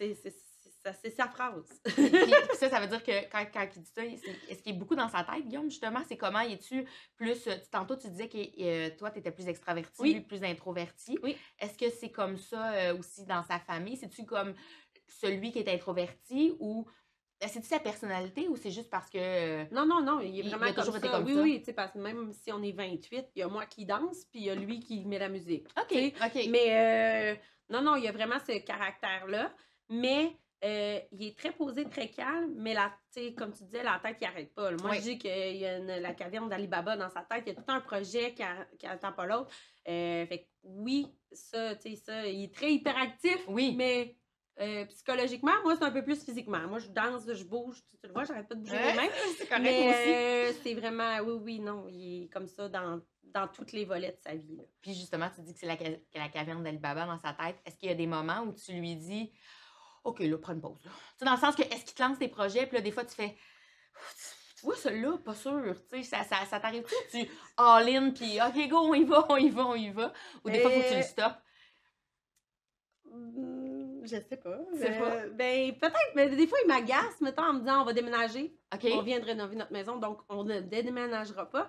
C'est 1.03 1.11
sa 1.11 1.29
phrase. 1.29 1.79
Puis, 1.85 2.09
puis 2.11 2.33
ça, 2.59 2.70
ça 2.70 2.81
veut 2.81 2.87
dire 2.87 3.03
que 3.05 3.29
quand, 3.31 3.44
quand 3.53 3.66
il 3.76 3.83
dit 3.83 3.90
ça, 3.94 4.00
c'est- 4.03 4.50
est-ce 4.50 4.62
qu'il 4.62 4.74
est 4.74 4.79
beaucoup 4.79 4.94
dans 4.96 5.11
sa 5.11 5.22
tête, 5.24 5.46
Guillaume, 5.46 5.68
justement? 5.70 6.00
C'est 6.09 6.16
comment? 6.16 6.40
Es-tu 6.40 6.87
plus. 7.16 7.46
euh, 7.48 7.57
Tantôt, 7.70 7.96
tu 7.96 8.09
disais 8.09 8.29
que 8.29 8.38
euh, 8.38 8.90
toi, 8.98 9.11
tu 9.11 9.18
étais 9.18 9.31
plus 9.31 9.46
extraverti, 9.46 10.14
lui 10.14 10.20
plus 10.22 10.42
introverti. 10.42 11.18
Oui. 11.22 11.37
Est-ce 11.59 11.76
que 11.76 11.90
c'est 11.90 12.11
comme 12.11 12.38
ça 12.38 12.72
euh, 12.72 12.96
aussi 12.96 13.26
dans 13.26 13.42
sa 13.42 13.59
famille? 13.59 13.98
C'est-tu 13.98 14.24
comme 14.24 14.55
celui 15.07 15.53
qui 15.53 15.59
est 15.59 15.68
introverti 15.68 16.55
ou. 16.61 16.87
Euh, 17.42 17.46
C'est-tu 17.48 17.66
sa 17.66 17.79
personnalité 17.79 18.48
ou 18.48 18.57
c'est 18.57 18.70
juste 18.70 18.90
parce 18.90 19.09
que. 19.11 19.18
euh, 19.18 19.64
Non, 19.72 19.87
non, 19.87 20.00
non, 20.03 20.20
il 20.20 20.26
est 20.26 20.29
Il- 20.31 20.37
il 20.46 20.48
vraiment 20.50 20.66
a 20.66 20.72
toujours 20.72 20.87
comme 20.94 20.96
été 20.98 21.09
ça. 21.09 21.12
comme 21.18 21.26
oui, 21.26 21.35
ça? 21.35 21.42
oui, 21.42 21.59
tu 21.61 21.64
sais, 21.66 21.72
parce 21.72 21.92
que 21.92 21.98
même 21.98 22.33
si 22.33 22.53
on 22.53 22.62
est 22.62 22.72
28, 22.72 23.26
il 23.37 23.40
y 23.40 23.42
a 23.42 23.48
moi 23.48 23.66
qui 23.66 23.85
danse, 23.87 24.24
puis 24.31 24.40
il 24.40 24.46
y 24.46 24.50
a 24.50 24.55
lui 24.55 24.81
qui 24.81 25.05
met 25.07 25.18
la 25.18 25.29
musique. 25.29 25.66
OK. 25.81 25.96
OK. 26.24 26.46
Mais 26.50 26.66
euh, 26.70 27.35
non, 27.70 27.83
non, 27.83 27.96
il 27.96 28.05
y 28.05 28.09
a 28.09 28.12
vraiment 28.12 28.38
ce 28.46 28.59
caractère-là. 28.59 29.53
Mais 29.88 30.37
euh, 30.62 31.00
il 31.12 31.26
est 31.29 31.38
très 31.38 31.53
posé, 31.53 31.88
très 31.88 32.09
calme. 32.11 32.53
Mais 32.57 32.74
la, 32.74 32.92
comme 33.37 33.53
tu 33.53 33.64
disais, 33.64 33.83
la 33.83 33.98
tête, 34.03 34.18
il 34.20 34.24
n'arrête 34.24 34.55
pas. 34.55 34.70
là. 34.70 34.76
Moi, 34.83 34.90
Oui. 34.90 34.96
je 34.98 35.03
dis 35.03 35.18
qu'il 35.18 35.57
y 35.57 35.64
a 35.66 35.79
une- 35.79 35.87
la 36.00 36.12
caverne 36.14 36.48
d'Alibaba 36.48 36.96
dans 36.96 37.09
sa 37.11 37.22
tête. 37.22 37.44
Il 37.46 37.55
y 37.55 37.57
a 37.57 37.61
tout 37.61 37.64
un 37.68 37.81
projet 37.81 38.35
qui 38.35 38.42
n'attend 38.87 39.12
pas 39.12 39.26
l'autre. 39.26 39.50
Euh, 39.88 40.26
fait 40.26 40.40
que 40.42 40.46
oui, 40.64 41.09
ça, 41.33 41.74
tu 41.76 41.90
sais, 41.90 41.96
ça, 41.96 42.26
il 42.26 42.44
est 42.44 42.55
très 42.55 42.72
hyperactif. 42.74 43.38
Oui. 43.48 43.74
Mais 43.76 44.16
euh, 44.61 44.85
psychologiquement, 44.87 45.53
moi, 45.62 45.75
c'est 45.77 45.85
un 45.85 45.90
peu 45.90 46.03
plus 46.05 46.23
physiquement. 46.25 46.61
Moi, 46.68 46.79
je 46.81 46.88
danse, 46.88 47.23
je 47.33 47.44
bouge. 47.44 47.79
Tu, 47.90 47.96
tu 47.99 48.07
le 48.07 48.12
vois, 48.12 48.25
j'arrête 48.25 48.46
pas 48.49 48.55
de 48.55 48.61
bouger 48.61 48.77
les 48.79 48.94
mains. 48.94 49.09
c'est 49.38 49.46
correct 49.49 49.62
Mais 49.62 49.88
aussi. 49.88 50.12
euh, 50.14 50.53
c'est 50.62 50.75
vraiment, 50.75 51.18
oui, 51.20 51.38
oui, 51.42 51.61
non, 51.61 51.87
il 51.88 52.25
est 52.25 52.29
comme 52.29 52.46
ça 52.46 52.68
dans, 52.68 53.01
dans 53.23 53.49
tous 53.49 53.73
les 53.73 53.85
volets 53.85 54.12
de 54.12 54.20
sa 54.23 54.35
vie. 54.35 54.57
là. 54.57 54.64
Puis 54.83 54.94
justement, 54.94 55.31
tu 55.35 55.40
dis 55.42 55.55
que 55.55 55.61
c'est 55.61 55.66
la, 55.66 55.77
la 56.14 56.29
caverne 56.29 56.62
d'Alibaba 56.62 57.07
dans 57.07 57.18
sa 57.18 57.33
tête. 57.33 57.57
Est-ce 57.64 57.77
qu'il 57.79 57.88
y 57.88 57.92
a 57.92 57.94
des 57.94 58.07
moments 58.07 58.40
où 58.42 58.53
tu 58.53 58.73
lui 58.73 58.96
dis 58.96 59.33
OK, 60.05 60.20
là, 60.20 60.38
prends 60.38 60.53
une 60.55 60.61
pause. 60.61 60.85
Là. 60.85 60.90
Tu 60.90 61.18
sais, 61.18 61.25
dans 61.25 61.35
le 61.35 61.38
sens 61.40 61.55
que 61.57 61.62
est-ce 61.62 61.85
qu'il 61.85 61.94
te 61.94 62.03
lance 62.03 62.18
des 62.18 62.29
projets, 62.29 62.66
puis 62.66 62.77
là, 62.77 62.83
des 62.83 62.90
fois, 62.90 63.05
tu 63.05 63.14
fais 63.14 63.37
Tu 64.59 64.64
vois, 64.66 64.77
celui-là, 64.77 65.18
pas 65.18 65.35
sûr. 65.35 65.75
Tu 65.90 66.03
sais, 66.03 66.03
ça, 66.03 66.25
ça, 66.25 66.44
ça 66.46 66.59
t'arrive-tu? 66.61 66.94
Tu 67.11 67.29
all-in, 67.57 68.11
puis 68.11 68.38
OK, 68.40 68.68
go, 68.68 68.79
on 68.90 68.94
y 68.94 69.05
va, 69.05 69.27
on 69.31 69.37
y 69.37 69.51
va, 69.51 69.66
on 69.66 69.75
y 69.75 69.90
va. 69.90 70.12
Ou 70.44 70.51
des 70.51 70.61
fois, 70.61 70.70
faut 70.70 70.81
que 70.81 70.88
tu 70.88 70.94
le 70.94 71.01
Euh, 71.01 71.03
stoppes. 71.03 71.42
Je 74.11 74.20
sais 74.20 74.37
pas. 74.37 74.59
Tu 74.73 74.79
sais 74.79 74.99
pas? 74.99 75.27
Ben, 75.29 75.75
peut-être, 75.79 76.14
mais 76.14 76.29
des 76.29 76.46
fois, 76.46 76.59
il 76.64 76.68
m'agace, 76.68 77.20
mettons, 77.20 77.44
en 77.44 77.53
me 77.55 77.61
disant 77.61 77.83
on 77.83 77.85
va 77.85 77.92
déménager. 77.92 78.57
On 78.73 79.03
vient 79.03 79.20
de 79.20 79.25
rénover 79.25 79.57
notre 79.57 79.73
maison, 79.73 79.99
donc 79.99 80.20
on 80.29 80.44
ne 80.44 80.61
déménagera 80.61 81.49
pas. 81.49 81.68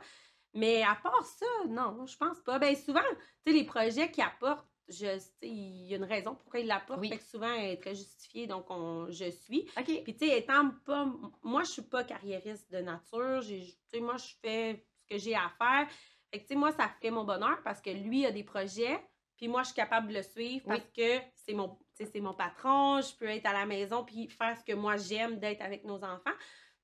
Mais 0.54 0.84
à 0.84 0.95
part 0.95 1.23
ça, 1.25 1.45
non, 1.69 2.06
je 2.06 2.17
pense 2.17 2.39
pas. 2.41 2.60
Ben, 2.60 2.75
souvent, 2.75 2.99
tu 3.45 3.51
sais, 3.51 3.58
les 3.58 3.63
projets 3.63 4.12
qu'il 4.12 4.23
apporte, 4.23 4.67
je, 4.89 5.06
tu 5.15 5.19
sais, 5.19 5.30
il 5.43 5.88
y 5.88 5.93
a 5.93 5.97
une 5.97 6.04
raison 6.04 6.36
pourquoi 6.36 6.60
il 6.60 6.67
l'apporte. 6.67 6.99
Oui. 6.99 7.10
Fait 7.10 7.17
que 7.17 7.23
souvent, 7.23 7.54
elle 7.54 7.71
est 7.71 7.82
très 7.82 7.95
justifiée, 7.95 8.47
donc 8.47 8.65
on, 8.69 9.10
je 9.10 9.30
suis. 9.30 9.69
Puis, 10.04 10.15
tu 10.15 10.27
sais, 10.27 10.38
étant 10.38 10.71
pas. 10.86 11.08
Moi, 11.43 11.63
je 11.63 11.71
suis 11.71 11.82
pas 11.84 12.04
carriériste 12.04 12.71
de 12.71 12.80
nature. 12.80 13.41
Tu 13.45 13.62
sais, 13.88 13.99
moi, 14.01 14.17
je 14.17 14.34
fais 14.41 14.86
ce 14.99 15.15
que 15.15 15.17
j'ai 15.17 15.36
à 15.36 15.49
faire. 15.58 15.88
Fait 16.30 16.39
que, 16.39 16.43
tu 16.43 16.47
sais, 16.49 16.56
moi, 16.56 16.71
ça 16.73 16.89
fait 17.01 17.12
mon 17.12 17.23
bonheur 17.23 17.62
parce 17.63 17.82
que 17.82 17.89
lui 17.89 18.25
a 18.25 18.32
des 18.32 18.43
projets. 18.43 18.99
Puis 19.38 19.47
moi, 19.47 19.63
je 19.63 19.67
suis 19.67 19.75
capable 19.75 20.10
de 20.10 20.13
le 20.15 20.21
suivre 20.21 20.65
Oui. 20.67 20.77
parce 20.77 20.91
que 20.91 21.25
c'est 21.34 21.54
mon, 21.54 21.75
c'est 22.05 22.19
mon 22.21 22.33
patron. 22.33 23.01
Je 23.01 23.15
peux 23.15 23.27
être 23.27 23.45
à 23.45 23.53
la 23.53 23.65
maison 23.65 24.03
puis 24.03 24.27
faire 24.29 24.57
ce 24.57 24.63
que 24.63 24.75
moi, 24.75 24.97
j'aime 24.97 25.39
d'être 25.39 25.61
avec 25.61 25.83
nos 25.83 26.03
enfants. 26.03 26.35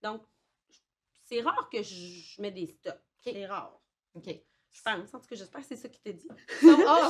Donc, 0.02 0.22
c'est 1.24 1.42
rare 1.42 1.70
que 1.72 1.82
je, 1.84 2.42
mets 2.42 2.52
des 2.52 2.68
stops. 2.68 2.96
C'est 3.24 3.46
rare. 3.46 3.80
OK. 4.16 4.26
Je 4.72 4.82
pense. 4.84 5.14
En 5.14 5.20
tout 5.20 5.28
cas, 5.28 5.36
j'espère 5.36 5.62
que 5.62 5.68
c'est 5.68 5.76
ça 5.76 5.90
qu'il 5.90 6.02
t'a 6.02 6.12
dit. 6.12 6.28
Sauf, 6.62 6.80
ah, 6.88 7.10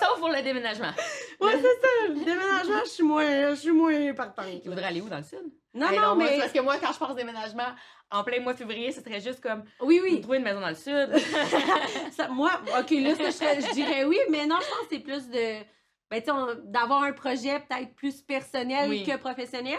sauf- 0.00 0.18
pour 0.18 0.28
le 0.30 0.42
déménagement. 0.42 0.92
Ouais, 1.40 1.52
c'est 1.52 1.80
ça. 1.80 2.08
Le 2.08 2.24
déménagement, 2.24 2.80
je 2.84 2.90
suis 2.90 3.02
moins, 3.04 3.50
je 3.50 3.60
suis 3.60 3.70
moins 3.72 4.14
partante. 4.14 4.46
Il 4.64 4.68
voudrait 4.68 4.86
aller 4.86 5.00
où 5.00 5.08
dans 5.08 5.18
le 5.18 5.22
sud? 5.22 5.52
Non, 5.74 5.88
Hey, 5.88 5.98
non, 5.98 6.16
moi, 6.16 6.26
c'est 6.26 6.32
mais. 6.32 6.38
Parce 6.40 6.52
que 6.52 6.60
moi, 6.60 6.78
quand 6.78 6.92
je 6.92 6.98
pense 6.98 7.14
déménagement, 7.14 7.74
en 8.10 8.24
plein 8.24 8.40
mois 8.40 8.54
de 8.54 8.58
février, 8.58 8.90
ce 8.92 9.02
serait 9.02 9.20
juste 9.20 9.40
comme 9.40 9.64
Oui, 9.80 10.00
oui. 10.02 10.20
trouver 10.20 10.38
une 10.38 10.44
maison 10.44 10.60
dans 10.60 10.70
le 10.70 10.74
sud. 10.74 11.10
Ça, 12.12 12.28
moi, 12.28 12.50
OK, 12.78 12.90
là, 12.90 13.14
ça, 13.30 13.54
je, 13.54 13.66
je 13.66 13.72
dirais 13.74 14.04
oui, 14.04 14.18
mais 14.30 14.46
non, 14.46 14.56
je 14.60 14.68
pense 14.68 14.88
que 14.88 14.94
c'est 14.94 15.00
plus 15.00 15.28
de. 15.28 15.62
Ben, 16.10 16.22
d'avoir 16.64 17.02
un 17.02 17.12
projet 17.12 17.58
peut-être 17.60 17.94
plus 17.94 18.22
personnel 18.22 18.88
Oui. 18.88 19.04
que 19.04 19.16
professionnel. 19.16 19.78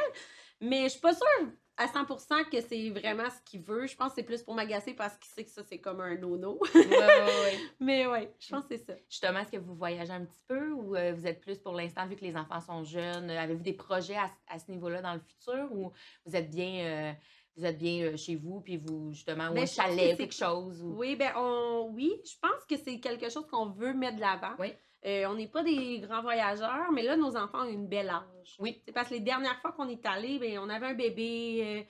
Mais 0.59 0.83
je 0.83 0.89
suis 0.89 0.99
pas 1.01 1.13
sûre 1.13 1.51
à 1.77 1.85
100% 1.85 2.49
que 2.49 2.59
c'est 2.59 2.89
vraiment 2.89 3.29
ce 3.29 3.39
qu'il 3.45 3.61
veut. 3.61 3.85
Je 3.85 3.95
pense 3.95 4.09
que 4.09 4.15
c'est 4.15 4.23
plus 4.23 4.41
pour 4.41 4.55
m'agacer 4.55 4.93
parce 4.93 5.15
qu'il 5.17 5.31
sait 5.31 5.43
que 5.45 5.51
ça, 5.51 5.61
c'est 5.63 5.79
comme 5.79 6.01
un 6.01 6.15
no-no. 6.15 6.59
Ouais, 6.73 6.87
ouais, 6.87 6.97
ouais. 6.97 7.57
mais 7.79 8.07
ouais, 8.07 8.33
je 8.39 8.49
pense 8.49 8.65
que 8.65 8.75
c'est 8.75 8.83
ça. 8.83 8.93
Justement, 9.07 9.39
est-ce 9.39 9.51
que 9.51 9.57
vous 9.57 9.75
voyagez 9.75 10.11
un 10.11 10.25
petit 10.25 10.43
peu 10.47 10.71
ou 10.71 10.95
euh, 10.95 11.13
vous 11.13 11.27
êtes 11.27 11.39
plus 11.39 11.59
pour 11.59 11.73
l'instant, 11.73 12.07
vu 12.07 12.15
que 12.15 12.25
les 12.25 12.35
enfants 12.35 12.61
sont 12.61 12.83
jeunes, 12.83 13.29
euh, 13.29 13.39
avez-vous 13.39 13.61
des 13.61 13.73
projets 13.73 14.17
à, 14.17 14.31
à 14.47 14.57
ce 14.57 14.71
niveau-là 14.71 15.03
dans 15.03 15.13
le 15.13 15.19
futur 15.19 15.71
ou 15.71 15.91
vous 16.25 16.35
êtes 16.35 16.49
bien, 16.49 16.79
euh, 16.83 17.13
vous 17.55 17.65
êtes 17.65 17.77
bien 17.77 18.05
euh, 18.05 18.17
chez 18.17 18.35
vous, 18.35 18.59
puis 18.61 18.77
vous, 18.77 19.11
justement, 19.11 19.51
Ben, 19.51 19.65
que 19.65 19.69
chalet 19.69 20.17
quelque 20.17 20.33
chose? 20.33 20.81
Ou... 20.81 20.95
Oui, 20.97 21.15
ben 21.15 21.31
on 21.35 21.91
oui, 21.93 22.11
je 22.25 22.33
pense 22.41 22.65
que 22.67 22.75
c'est 22.75 22.99
quelque 22.99 23.29
chose 23.29 23.45
qu'on 23.47 23.69
veut 23.69 23.93
mettre 23.93 24.15
de 24.15 24.21
l'avant. 24.21 24.53
Oui. 24.57 24.73
Euh, 25.07 25.25
on 25.27 25.35
n'est 25.35 25.47
pas 25.47 25.63
des 25.63 25.99
grands 26.01 26.21
voyageurs, 26.21 26.91
mais 26.91 27.03
là, 27.03 27.15
nos 27.15 27.37
enfants 27.37 27.61
ont 27.65 27.69
une 27.69 27.87
belle 27.87 28.09
âge. 28.09 28.57
Oui. 28.59 28.81
C'est 28.85 28.91
parce 28.91 29.07
que 29.09 29.13
les 29.13 29.21
dernières 29.21 29.59
fois 29.61 29.71
qu'on 29.71 29.87
est 29.87 30.05
allés, 30.05 30.37
ben, 30.37 30.59
on 30.59 30.69
avait 30.69 30.87
un 30.87 30.93
bébé. 30.93 31.63
euh, 31.63 31.83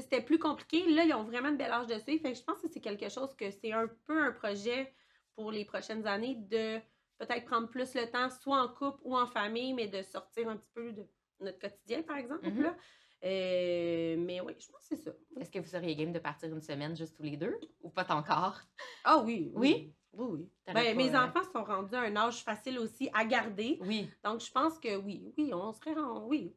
c'était 0.00 0.22
plus 0.22 0.38
compliqué. 0.38 0.86
Là, 0.88 1.04
ils 1.04 1.12
ont 1.12 1.24
vraiment 1.24 1.50
de 1.50 1.56
bel 1.56 1.70
âge 1.70 1.86
de 1.86 1.98
suivre. 1.98 2.22
Fait 2.22 2.32
que 2.32 2.38
je 2.38 2.44
pense 2.44 2.62
que 2.62 2.68
c'est 2.68 2.80
quelque 2.80 3.08
chose 3.08 3.34
que 3.34 3.50
c'est 3.50 3.72
un 3.72 3.88
peu 4.06 4.22
un 4.22 4.32
projet 4.32 4.94
pour 5.34 5.50
les 5.50 5.64
prochaines 5.64 6.06
années 6.06 6.36
de 6.36 6.78
peut-être 7.18 7.44
prendre 7.44 7.68
plus 7.68 7.94
le 7.94 8.08
temps, 8.10 8.30
soit 8.30 8.62
en 8.62 8.68
couple 8.68 9.00
ou 9.02 9.16
en 9.16 9.26
famille, 9.26 9.74
mais 9.74 9.88
de 9.88 10.02
sortir 10.02 10.48
un 10.48 10.56
petit 10.56 10.70
peu 10.72 10.92
de 10.92 11.04
notre 11.40 11.58
quotidien, 11.58 12.02
par 12.02 12.16
exemple. 12.16 12.48
Mhm. 12.48 12.62
là. 12.62 12.76
Euh, 13.24 14.16
mais 14.18 14.40
oui, 14.40 14.54
je 14.58 14.68
pense 14.68 14.88
que 14.88 14.96
c'est 14.96 15.02
ça. 15.02 15.12
Est-ce 15.38 15.50
que 15.50 15.58
vous 15.58 15.68
seriez 15.68 15.94
game 15.94 16.12
de 16.12 16.18
partir 16.18 16.48
une 16.48 16.60
semaine 16.60 16.96
juste 16.96 17.16
tous 17.16 17.22
les 17.22 17.36
deux? 17.36 17.58
Ou 17.82 17.90
pas 17.90 18.06
encore? 18.14 18.60
Ah 19.04 19.18
oui. 19.18 19.52
Oui? 19.54 19.74
Oui, 19.74 19.94
oui. 20.14 20.48
T'aurais 20.64 20.94
Ben, 20.94 20.96
mes 20.96 21.14
euh, 21.14 21.24
enfants 21.24 21.42
sont 21.52 21.64
rendus 21.64 21.94
à 21.94 22.00
un 22.00 22.16
âge 22.16 22.42
facile 22.42 22.78
aussi 22.78 23.08
à 23.12 23.24
garder. 23.24 23.78
Oui. 23.80 24.10
Donc, 24.24 24.40
je 24.40 24.50
pense 24.50 24.78
que 24.78 24.96
oui, 24.96 25.32
oui, 25.38 25.52
on 25.54 25.72
serait 25.72 25.94
rendu, 25.94 26.26
oui. 26.26 26.54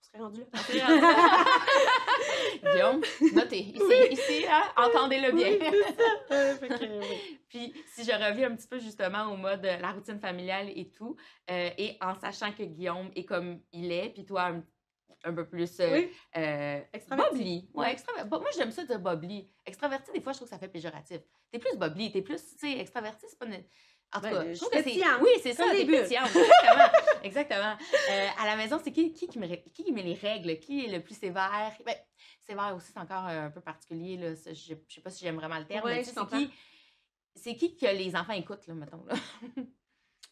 On 0.00 0.06
serait 0.06 0.22
rendu 0.22 0.40
là. 0.40 1.44
Guillaume, 2.72 3.02
notez. 3.34 3.60
Ici, 3.60 4.12
ici 4.12 4.44
hein, 4.48 4.62
entendez-le 4.76 5.32
bien. 5.32 5.48
Oui, 5.60 5.82
ça. 5.96 6.66
Que, 6.68 7.00
oui. 7.00 7.40
Puis, 7.48 7.74
si 7.86 8.04
je 8.04 8.12
reviens 8.12 8.50
un 8.50 8.56
petit 8.56 8.68
peu 8.68 8.78
justement 8.78 9.32
au 9.32 9.36
mode 9.36 9.64
euh, 9.64 9.78
la 9.78 9.92
routine 9.92 10.18
familiale 10.18 10.70
et 10.74 10.88
tout, 10.90 11.16
euh, 11.50 11.70
et 11.76 11.96
en 12.00 12.14
sachant 12.14 12.52
que 12.52 12.62
Guillaume 12.62 13.10
est 13.14 13.24
comme 13.24 13.60
il 13.72 13.92
est, 13.92 14.10
puis 14.10 14.24
toi 14.24 14.44
un, 14.44 14.64
un 15.24 15.32
peu 15.32 15.46
plus 15.48 15.80
euh, 15.80 15.92
Oui, 15.92 16.10
euh, 16.36 16.80
Extraverti. 16.92 17.68
Ouais, 17.74 17.96
Moi, 18.30 18.44
j'aime 18.56 18.70
ça 18.70 18.84
dire 18.84 18.98
Bobli. 19.00 19.50
Extraverti, 19.64 20.12
des 20.12 20.20
fois, 20.20 20.32
je 20.32 20.38
trouve 20.38 20.48
que 20.48 20.54
ça 20.54 20.58
fait 20.58 20.68
péjoratif. 20.68 21.20
T'es 21.50 21.58
plus 21.58 21.76
Bobli, 21.76 22.12
t'es 22.12 22.22
plus, 22.22 22.36
tu 22.44 22.58
sais, 22.58 22.78
extraverti, 22.78 23.26
c'est 23.28 23.38
pas. 23.38 23.46
une- 23.46 23.64
En 24.14 24.18
tout 24.20 24.22
Ben, 24.26 24.30
cas, 24.32 24.52
je 24.52 24.58
trouve 24.58 24.70
que 24.70 24.82
c'est. 24.82 25.02
Oui, 25.22 25.30
c'est 25.42 25.54
ça, 25.54 25.64
t'es 25.70 25.86
pétillante. 25.86 26.28
Exactement. 26.28 26.84
Exactement. 27.24 27.76
Euh, 28.10 28.28
à 28.38 28.46
la 28.46 28.56
maison, 28.56 28.78
c'est 28.84 28.92
qui, 28.92 29.12
qui, 29.12 29.26
qui, 29.26 29.38
me 29.38 29.46
qui 29.46 29.90
met 29.92 30.02
les 30.02 30.14
règles? 30.14 30.58
Qui 30.60 30.84
est 30.84 30.88
le 30.88 31.02
plus 31.02 31.18
sévère? 31.18 31.72
Ben, 31.84 31.96
sévère 32.46 32.74
aussi, 32.76 32.92
c'est 32.92 33.00
encore 33.00 33.26
euh, 33.28 33.46
un 33.46 33.50
peu 33.50 33.60
particulier. 33.60 34.16
Là. 34.16 34.34
Je, 34.34 34.52
je 34.86 34.94
sais 34.94 35.00
pas 35.00 35.10
si 35.10 35.24
j'aime 35.24 35.36
vraiment 35.36 35.58
le 35.58 35.66
terme, 35.66 35.84
Ouais, 35.86 35.96
mais 35.96 36.02
tu 36.04 36.10
je 36.10 36.14
sais, 36.14 36.20
c'est 36.30 36.36
qui, 36.36 36.50
c'est 37.34 37.56
qui 37.56 37.76
que 37.76 37.86
les 37.86 38.14
enfants 38.14 38.34
écoutent, 38.34 38.66
là, 38.68 38.74
mettons. 38.74 39.04
Là? 39.06 39.14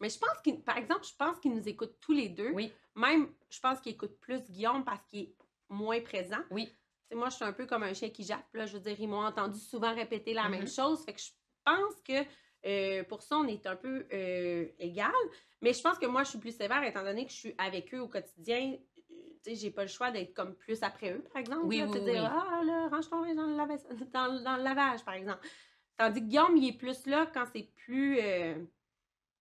Mais 0.02 0.10
je 0.10 0.18
pense 0.18 0.38
qu'il, 0.42 0.60
par 0.60 0.76
exemple, 0.76 1.04
je 1.04 1.14
pense 1.16 1.38
qu'ils 1.38 1.54
nous 1.54 1.66
écoutent 1.68 1.96
tous 2.00 2.12
les 2.12 2.28
deux. 2.28 2.50
Oui. 2.52 2.72
Même, 2.96 3.28
je 3.48 3.60
pense 3.60 3.80
qu'ils 3.80 3.92
écoutent 3.92 4.18
plus 4.20 4.50
Guillaume 4.50 4.84
parce 4.84 5.00
qu'il 5.08 5.20
est 5.20 5.34
moins 5.70 6.00
présent. 6.00 6.42
Oui. 6.50 6.68
Moi, 7.14 7.28
je 7.30 7.36
suis 7.36 7.44
un 7.44 7.52
peu 7.52 7.66
comme 7.66 7.82
un 7.84 7.94
chien 7.94 8.10
qui 8.10 8.24
jappe. 8.24 8.52
Là, 8.54 8.66
je 8.66 8.74
veux 8.74 8.80
dire, 8.82 8.96
ils 8.98 9.08
m'ont 9.08 9.24
entendu 9.24 9.58
souvent 9.58 9.94
répéter 9.94 10.34
la 10.34 10.48
même 10.48 10.66
chose. 10.66 11.04
Fait 11.04 11.12
que 11.14 11.20
je 11.20 11.30
pense 11.64 11.94
que 12.06 12.24
euh, 12.66 13.04
pour 13.04 13.22
ça, 13.22 13.36
on 13.36 13.46
est 13.46 13.64
un 13.66 13.76
peu 13.76 14.06
euh, 14.12 14.66
égal. 14.78 15.12
Mais 15.60 15.72
je 15.72 15.80
pense 15.82 15.98
que 15.98 16.06
moi, 16.06 16.24
je 16.24 16.30
suis 16.30 16.38
plus 16.38 16.56
sévère 16.56 16.82
étant 16.84 17.02
donné 17.04 17.24
que 17.26 17.30
je 17.32 17.36
suis 17.36 17.54
avec 17.58 17.94
eux 17.94 18.00
au 18.00 18.08
quotidien. 18.08 18.72
Euh, 18.72 19.14
Tu 19.44 19.50
sais, 19.50 19.54
j'ai 19.56 19.70
pas 19.70 19.82
le 19.82 19.88
choix 19.88 20.10
d'être 20.10 20.34
comme 20.34 20.54
plus 20.54 20.82
après 20.82 21.12
eux, 21.12 21.22
par 21.32 21.40
exemple. 21.40 21.66
Oui, 21.66 21.78
là, 21.78 21.86
oui, 21.86 21.98
oui, 21.98 22.10
dire, 22.12 22.24
ah, 22.24 22.62
là, 22.64 22.88
range 22.88 23.08
ton 23.10 23.20
dans 23.34 23.46
le, 23.46 23.56
lave- 23.56 24.10
dans, 24.12 24.42
dans 24.42 24.56
le 24.56 24.62
lavage, 24.62 25.04
par 25.04 25.14
exemple. 25.14 25.46
Tandis 25.98 26.20
que 26.20 26.26
Guillaume, 26.26 26.56
il 26.56 26.68
est 26.70 26.78
plus 26.78 27.06
là 27.06 27.26
quand 27.32 27.44
c'est 27.52 27.68
plus. 27.76 28.18
euh, 28.20 28.54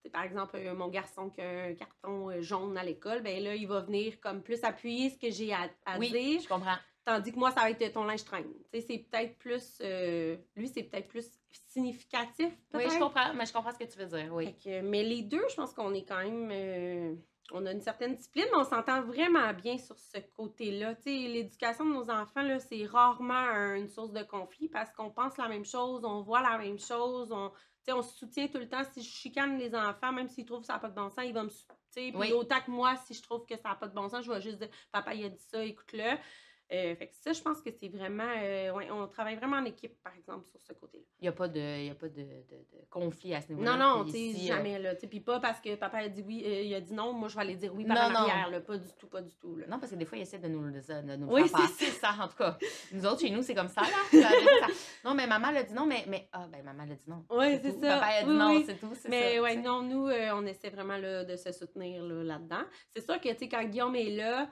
par 0.10 0.24
exemple, 0.24 0.56
euh, 0.56 0.74
mon 0.74 0.88
garçon 0.88 1.30
qui 1.30 1.42
a 1.42 1.66
un 1.66 1.74
carton 1.76 2.30
euh, 2.30 2.42
jaune 2.42 2.78
à 2.78 2.84
l'école, 2.84 3.22
ben 3.22 3.44
là, 3.44 3.56
il 3.56 3.68
va 3.68 3.82
venir 3.82 4.20
comme 4.20 4.42
plus 4.42 4.64
appuyer 4.64 5.10
ce 5.10 5.18
que 5.20 5.30
j'ai 5.30 5.54
à, 5.54 5.70
à 5.86 6.00
Oui, 6.00 6.12
dire. 6.12 6.42
je 6.42 6.48
comprends. 6.48 6.78
Tandis 7.04 7.32
que 7.32 7.40
moi, 7.40 7.52
ça 7.52 7.62
va 7.62 7.72
être 7.72 7.94
ton 7.94 8.04
linge 8.04 8.24
traîne. 8.24 8.52
C'est 8.74 9.00
peut-être 9.10 9.38
plus. 9.40 9.80
euh, 9.82 10.38
lui, 10.56 10.68
c'est 10.68 10.84
peut-être 10.84 11.08
plus 11.08 11.26
significatif. 11.68 12.46
Oui, 12.50 12.54
peut-être. 12.84 12.94
je 12.94 13.00
comprends, 13.00 13.34
mais 13.34 13.46
je 13.46 13.54
comprends 13.54 13.72
ce 13.74 13.80
que 13.80 13.92
tu 13.92 13.98
veux 13.98 14.06
dire, 14.06 14.32
oui. 14.34 14.56
Que, 14.64 14.82
mais 14.82 15.04
les 15.04 15.22
deux, 15.24 15.44
je 15.50 15.56
pense 15.56 15.74
qu'on 15.74 15.94
est 15.94 16.06
quand 16.06 16.18
même. 16.24 16.50
euh, 16.52 17.16
on 17.54 17.66
a 17.66 17.72
une 17.74 17.82
certaine 17.82 18.16
discipline, 18.16 18.46
mais 18.52 18.60
on 18.60 18.64
s'entend 18.64 19.02
vraiment 19.02 19.52
bien 19.54 19.78
sur 19.78 19.98
ce 20.00 20.20
côté-là. 20.38 20.94
L'éducation 21.06 21.84
de 21.86 21.92
nos 21.92 22.10
enfants, 22.10 22.44
là, 22.44 22.60
c'est 22.60 22.86
rarement 22.86 23.34
un- 23.34 23.76
une 23.76 23.90
source 23.90 24.14
de 24.14 24.24
conflit 24.24 24.70
parce 24.70 24.90
qu'on 24.94 25.10
pense 25.10 25.38
la 25.38 25.50
même 25.50 25.66
chose, 25.66 26.06
on 26.06 26.22
voit 26.22 26.42
la 26.42 26.58
même 26.58 26.80
chose, 26.80 27.30
on, 27.34 27.52
sais, 27.86 27.94
on 27.94 28.02
se 28.02 28.16
soutient 28.18 28.48
tout 28.48 28.58
le 28.60 28.70
temps. 28.70 28.84
Si 28.94 29.02
je 29.04 29.10
chicane 29.10 29.58
les 29.58 29.74
enfants, 29.76 30.12
même 30.12 30.28
s'ils 30.28 30.46
trouvent 30.46 30.62
que 30.62 30.68
ça 30.68 30.74
n'a 30.74 30.80
pas 30.80 30.90
de 30.90 30.96
bon 30.96 31.10
sens, 31.10 31.26
ils 31.26 31.34
vont 31.34 31.44
me 31.44 31.50
sou- 31.50 31.66
tu 31.68 31.74
sais, 31.90 32.10
Puis 32.12 32.16
Oui. 32.20 32.32
autant 32.34 32.62
que 32.62 32.72
moi, 32.72 32.96
si 32.96 33.14
je 33.14 33.22
trouve 33.22 33.46
que 33.46 33.56
ça 33.58 33.70
n'a 33.70 33.76
pas 33.76 33.88
de 33.88 33.94
bon 33.94 34.08
sens, 34.10 34.24
je 34.26 34.32
vais 34.32 34.42
juste 34.42 34.60
dire 34.60 34.70
Papa, 34.92 35.14
il 35.14 35.26
a 35.26 35.30
dit 35.30 35.44
ça, 35.50 35.64
écoute-le. 35.64 36.18
Euh, 36.74 36.96
fait 36.96 37.08
que 37.08 37.16
ça, 37.16 37.34
je 37.34 37.42
pense 37.42 37.62
que 37.62 37.70
c'est 37.70 37.90
vraiment. 37.90 38.24
euh, 38.38 38.72
ouais, 38.72 38.90
on 38.92 39.06
travaille 39.08 39.36
vraiment 39.36 39.58
en 39.58 39.66
équipe, 39.66 40.02
par 40.02 40.16
exemple, 40.16 40.48
sur 40.50 40.62
ce 40.62 40.72
côté-là. 40.72 41.04
Il 41.20 41.24
n'y 41.26 41.28
a 41.28 41.34
pas, 41.34 41.50
de, 41.50 41.60
il 41.60 41.86
y 41.88 41.90
a 41.90 41.96
pas 41.96 42.08
de, 42.08 42.22
de- 42.22 42.24
de 42.24 42.86
conflit 42.90 43.34
à 43.36 43.42
ce 43.42 43.50
niveau-là. 43.50 43.76
Non, 43.76 43.98
non, 44.00 44.06
tu 44.06 44.12
sais, 44.12 44.32
euh, 44.36 44.48
jamais, 44.48 44.80
là. 44.80 44.96
Puis 44.96 45.20
pas 45.20 45.40
parce 45.42 45.60
que 45.60 45.76
papa 45.76 45.98
a 45.98 46.08
dit 46.08 46.24
oui, 46.26 46.44
euh, 46.46 46.62
il 46.62 46.74
a 46.74 46.80
dit 46.80 46.94
non, 46.94 47.12
moi, 47.12 47.28
je 47.28 47.36
vais 47.36 47.42
aller 47.42 47.56
dire 47.58 47.76
oui 47.76 47.84
par 47.86 47.98
Non, 47.98 48.04
en 48.04 48.10
non. 48.22 48.30
arrière, 48.30 48.50
là. 48.50 48.62
Pas 48.62 48.78
du 48.78 48.88
tout, 48.98 49.08
pas 49.08 49.22
du 49.22 49.36
tout, 49.36 49.58
là. 49.58 49.66
Non, 49.68 49.80
parce 49.80 49.92
que 49.92 49.98
des 49.98 50.06
fois, 50.06 50.18
ils 50.18 50.22
essaient 50.22 50.40
de 50.40 50.48
nous, 50.48 50.62
de, 50.72 51.16
nous 51.18 51.28
Oui, 51.30 51.48
faire 51.50 51.60
c'est 51.60 51.86
passer 51.86 51.92
ça, 52.00 52.16
en 52.22 52.28
tout 52.30 52.38
cas. 52.38 52.58
Nous 52.94 53.06
autres, 53.06 53.20
chez 53.20 53.30
nous, 53.32 53.42
c'est 53.44 53.54
comme 53.56 53.68
ça, 53.70 53.82
là. 53.82 53.88
Ça. 54.22 54.30
Non, 55.04 55.14
mais 55.14 55.28
maman 55.28 55.52
l'a 55.52 55.64
dit 55.64 55.74
non, 55.74 55.86
mais, 55.86 56.06
mais... 56.08 56.30
Ah, 56.32 56.48
ben, 56.50 56.64
maman 56.64 56.86
l'a 56.86 56.96
dit 56.96 57.04
non. 57.10 57.26
Oui, 57.32 57.60
c'est 57.62 57.72
ça. 57.82 57.96
Papa 58.00 58.06
a 58.06 58.24
dit 58.24 58.30
Oui, 58.30 58.36
non, 58.38 58.50
oui. 58.56 58.64
c'est 58.66 58.80
tout, 58.80 58.94
Mais 59.10 59.36
ça. 59.36 59.42
ouais, 59.42 59.56
non, 59.58 59.82
nous, 59.82 60.08
on 60.10 60.46
essaie 60.46 60.70
vraiment 60.70 60.98
là, 60.98 61.26
de 61.26 61.36
se 61.36 61.52
soutenir 61.52 62.02
là, 62.04 62.24
là-dedans. 62.24 62.64
c'est 62.92 63.04
sûr 63.04 63.20
que, 63.20 63.30
tu 63.30 63.38
sais, 63.40 63.50
quand 63.50 63.64
Guillaume 63.66 63.96
est 63.96 64.12
là, 64.16 64.50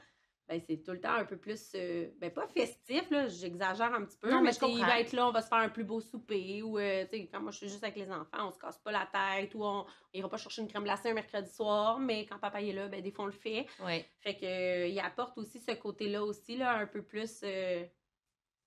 ben, 0.49 0.59
c'est 0.65 0.77
tout 0.83 0.91
le 0.91 0.99
temps 0.99 1.13
un 1.13 1.25
peu 1.25 1.37
plus, 1.37 1.71
euh, 1.75 2.09
ben, 2.17 2.31
pas 2.31 2.47
festif, 2.47 3.09
là, 3.11 3.27
j'exagère 3.27 3.93
un 3.93 4.03
petit 4.03 4.17
peu, 4.17 4.31
Non, 4.31 4.41
mais 4.41 4.49
il 4.51 4.81
va 4.81 4.99
être 4.99 5.13
là, 5.13 5.27
on 5.27 5.31
va 5.31 5.43
se 5.43 5.47
faire 5.47 5.59
un 5.59 5.69
plus 5.69 5.83
beau 5.83 6.01
souper, 6.01 6.63
ou, 6.63 6.79
euh, 6.79 7.05
tu 7.05 7.19
sais, 7.19 7.27
quand 7.31 7.39
moi, 7.39 7.51
je 7.51 7.57
suis 7.57 7.69
juste 7.69 7.83
avec 7.83 7.95
les 7.97 8.09
enfants, 8.11 8.47
on 8.47 8.51
se 8.51 8.57
casse 8.57 8.79
pas 8.79 8.91
la 8.91 9.05
tête, 9.13 9.53
ou 9.53 9.63
on, 9.63 9.81
on 9.85 9.85
ira 10.13 10.27
pas 10.27 10.37
chercher 10.37 10.63
une 10.63 10.67
crème 10.67 10.83
glacée 10.83 11.09
un 11.11 11.13
mercredi 11.13 11.51
soir, 11.53 11.99
mais 11.99 12.25
quand 12.25 12.39
papa 12.39 12.61
est 12.63 12.73
là, 12.73 12.87
ben, 12.87 12.99
des 13.01 13.11
fois, 13.11 13.25
on 13.25 13.27
le 13.27 13.31
fait. 13.33 13.67
Oui. 13.85 14.03
Fait 14.21 14.35
que 14.35 14.45
euh, 14.45 14.87
il 14.87 14.99
apporte 14.99 15.37
aussi 15.37 15.59
ce 15.59 15.71
côté-là 15.73 16.23
aussi, 16.25 16.57
là, 16.57 16.77
un 16.77 16.87
peu 16.87 17.03
plus, 17.03 17.43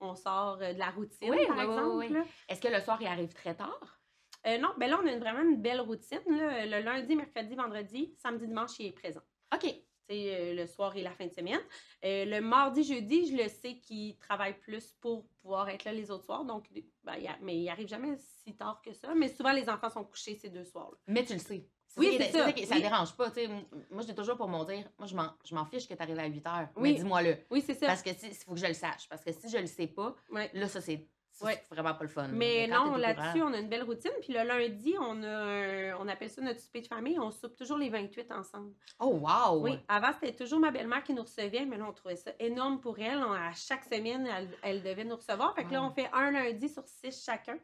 on 0.00 0.14
sort 0.14 0.58
de 0.58 0.78
la 0.78 0.90
routine, 0.90 1.30
Oui, 1.30 1.46
par 1.46 1.56
oui, 1.96 2.06
exemple. 2.06 2.28
Est-ce 2.48 2.60
que 2.60 2.68
le 2.68 2.80
soir, 2.80 2.98
il 3.00 3.06
arrive 3.08 3.32
très 3.34 3.54
tard? 3.54 3.98
Non, 4.44 4.70
ben 4.78 4.88
là, 4.90 4.98
on 5.02 5.06
a 5.06 5.12
une- 5.12 5.20
vraiment 5.20 5.42
une 5.42 5.60
belle 5.62 5.80
routine. 5.80 6.20
Là. 6.28 6.66
Le 6.66 6.80
lundi, 6.80 7.14
mercredi, 7.14 7.54
vendredi, 7.54 8.14
samedi, 8.18 8.46
dimanche, 8.48 8.78
il 8.80 8.86
est 8.86 8.92
présent. 8.92 9.20
OK. 9.54 9.72
Euh, 10.10 10.54
le 10.54 10.66
soir 10.66 10.94
et 10.96 11.02
la 11.02 11.12
fin 11.12 11.26
de 11.26 11.32
semaine. 11.32 11.60
Euh, 12.04 12.24
le 12.26 12.40
mardi, 12.40 12.82
jeudi, 12.82 13.30
je 13.30 13.36
le 13.42 13.48
sais 13.48 13.76
qu'il 13.76 14.16
travaille 14.18 14.58
plus 14.58 14.92
pour 15.00 15.24
pouvoir 15.40 15.68
être 15.70 15.84
là 15.84 15.92
les 15.92 16.10
autres 16.10 16.24
soirs. 16.24 16.44
Donc, 16.44 16.66
ben, 17.04 17.14
il 17.18 17.26
a- 17.28 17.38
mais 17.40 17.56
il 17.58 17.68
arrive 17.68 17.88
jamais 17.88 18.16
si 18.44 18.54
tard 18.54 18.82
que 18.84 18.92
ça. 18.92 19.14
Mais 19.14 19.28
souvent, 19.28 19.52
les 19.52 19.68
enfants 19.70 19.88
sont 19.88 20.04
couchés 20.04 20.34
ces 20.34 20.50
deux 20.50 20.64
soirs-là. 20.64 20.98
Mais 21.06 21.24
tu 21.24 21.32
le 21.34 21.38
sais. 21.38 21.66
Oui, 21.96 22.16
c'est 22.18 22.30
ça. 22.32 22.46
ça 22.50 22.74
Oui. 22.74 22.80
dérange 22.82 23.14
pas. 23.16 23.28
tu 23.30 23.34
sais. 23.36 23.44
M- 23.44 23.64
Moi, 23.90 24.02
j'ai 24.06 24.14
toujours 24.14 24.36
pour 24.36 24.48
m'en 24.48 24.64
dire, 24.64 24.88
moi, 24.98 25.06
je 25.06 25.54
m'en, 25.54 25.64
fiche 25.66 25.86
que 25.88 25.94
tu 25.94 26.02
arrives 26.02 26.18
à 26.18 26.26
8 26.26 26.46
heures. 26.46 26.68
Oui. 26.76 26.92
Mais 26.92 26.94
dis-moi-le. 26.98 27.36
Oui, 27.50 27.62
c'est 27.64 27.74
ça. 27.74 27.86
Parce 27.86 28.02
que 28.02 28.10
il 28.10 28.34
faut 28.34 28.54
que 28.54 28.60
je 28.60 28.66
le 28.66 28.74
sache. 28.74 29.08
Parce 29.08 29.22
que 29.22 29.32
si 29.32 29.48
je 29.48 29.58
le 29.58 29.66
sais 29.66 29.86
pas, 29.86 30.14
là, 30.54 30.68
ça, 30.68 30.80
c'est, 30.80 31.06
Ouais. 31.44 31.62
c'est 31.68 31.74
vraiment 31.74 31.94
pas 31.94 32.04
le 32.04 32.08
fun. 32.08 32.28
Mais 32.28 32.66
non, 32.66 32.96
là-dessus, 32.96 33.42
on 33.42 33.52
a 33.52 33.58
une 33.58 33.68
belle 33.68 33.82
routine. 33.84 34.10
Puis 34.20 34.32
le 34.32 34.42
lundi, 34.46 34.94
on 35.00 35.22
a 35.22 35.96
on 35.98 36.08
appelle 36.08 36.30
ça 36.30 36.40
notre 36.42 36.60
souper 36.60 36.80
de 36.80 36.86
famille. 36.86 37.18
On 37.18 37.30
soupe 37.30 37.56
toujours 37.56 37.78
les 37.78 37.88
28 37.90 38.30
ensemble. 38.32 38.72
Oh, 39.00 39.20
wow! 39.22 39.60
Oui, 39.60 39.78
avant, 39.88 40.12
c'était 40.20 40.34
toujours 40.34 40.60
ma 40.60 40.70
belle-mère 40.70 41.02
qui 41.02 41.12
nous 41.14 41.22
recevait, 41.22 41.64
mais 41.64 41.76
là, 41.76 41.86
on 41.88 41.92
trouvait 41.92 42.16
ça 42.16 42.30
énorme 42.38 42.80
pour 42.80 42.98
elle. 42.98 43.18
On- 43.18 43.32
à 43.32 43.52
chaque 43.52 43.84
semaine, 43.84 44.26
elle, 44.26 44.48
elle 44.62 44.82
devait 44.82 45.04
nous 45.04 45.16
recevoir. 45.16 45.54
Fait 45.54 45.64
que 45.64 45.72
là, 45.72 45.82
on 45.82 45.90
fait 45.90 46.08
un 46.12 46.30
lundi 46.30 46.68
sur 46.68 46.86
six 46.86 47.24
chacun. 47.24 47.58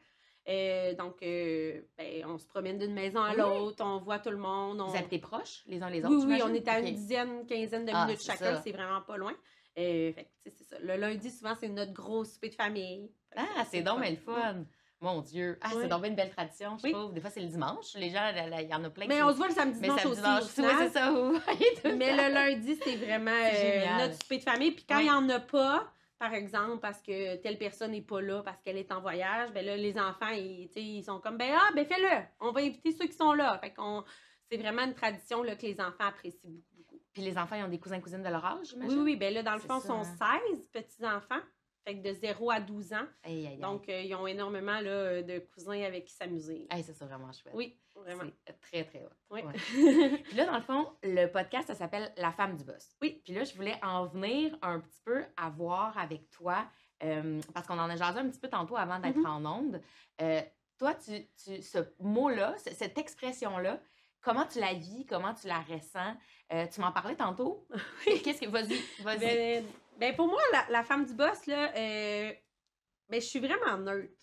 Euh, 0.48 0.94
donc, 0.94 1.16
euh, 1.22 1.82
ben, 1.98 2.24
on 2.26 2.38
se 2.38 2.46
promène 2.46 2.78
d'une 2.78 2.94
maison 2.94 3.20
à 3.22 3.30
Oui. 3.32 3.36
l'autre, 3.36 3.84
on 3.84 3.98
voit 3.98 4.18
tout 4.18 4.30
le 4.30 4.38
monde. 4.38 4.80
On... 4.80 4.86
Vous 4.86 4.96
habitez 4.96 5.18
proches, 5.18 5.62
les 5.66 5.82
uns 5.82 5.90
les 5.90 6.02
autres? 6.02 6.24
Oui, 6.26 6.36
oui, 6.36 6.42
on 6.42 6.54
est 6.54 6.66
à 6.66 6.78
une 6.80 6.94
dizaine, 6.94 7.44
quinzaine 7.46 7.84
de 7.84 7.92
Ah, 7.94 8.06
minutes 8.06 8.22
chacun, 8.22 8.58
c'est 8.62 8.72
vraiment 8.72 9.02
pas 9.02 9.18
loin. 9.18 9.34
Euh, 9.78 10.12
fait 10.12 10.28
c'est 10.46 10.64
ça. 10.64 10.76
Le 10.80 10.96
lundi, 10.96 11.30
souvent, 11.30 11.54
c'est 11.58 11.68
notre 11.68 11.92
gros 11.92 12.24
souper 12.24 12.48
de 12.50 12.54
famille. 12.54 13.10
Ah, 13.36 13.64
c'est 13.70 13.82
donc 13.82 14.00
bien 14.00 14.10
le 14.10 14.16
fun! 14.16 14.64
Mon 15.00 15.20
Dieu! 15.20 15.56
Ah, 15.60 15.68
Oui. 15.74 15.82
c'est 15.82 15.88
donc 15.88 16.04
une 16.06 16.16
belle 16.16 16.30
tradition, 16.30 16.76
je 16.78 16.82
Oui. 16.84 16.92
trouve. 16.92 17.14
Des 17.14 17.20
fois, 17.20 17.30
c'est 17.30 17.40
le 17.40 17.46
dimanche. 17.46 17.94
Les 17.94 18.10
gens, 18.10 18.32
il 18.34 18.68
y 18.68 18.74
en 18.74 18.82
a 18.82 18.90
plein 18.90 19.06
Mais 19.06 19.22
on 19.22 19.30
se 19.30 19.36
voit 19.36 19.46
le 19.46 19.54
samedi, 19.54 19.78
Mais 19.80 19.88
dimanche 19.88 20.06
aussi. 20.06 20.20
dimanche, 20.20 20.42
c'est 20.54 20.88
ça. 20.88 21.10
vous 21.12 21.38
voyez 21.38 21.74
tout 21.80 21.96
Mais 21.96 22.10
le 22.16 22.34
lundi, 22.34 22.76
c'est 22.82 22.96
vraiment 22.96 23.30
euh, 23.30 23.98
notre 23.98 24.20
souper 24.20 24.38
de 24.38 24.42
famille. 24.42 24.72
Puis 24.72 24.84
quand 24.88 24.98
il 24.98 25.02
Oui. 25.02 25.04
n'y 25.04 25.10
en 25.12 25.28
a 25.28 25.38
pas, 25.38 25.86
par 26.18 26.34
exemple, 26.34 26.80
parce 26.80 27.00
que 27.00 27.36
telle 27.36 27.58
personne 27.58 27.92
n'est 27.92 28.02
pas 28.02 28.20
là, 28.20 28.42
parce 28.42 28.60
qu'elle 28.62 28.76
est 28.78 28.90
en 28.90 29.00
voyage, 29.00 29.52
ben 29.52 29.64
là, 29.64 29.76
les 29.76 29.96
enfants, 30.00 30.30
ils, 30.30 30.68
ils 30.74 31.04
sont 31.04 31.20
comme, 31.20 31.36
ben 31.38 31.52
ah, 31.54 31.70
ben 31.76 31.86
fais-le. 31.86 32.24
On 32.40 32.50
va 32.50 32.60
inviter 32.62 32.90
ceux 32.90 33.06
qui 33.06 33.12
sont 33.16 33.32
là. 33.34 33.56
Fait 33.62 33.72
qu'on, 33.72 34.02
c'est 34.50 34.56
vraiment 34.56 34.82
une 34.82 34.94
tradition 34.94 35.44
là, 35.44 35.54
que 35.54 35.62
les 35.66 35.80
enfants 35.80 36.06
apprécient 36.08 36.50
beaucoup. 36.50 36.67
Puis 37.18 37.26
les 37.26 37.36
enfants, 37.36 37.56
ils 37.56 37.64
ont 37.64 37.68
des 37.68 37.80
cousins 37.80 37.98
cousines 38.00 38.22
de 38.22 38.28
leur 38.28 38.44
âge, 38.44 38.76
Oui, 38.76 38.94
oui, 38.94 39.16
ben 39.16 39.34
là, 39.34 39.42
dans 39.42 39.54
le 39.54 39.58
fond, 39.58 39.80
sont 39.80 40.02
hein. 40.02 40.40
16 40.54 40.68
petits-enfants. 40.72 41.40
Fait 41.84 41.96
que 42.00 42.08
de 42.08 42.12
0 42.12 42.50
à 42.52 42.60
12 42.60 42.92
ans. 42.92 43.06
Aïe, 43.24 43.38
aïe, 43.38 43.46
aïe. 43.48 43.58
Donc, 43.58 43.88
euh, 43.88 44.02
ils 44.02 44.14
ont 44.14 44.26
énormément 44.28 44.78
là, 44.80 45.20
de 45.22 45.38
cousins 45.52 45.82
avec 45.82 46.04
qui 46.04 46.14
s'amuser. 46.14 46.66
Aïe, 46.70 46.84
ça, 46.84 46.92
c'est 46.94 47.04
vraiment 47.06 47.32
chouette. 47.32 47.54
Oui, 47.56 47.76
vraiment. 47.96 48.22
Très, 48.60 48.84
très 48.84 49.02
hot. 49.04 49.08
Oui. 49.30 49.40
Ouais. 49.42 49.52
Puis 50.22 50.36
là, 50.36 50.46
dans 50.46 50.54
le 50.56 50.62
fond, 50.62 50.92
le 51.02 51.26
podcast, 51.26 51.66
ça 51.66 51.74
s'appelle 51.74 52.12
La 52.18 52.30
femme 52.30 52.54
du 52.56 52.62
boss. 52.62 52.94
Oui. 53.02 53.20
Puis 53.24 53.32
là, 53.34 53.42
je 53.42 53.52
voulais 53.56 53.74
en 53.82 54.06
venir 54.06 54.56
un 54.62 54.78
petit 54.78 55.00
peu 55.04 55.24
à 55.36 55.50
voir 55.50 55.98
avec 55.98 56.30
toi, 56.30 56.66
euh, 57.02 57.40
parce 57.52 57.66
qu'on 57.66 57.78
en 57.80 57.90
a 57.90 57.96
jasé 57.96 58.20
un 58.20 58.28
petit 58.28 58.40
peu 58.40 58.48
tantôt 58.48 58.76
avant 58.76 59.00
d'être 59.00 59.16
Mhm. 59.16 59.26
en 59.26 59.44
onde. 59.58 59.80
Euh, 60.20 60.40
toi, 60.78 60.94
tu, 60.94 61.26
tu, 61.42 61.62
ce 61.62 61.78
mot-là, 61.98 62.54
ce- 62.58 62.74
cette 62.74 62.98
expression-là, 62.98 63.80
comment 64.20 64.46
tu 64.46 64.58
la 64.60 64.74
vis, 64.74 65.06
comment 65.06 65.34
tu 65.34 65.46
la 65.46 65.60
ressens? 65.60 66.14
Euh, 66.52 66.66
tu 66.72 66.80
m'en 66.80 66.92
parlais 66.92 67.16
tantôt. 67.16 67.66
Qu'est-ce 68.04 68.40
que. 68.44 68.48
Vas-y, 68.48 68.80
vas-y. 69.02 69.18
Ben, 69.18 69.64
ben, 69.98 70.16
pour 70.16 70.28
moi, 70.28 70.40
la, 70.52 70.66
la 70.70 70.82
femme 70.82 71.04
du 71.04 71.14
boss, 71.14 71.46
là, 71.46 71.72
euh, 71.76 72.32
ben, 73.08 73.20
je 73.20 73.26
suis 73.26 73.40
vraiment 73.40 73.76
neutre. 73.78 74.14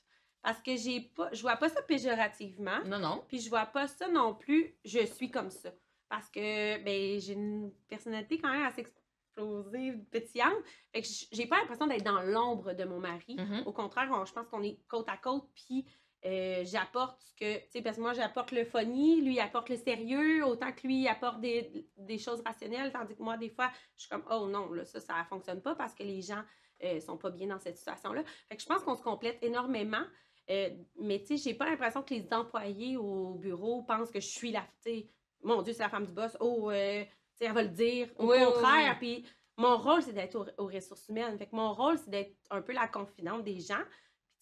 Parce 0.42 0.62
que 0.62 0.76
j'ai 0.76 1.02
pas, 1.02 1.30
je 1.34 1.42
vois 1.42 1.56
pas 1.56 1.70
ça 1.70 1.82
péjorativement. 1.82 2.84
non, 2.86 3.00
non. 3.00 3.24
Puis 3.28 3.40
je 3.40 3.50
vois 3.50 3.66
pas 3.66 3.88
ça 3.88 4.08
non 4.08 4.36
plus, 4.36 4.76
je 4.86 5.04
suis 5.06 5.32
comme 5.32 5.50
ça. 5.50 5.72
Parce 6.08 6.30
que 6.30 6.78
ben, 6.84 7.20
j'ai 7.20 7.34
une 7.34 7.72
personnalité 7.88 8.38
quand 8.40 8.52
même 8.52 8.62
assez 8.64 8.82
explosive, 8.82 10.04
pétillante. 10.12 10.54
Fait 10.94 11.02
que 11.02 11.08
j'ai 11.32 11.48
pas 11.48 11.58
l'impression 11.60 11.88
d'être 11.88 12.04
dans 12.04 12.22
l'ombre 12.22 12.74
de 12.74 12.84
mon 12.84 13.00
mari. 13.00 13.36
Mhm. 13.38 13.64
Au 13.66 13.72
contraire, 13.74 14.08
on- 14.14 14.24
je 14.26 14.34
pense 14.34 14.48
qu'on 14.48 14.62
est 14.62 14.78
côte 14.88 15.10
à 15.10 15.18
côte, 15.18 15.50
puis 15.56 15.86
euh, 16.26 16.64
j'apporte 16.66 17.22
ce 17.22 17.34
que, 17.34 17.58
tu 17.66 17.72
sais, 17.72 17.82
parce 17.82 17.98
que 17.98 18.02
moi, 18.02 18.14
j'apporte 18.14 18.52
le 18.52 18.66
funny, 18.66 19.22
lui, 19.22 19.36
il 19.36 19.40
apporte 19.40 19.70
le 19.70 19.78
sérieux, 19.78 20.44
autant 20.46 20.72
que 20.72 20.88
lui, 20.88 21.02
il 21.02 21.08
apporte 21.08 21.40
des, 21.40 21.88
des 21.98 22.18
choses 22.18 22.42
rationnelles, 22.46 22.92
tandis 22.92 23.16
que 23.16 23.22
moi, 23.22 23.38
des 23.38 23.50
fois, 23.50 23.70
je 23.96 24.02
suis 24.02 24.10
comme, 24.10 24.24
oh 24.32 24.48
non, 24.48 24.72
là, 24.72 24.86
ça, 24.86 25.00
ça 25.00 25.24
fonctionne 25.30 25.62
pas 25.62 25.76
parce 25.76 25.94
que 25.94 26.04
les 26.04 26.22
gens 26.22 26.42
euh, 26.84 27.00
sont 27.00 27.18
pas 27.18 27.30
bien 27.30 27.48
dans 27.48 27.60
cette 27.60 27.78
situation-là. 27.78 28.24
Fait 28.50 28.56
que 28.56 28.62
je 28.62 28.68
pense 28.68 28.82
qu'on 28.84 28.96
se 28.96 29.04
complète 29.04 29.38
énormément. 29.42 30.04
Euh, 30.50 30.70
mais 31.00 31.20
tu 31.22 31.38
sais, 31.38 31.38
j'ai 31.38 31.54
pas 31.56 31.66
l'impression 31.70 32.04
que 32.04 32.14
les 32.14 32.28
employés 32.32 32.98
au 32.98 33.36
bureau 33.36 33.84
pensent 33.84 34.12
que 34.12 34.20
je 34.20 34.28
suis 34.28 34.52
la, 34.52 34.62
tu 34.84 34.92
sais, 34.92 35.10
mon 35.44 35.62
Dieu, 35.62 35.74
c'est 35.74 35.84
la 35.84 35.90
femme 35.90 36.06
du 36.06 36.14
boss. 36.14 36.36
Oh, 36.40 36.72
euh, 36.72 37.04
tu 37.04 37.10
sais, 37.36 37.46
elle 37.46 37.54
va 37.54 37.64
le 37.64 37.70
dire. 37.70 38.10
Au 38.18 38.32
oui, 38.32 38.44
contraire, 38.44 38.98
oui. 39.02 39.22
puis 39.22 39.26
mon 39.58 39.78
rôle, 39.78 40.02
c'est 40.02 40.14
d'être 40.14 40.36
aux, 40.36 40.64
aux 40.64 40.68
ressources 40.68 41.08
humaines. 41.08 41.38
Fait 41.38 41.48
que 41.48 41.56
mon 41.56 41.74
rôle, 41.74 41.98
c'est 41.98 42.10
d'être 42.10 42.36
un 42.50 42.62
peu 42.62 42.74
la 42.74 42.88
confidente 42.88 43.44
des 43.44 43.60
gens. 43.60 43.84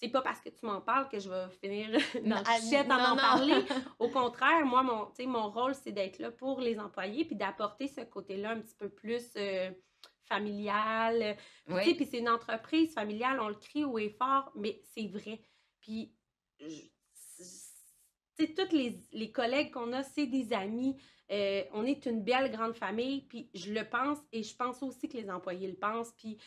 C'est 0.03 0.09
pas 0.09 0.21
parce 0.21 0.41
que 0.41 0.49
tu 0.49 0.65
m'en 0.65 0.81
parles 0.81 1.07
que 1.07 1.17
je 1.17 1.29
vais 1.29 1.47
finir 1.61 1.89
dans 2.25 2.35
Non, 2.35 2.43
la 2.45 2.59
chiette 2.59 2.91
en 2.91 2.97
non, 2.97 3.03
en 3.05 3.09
non. 3.11 3.15
parler. 3.15 3.53
Au 3.99 4.09
contraire, 4.09 4.65
moi, 4.65 4.83
mon, 4.83 5.07
mon 5.31 5.49
rôle, 5.49 5.73
c'est 5.75 5.93
d'être 5.93 6.19
là 6.19 6.29
pour 6.29 6.59
les 6.59 6.77
employés 6.77 7.23
puis 7.23 7.37
d'apporter 7.37 7.87
ce 7.87 8.01
côté-là 8.01 8.51
un 8.51 8.59
petit 8.59 8.75
peu 8.75 8.89
plus 8.89 9.23
euh, 9.37 9.71
familial. 10.25 11.37
Puis, 11.65 11.73
Oui. 11.73 11.95
puis 11.95 12.05
c'est 12.05 12.19
une 12.19 12.27
entreprise 12.27 12.93
familiale, 12.93 13.39
on 13.39 13.47
le 13.47 13.55
crie 13.55 13.85
haut 13.85 13.97
et 13.97 14.09
fort, 14.09 14.51
mais 14.55 14.81
c'est 14.93 15.07
vrai. 15.07 15.39
Puis, 15.79 16.13
tu 16.59 16.65
sais, 18.37 18.53
tous 18.53 18.75
les, 18.75 18.99
les 19.13 19.31
collègues 19.31 19.71
qu'on 19.71 19.93
a, 19.93 20.03
c'est 20.03 20.27
des 20.27 20.51
amis. 20.51 20.97
Euh, 21.31 21.63
on 21.71 21.85
est 21.85 22.05
une 22.05 22.21
belle 22.23 22.51
grande 22.51 22.75
famille, 22.75 23.21
puis 23.21 23.49
je 23.53 23.71
le 23.71 23.87
pense 23.89 24.19
et 24.33 24.43
je 24.43 24.53
pense 24.55 24.83
aussi 24.83 25.07
que 25.07 25.15
les 25.17 25.29
employés 25.29 25.67
le 25.69 25.75
pensent. 25.77 26.11
Puis 26.17 26.37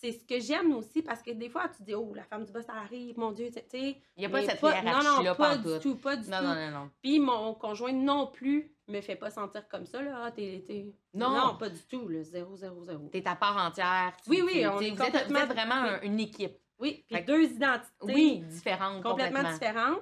c'est 0.00 0.12
ce 0.12 0.24
que 0.24 0.38
j'aime 0.40 0.72
aussi 0.74 1.02
parce 1.02 1.22
que 1.22 1.32
des 1.32 1.48
fois, 1.48 1.68
tu 1.76 1.82
dis, 1.82 1.94
oh, 1.94 2.12
la 2.14 2.22
femme 2.22 2.44
du 2.44 2.52
boss, 2.52 2.64
arrive, 2.68 3.18
mon 3.18 3.32
Dieu, 3.32 3.48
tu 3.48 3.60
sais. 3.68 3.96
Il 4.16 4.20
n'y 4.20 4.26
a 4.26 4.28
pas 4.28 4.42
cette 4.42 4.62
Non, 4.62 4.68
hiérarchie-là, 4.70 5.30
non, 5.30 5.34
pas 5.34 5.56
pantoute. 5.56 5.74
du 5.74 5.78
tout, 5.80 5.94
pas 5.96 6.16
du 6.16 6.30
Non, 6.30 6.38
tout. 6.38 6.44
non, 6.44 6.54
non, 6.54 6.70
non. 6.70 6.90
Puis 7.02 7.18
mon 7.20 7.54
conjoint 7.54 7.92
non 7.92 8.26
plus 8.28 8.70
me 8.86 9.00
fait 9.00 9.16
pas 9.16 9.30
sentir 9.30 9.68
comme 9.68 9.86
ça, 9.86 10.00
là. 10.00 10.22
Ah, 10.24 10.30
t'es, 10.30 10.62
t'es- 10.66 10.94
Non. 11.14 11.56
pas 11.58 11.68
du 11.68 11.80
tout, 11.90 12.06
le 12.08 12.22
0, 12.22 12.56
0, 12.56 12.84
0. 12.84 13.08
T'es 13.12 13.26
à 13.28 13.34
part 13.34 13.56
entière. 13.56 14.12
tu- 14.22 14.30
Oui, 14.30 14.42
oui, 14.44 14.64
on 14.66 14.80
est 14.80 14.90
vous, 14.90 14.92
êtes, 14.92 14.96
vous 14.98 15.04
complètement- 15.04 15.38
êtes 15.40 15.52
vraiment 15.52 15.82
oui. 15.84 16.06
une 16.06 16.20
équipe. 16.20 16.56
Oui, 16.78 17.04
puis 17.08 17.16
Fait 17.16 17.22
deux 17.24 17.42
identités. 17.42 17.90
Oui, 18.02 18.38
différentes 18.46 19.02
complètement, 19.02 19.40
complètement. 19.40 19.52
différentes. 19.52 20.00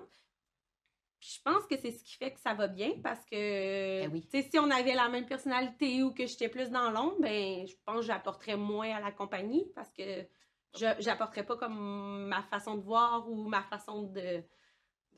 Puis 1.20 1.38
je 1.38 1.42
pense 1.42 1.66
que 1.66 1.76
c'est 1.78 1.90
ce 1.92 2.04
qui 2.04 2.14
fait 2.16 2.32
que 2.32 2.40
ça 2.40 2.54
va 2.54 2.68
bien 2.68 2.92
parce 3.02 3.24
que 3.24 4.02
Ben 4.06 4.10
oui. 4.12 4.28
si 4.30 4.58
on 4.58 4.70
avait 4.70 4.94
la 4.94 5.08
même 5.08 5.26
personnalité 5.26 6.02
ou 6.02 6.12
que 6.12 6.26
j'étais 6.26 6.48
plus 6.48 6.70
dans 6.70 6.90
l'ombre, 6.90 7.16
ben 7.20 7.66
je 7.66 7.74
pense 7.84 8.00
que 8.00 8.06
j'apporterais 8.06 8.56
moins 8.56 8.94
à 8.94 9.00
la 9.00 9.12
compagnie 9.12 9.66
parce 9.74 9.92
que 9.92 10.02
je 10.78 10.86
j'apporterais 10.98 11.44
pas 11.44 11.56
comme 11.56 12.26
ma 12.28 12.42
façon 12.42 12.76
de 12.76 12.82
voir 12.82 13.28
ou 13.30 13.48
ma 13.48 13.62
façon 13.62 14.02
de 14.02 14.42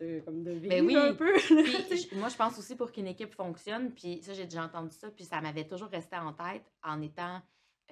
de 0.01 0.21
comme 0.21 0.45
de 0.45 0.53
vivre 0.53 0.69
Ben 0.69 0.87
oui. 0.87 0.97
un 0.97 1.15
peu. 1.15 1.33
Puis, 1.35 2.09
moi, 2.15 2.29
je 2.29 2.37
pense 2.37 2.57
aussi 2.59 2.77
pour 2.77 2.93
qu'une 2.93 3.09
équipe 3.09 3.35
fonctionne, 3.35 3.93
puis 3.93 4.23
ça, 4.23 4.33
j'ai 4.33 4.45
déjà 4.45 4.63
entendu 4.63 4.95
ça, 4.95 5.11
puis 5.11 5.25
ça 5.25 5.41
m'avait 5.41 5.67
toujours 5.67 5.89
resté 5.89 6.17
en 6.17 6.33
tête 6.33 6.65
en 6.85 7.03
étant 7.03 7.43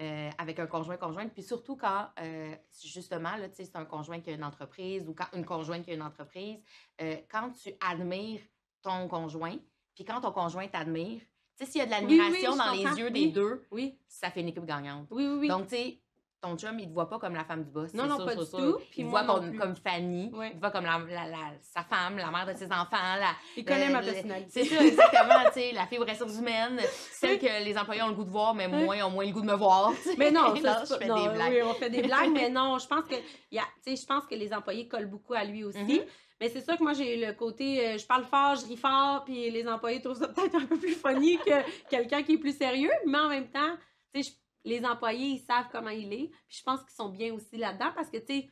euh, 0.01 0.31
avec 0.39 0.59
un 0.59 0.67
conjoint-conjointe, 0.67 1.33
puis 1.33 1.43
surtout 1.43 1.77
quand, 1.77 2.09
euh, 2.21 2.55
justement, 2.85 3.37
là, 3.37 3.49
tu 3.49 3.57
sais, 3.57 3.65
c'est 3.65 3.77
un 3.77 3.85
conjoint 3.87 4.21
qui 4.21 4.31
a 4.31 4.35
une 4.35 4.45
entreprise 4.45 5.09
ou 5.09 5.15
quand 5.15 5.27
une 5.33 5.45
conjointe 5.45 5.85
qui 5.85 5.91
a 5.91 5.95
une 5.95 6.03
entreprise, 6.03 6.59
euh, 7.01 7.17
quand 7.31 7.51
tu 7.53 7.71
admires 7.81 8.41
ton 8.83 9.09
conjoint, 9.09 9.57
puis 9.95 10.05
quand 10.05 10.21
ton 10.21 10.33
conjoint 10.33 10.69
t'admire, 10.69 11.21
tu 11.57 11.65
sais, 11.65 11.71
s'il 11.71 11.79
y 11.79 11.83
a 11.83 11.87
de 11.87 12.07
Oui, 12.07 12.13
oui, 12.13 12.19
l'admiration 12.19 12.57
dans 12.57 12.73
les 12.73 12.99
yeux 13.01 13.11
Oui. 13.11 13.27
des 13.27 13.33
deux, 13.33 13.67
oui, 13.71 13.99
ça 14.07 14.31
fait 14.31 14.41
une 14.43 14.49
équipe 14.49 14.67
gagnante. 14.67 15.09
oui, 15.11 15.27
oui, 15.27 15.39
oui. 15.41 15.49
Donc, 15.49 15.69
tu 15.69 15.77
sais, 15.77 15.99
ton 16.47 16.57
chum, 16.57 16.79
il 16.79 16.89
te 16.89 16.93
voit 16.95 17.09
pas 17.09 17.19
comme 17.19 17.35
la 17.35 17.45
femme 17.45 17.65
du 17.65 17.71
boss. 17.71 17.93
Non, 17.95 18.07
non, 18.07 18.17
sûr, 18.17 18.25
pas 18.27 18.33
sûr, 18.33 18.41
du 18.45 18.47
sûr. 18.51 18.59
tout, 18.59 18.79
puis 18.79 18.89
Il 18.99 19.05
te 19.05 19.11
moi 19.11 19.23
voit 19.23 19.35
comme, 19.35 19.57
comme 19.59 19.77
Fanny. 19.77 20.31
Ouais. 20.33 20.51
Il 20.51 20.55
te 20.57 20.61
voit 20.61 20.71
comme 20.71 20.85
la, 20.85 20.99
la- 20.99 21.27
la- 21.29 21.37
sa 21.61 21.83
femme, 21.83 22.17
la 22.19 22.31
mère 22.31 22.47
de 22.47 22.55
ses 22.59 22.67
enfants. 22.67 22.87
La, 23.19 23.31
il 23.57 23.65
connaît 23.65 23.89
le- 23.89 23.93
ma 23.93 24.03
personnalité. 24.03 24.51
C'est 24.51 24.65
ça, 24.65 24.85
exactement. 24.85 25.45
tu 25.47 25.61
sais, 25.61 25.73
la 25.73 25.87
aux 25.99 26.05
ressources 26.05 26.39
humaines, 26.39 26.81
celle 27.13 27.39
que 27.39 27.65
les 27.65 27.77
employés 27.79 28.03
ont 28.03 28.09
le 28.09 28.15
goût 28.15 28.25
de 28.25 28.31
voir, 28.31 28.55
mais 28.55 28.69
moins 28.69 29.03
ont 29.05 29.11
moins 29.11 29.25
le 29.27 29.33
goût 29.33 29.41
de 29.41 29.47
me 29.47 29.55
voir. 29.57 29.93
Mais 30.19 30.31
non, 30.31 30.55
ça, 30.63 30.85
je 30.89 30.95
fais 30.95 31.07
non, 31.07 31.23
des 31.23 31.29
blagues. 31.35 31.53
oui, 31.53 31.63
on 31.63 31.75
fait 31.75 31.91
des 31.91 32.03
blagues, 32.03 32.31
mais 32.33 32.51
non, 32.51 32.79
je 32.79 32.87
pense 32.87 33.05
que 33.05 33.15
il 33.51 33.57
y 33.57 33.59
a, 33.59 33.65
tu 33.85 33.91
sais, 33.95 34.03
je 34.03 34.07
pense 34.07 34.25
que 34.27 34.35
les 34.35 34.53
employés 34.53 34.87
collent 34.89 35.11
beaucoup 35.11 35.35
à 35.35 35.45
lui 35.45 35.65
aussi. 35.65 35.79
Mhm. 35.79 36.01
Mais 36.39 36.51
c'est 36.51 36.61
sûr 36.61 36.77
que 36.77 36.83
moi 36.83 36.93
j'ai 36.93 37.17
le 37.17 37.33
côté 37.33 37.87
euh, 37.87 37.97
je 37.99 38.07
parle 38.07 38.25
fort, 38.25 38.57
je 38.57 38.67
ris 38.67 38.77
fort, 38.77 39.25
puis 39.25 39.51
les 39.51 39.67
employés 39.67 40.03
trouvent 40.03 40.19
ça 40.19 40.29
peut-être 40.29 40.55
un 40.57 40.67
peu 40.67 40.77
plus 40.77 40.93
funny 40.95 41.39
que 41.39 41.89
quelqu'un 41.89 42.23
qui 42.23 42.35
est 42.35 42.39
plus 42.39 42.55
sérieux, 42.55 42.91
mais 43.07 43.17
en 43.17 43.31
même 43.31 43.49
temps, 43.49 43.75
tu 44.13 44.23
sais, 44.23 44.33
les 44.67 44.85
employés 44.85 45.27
ils 45.29 45.39
savent 45.39 45.69
comment 45.73 45.89
il 45.91 46.13
est, 46.13 46.29
puis 46.49 46.59
je 46.59 46.63
pense 46.63 46.81
qu'ils 46.83 46.95
sont 46.95 47.09
bien 47.09 47.33
aussi 47.33 47.57
là-dedans 47.57 47.93
parce 47.95 48.11
que 48.11 48.19
tu 48.19 48.27
sais 48.35 48.51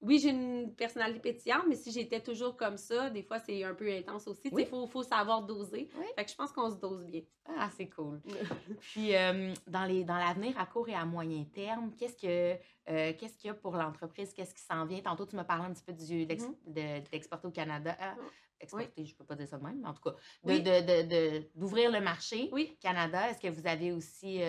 oui, 0.00 0.18
j'ai 0.18 0.28
une 0.30 0.74
personnalité 0.74 1.18
pétillante, 1.32 1.62
mais 1.66 1.76
si 1.76 1.90
j'étais 1.90 2.20
toujours 2.20 2.58
comme 2.58 2.76
ça, 2.76 3.08
des 3.08 3.22
fois, 3.22 3.38
c'est 3.38 3.64
un 3.64 3.72
peu 3.74 3.90
intense 3.90 4.28
aussi. 4.28 4.50
Oui. 4.52 4.62
Il 4.64 4.68
faut, 4.68 4.86
faut 4.86 5.02
savoir 5.02 5.44
doser. 5.46 5.88
Oui. 5.96 6.04
Fait 6.14 6.26
que 6.26 6.30
je 6.30 6.36
pense 6.36 6.52
qu'on 6.52 6.68
se 6.70 6.76
dose 6.76 7.06
bien. 7.06 7.22
Ah, 7.56 7.70
c'est 7.74 7.88
cool. 7.88 8.20
Puis, 8.82 9.16
euh, 9.16 9.54
dans 9.66 9.86
les 9.86 10.04
dans 10.04 10.18
l'avenir 10.18 10.58
à 10.58 10.66
court 10.66 10.90
et 10.90 10.94
à 10.94 11.06
moyen 11.06 11.44
terme, 11.44 11.90
qu'est-ce 11.96 12.18
que 12.18 12.52
euh, 12.90 13.12
qu'est-ce 13.18 13.38
qu'il 13.38 13.48
y 13.48 13.50
a 13.50 13.54
pour 13.54 13.76
l'entreprise? 13.76 14.34
Qu'est-ce 14.34 14.54
qui 14.54 14.60
s'en 14.62 14.84
vient? 14.84 15.00
Tantôt, 15.00 15.24
tu 15.24 15.36
me 15.36 15.42
parlais 15.44 15.64
un 15.64 15.72
petit 15.72 15.84
peu 15.84 15.94
du, 15.94 16.26
d'ex- 16.26 16.50
de- 16.66 17.00
d'exporter 17.10 17.46
au 17.48 17.52
Canada. 17.52 17.96
Oui. 18.18 18.24
exporter, 18.60 19.06
je 19.06 19.14
peux 19.14 19.24
pas 19.24 19.36
dire 19.36 19.48
ça 19.48 19.56
de 19.56 19.62
même, 19.64 19.80
mais 19.80 19.88
en 19.88 19.94
tout 19.94 20.02
cas, 20.02 20.10
de, 20.44 20.52
Oui. 20.52 20.60
de- 20.60 20.80
de- 20.80 21.08
de- 21.08 21.50
d'ouvrir 21.54 21.90
le 21.90 22.00
marché 22.02 22.50
Oui. 22.52 22.76
Canada. 22.78 23.30
Est-ce 23.30 23.40
que 23.40 23.48
vous 23.48 23.66
avez 23.66 23.90
aussi... 23.92 24.42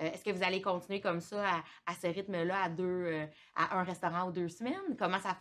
euh, 0.00 0.04
est-ce 0.12 0.24
que 0.24 0.30
vous 0.30 0.42
allez 0.42 0.60
continuer 0.62 1.00
comme 1.00 1.20
ça, 1.20 1.44
à, 1.56 1.62
à 1.86 1.94
ce 1.94 2.06
rythme-là, 2.06 2.62
à 2.64 2.68
deux, 2.68 2.84
euh, 2.84 3.26
à 3.56 3.78
un 3.78 3.82
restaurant 3.84 4.28
ou 4.28 4.32
deux 4.32 4.48
semaines? 4.48 4.96
Comment 4.98 5.18
ça... 5.20 5.38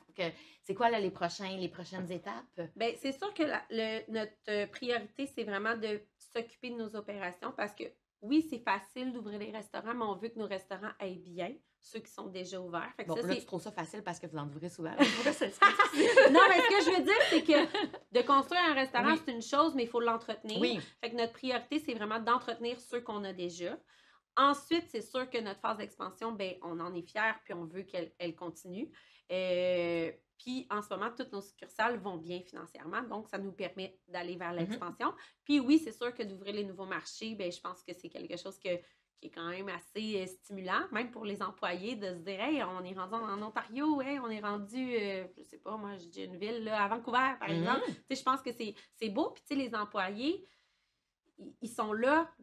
C'est 0.63 0.75
quoi 0.75 0.89
là, 0.89 0.99
les, 0.99 1.11
prochains, 1.11 1.55
les 1.57 1.69
prochaines 1.69 2.11
étapes? 2.11 2.61
Bien, 2.75 2.91
c'est 3.01 3.11
sûr 3.11 3.33
que 3.33 3.43
la- 3.43 3.63
le- 3.69 4.11
notre 4.11 4.33
euh, 4.49 4.67
priorité, 4.67 5.25
c'est 5.25 5.43
vraiment 5.43 5.75
de 5.75 6.01
s'occuper 6.17 6.69
de 6.71 6.75
nos 6.75 6.95
opérations 6.95 7.51
parce 7.55 7.73
que 7.73 7.85
oui, 8.21 8.45
c'est 8.49 8.59
facile 8.59 9.13
d'ouvrir 9.13 9.39
des 9.39 9.49
restaurants, 9.51 9.93
mais 9.93 10.03
on 10.03 10.15
veut 10.15 10.27
que 10.29 10.37
nos 10.37 10.45
restaurants 10.47 10.91
aillent 10.99 11.19
bien, 11.19 11.53
ceux 11.81 11.99
qui 12.01 12.11
sont 12.11 12.27
déjà 12.27 12.59
ouverts. 12.59 12.91
Fait 12.97 13.05
que 13.05 13.07
Bon, 13.09 13.15
ça, 13.15 13.25
là, 13.25 13.35
tu 13.35 13.45
trouves 13.45 13.61
ça 13.61 13.71
facile 13.71 14.03
parce 14.03 14.19
que 14.19 14.27
vous 14.27 14.37
en 14.37 14.45
ouvrez 14.49 14.67
souvent. 14.67 14.91
non, 14.97 14.97
mais 16.49 16.59
ce 16.61 16.67
que 16.69 16.91
je 16.91 16.97
veux 16.97 17.03
dire, 17.03 17.21
c'est 17.29 17.43
que 17.43 17.65
de 18.11 18.21
construire 18.27 18.61
un 18.69 18.73
restaurant, 18.73 19.13
Oui. 19.13 19.21
c'est 19.25 19.31
une 19.31 19.41
chose, 19.41 19.73
mais 19.75 19.83
il 19.83 19.89
faut 19.89 20.01
l'entretenir. 20.01 20.59
oui. 20.59 20.79
Fait 21.01 21.11
que 21.11 21.15
notre 21.15 21.33
priorité, 21.33 21.79
c'est 21.79 21.93
vraiment 21.93 22.19
d'entretenir 22.19 22.79
ceux 22.79 23.01
qu'on 23.01 23.23
a 23.23 23.33
déjà. 23.33 23.77
Ensuite, 24.39 24.85
c'est 24.89 25.01
sûr 25.01 25.29
que 25.29 25.37
notre 25.39 25.59
phase 25.59 25.77
d'expansion, 25.77 26.31
ben, 26.31 26.55
on 26.61 26.79
en 26.79 26.95
est 26.95 27.01
fiers, 27.01 27.33
puis 27.43 27.53
on 27.53 27.65
veut 27.65 27.83
qu'elle 27.83 28.13
elle 28.17 28.33
continue. 28.33 28.89
Euh, 29.33 30.13
puis 30.37 30.65
en 30.69 30.81
ce 30.81 30.87
moment, 30.91 31.11
toutes 31.11 31.33
nos 31.33 31.41
succursales 31.41 31.99
vont 31.99 32.15
bien 32.15 32.39
financièrement, 32.39 33.01
donc 33.03 33.27
ça 33.27 33.37
nous 33.37 33.51
permet 33.51 33.99
d'aller 34.07 34.37
vers 34.37 34.53
l'expansion. 34.53 35.13
Puis 35.43 35.59
oui, 35.59 35.77
c'est 35.77 35.91
sûr 35.91 36.13
que 36.13 36.23
d'ouvrir 36.23 36.53
les 36.53 36.63
nouveaux 36.63 36.85
marchés, 36.85 37.35
ben, 37.35 37.51
je 37.51 37.59
pense 37.59 37.83
que 37.83 37.91
c'est 37.93 38.07
quelque 38.07 38.37
chose 38.37 38.57
que, 38.57 38.77
qui 39.19 39.27
est 39.27 39.29
quand 39.29 39.49
même 39.49 39.67
assez 39.67 40.21
euh, 40.21 40.25
stimulant, 40.25 40.87
même 40.93 41.11
pour 41.11 41.25
les 41.25 41.41
employés, 41.41 41.97
de 41.97 42.13
se 42.13 42.19
dire, 42.19 42.39
hey, 42.39 42.63
on 42.63 42.81
est 42.85 42.93
rendu 42.93 43.15
en 43.15 43.41
Ontario, 43.41 44.01
hey, 44.01 44.19
on 44.19 44.29
est 44.29 44.39
rendu, 44.39 44.95
euh, 44.95 45.27
je 45.37 45.43
sais 45.43 45.57
pas, 45.57 45.75
moi, 45.75 45.97
je 45.97 46.05
dis 46.05 46.23
une 46.23 46.37
ville, 46.37 46.63
là, 46.63 46.81
à 46.85 46.87
Vancouver, 46.87 47.33
par 47.37 47.49
exemple. 47.49 47.83
Mhm. 47.89 47.93
Tu 47.93 48.01
sais, 48.11 48.15
je 48.15 48.23
pense 48.23 48.41
que 48.41 48.51
c'est 48.53 49.09
beau. 49.09 49.31
Puis, 49.31 49.43
tu 49.45 49.53
sais, 49.53 49.61
les 49.61 49.75
employés, 49.75 50.47
ils 51.61 51.69
sont 51.69 51.91
là 51.91 52.33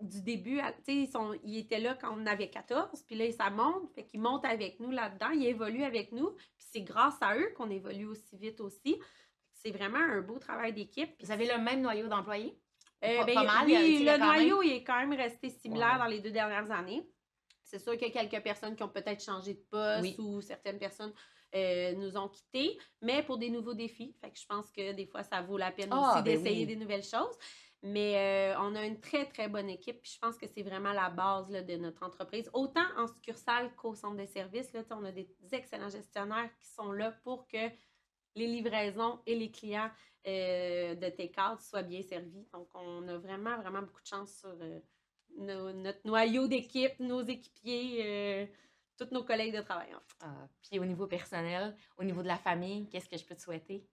du 0.00 0.22
début. 0.22 0.58
Tu 0.58 0.84
sais, 0.84 0.94
ils, 0.94 1.08
sont- 1.08 1.38
ils 1.44 1.58
étaient 1.58 1.80
là 1.80 1.94
quand 2.00 2.14
on 2.16 2.26
avait 2.26 2.50
14. 2.50 3.02
Puis 3.06 3.16
là, 3.16 3.30
ça 3.32 3.50
monte. 3.50 3.90
Fait 3.94 4.04
qu'ils 4.04 4.20
montent 4.20 4.44
avec 4.44 4.78
nous 4.80 4.90
là-dedans. 4.90 5.30
Ils 5.30 5.46
évoluent 5.46 5.84
avec 5.84 6.12
nous. 6.12 6.30
Puis 6.56 6.66
c'est 6.72 6.82
grâce 6.82 7.16
à 7.20 7.36
eux 7.36 7.52
qu'on 7.56 7.70
évolue 7.70 8.06
aussi 8.06 8.36
vite 8.36 8.60
aussi. 8.60 8.98
C'est 9.52 9.70
vraiment 9.72 9.98
un 9.98 10.20
beau 10.20 10.38
travail 10.38 10.72
d'équipe. 10.72 11.10
Vous 11.20 11.32
avez 11.32 11.46
le 11.46 11.58
même 11.58 11.80
noyau 11.82 12.06
d'employés? 12.08 12.58
euh, 13.04 13.18
Pas- 13.18 13.24
ben, 13.26 13.34
pas 13.34 13.44
mal, 13.44 13.66
oui, 13.66 13.98
le 14.00 14.04
même- 14.06 14.20
noyau, 14.20 14.62
est 14.62 14.82
quand 14.82 14.98
même 14.98 15.12
resté 15.14 15.50
similaire 15.50 15.92
Ouais. 15.94 15.98
dans 15.98 16.06
les 16.06 16.20
deux 16.20 16.32
dernières 16.32 16.70
années. 16.72 17.08
C'est 17.62 17.78
sûr 17.78 17.92
qu'il 17.96 18.08
y 18.08 18.18
a 18.18 18.24
quelques 18.26 18.42
personnes 18.42 18.74
qui 18.74 18.82
ont 18.82 18.88
peut-être 18.88 19.22
changé 19.22 19.54
de 19.54 19.62
poste 19.70 20.02
Oui. 20.02 20.16
ou 20.18 20.40
certaines 20.40 20.78
personnes 20.78 21.12
euh, 21.54 21.92
nous 21.94 22.16
ont 22.18 22.28
quittés, 22.28 22.76
mais 23.00 23.22
pour 23.22 23.38
des 23.38 23.48
nouveaux 23.50 23.72
défis. 23.74 24.14
Fait 24.20 24.30
que 24.30 24.38
je 24.38 24.44
pense 24.46 24.70
que 24.70 24.92
des 24.92 25.06
fois, 25.06 25.22
ça 25.22 25.40
vaut 25.42 25.56
la 25.56 25.70
peine 25.70 25.88
Ah, 25.92 26.12
aussi 26.14 26.22
ben 26.22 26.36
d'essayer 26.36 26.60
oui. 26.60 26.66
des 26.66 26.76
nouvelles 26.76 27.04
choses. 27.04 27.38
Mais 27.82 28.16
euh, 28.16 28.58
on 28.60 28.74
a 28.74 28.84
une 28.84 29.00
très, 29.00 29.26
très 29.26 29.48
bonne 29.48 29.70
équipe. 29.70 30.02
Puis 30.02 30.12
je 30.14 30.18
pense 30.18 30.36
que 30.36 30.46
c'est 30.46 30.62
vraiment 30.62 30.92
la 30.92 31.10
base 31.10 31.48
là, 31.50 31.62
de 31.62 31.76
notre 31.76 32.02
entreprise. 32.04 32.50
Autant 32.52 32.86
en 32.96 33.06
succursale 33.06 33.74
qu'au 33.76 33.94
centre 33.94 34.16
de 34.16 34.26
services. 34.26 34.72
Là, 34.72 34.82
on 34.90 35.04
a 35.04 35.12
des 35.12 35.28
excellents 35.52 35.88
gestionnaires 35.88 36.50
qui 36.58 36.66
sont 36.66 36.90
là 36.92 37.12
pour 37.22 37.46
que 37.46 37.70
les 38.34 38.46
livraisons 38.46 39.20
et 39.26 39.36
les 39.36 39.50
clients 39.50 39.90
euh, 40.26 40.94
de 40.94 41.08
take-out 41.08 41.60
soient 41.60 41.82
bien 41.82 42.02
servis. 42.02 42.46
Donc, 42.52 42.68
on 42.74 43.06
a 43.06 43.16
vraiment, 43.16 43.56
vraiment 43.58 43.82
beaucoup 43.82 44.02
de 44.02 44.06
chance 44.06 44.32
sur 44.40 44.56
euh, 44.60 44.80
notre 45.72 46.00
noyau 46.04 46.48
d'équipe, 46.48 46.98
nos 46.98 47.22
équipiers, 47.22 48.50
tous 48.96 49.12
nos 49.12 49.22
collègues 49.22 49.56
de 49.56 49.62
travail. 49.62 49.94
Ah, 50.20 50.48
puis 50.62 50.80
au 50.80 50.84
niveau 50.84 51.06
personnel, 51.06 51.76
au 51.96 52.02
niveau 52.02 52.22
de 52.22 52.26
la 52.26 52.38
famille, 52.38 52.88
qu'est-ce 52.88 53.08
que 53.08 53.16
je 53.16 53.24
peux 53.24 53.36
te 53.36 53.40
souhaiter? 53.40 53.86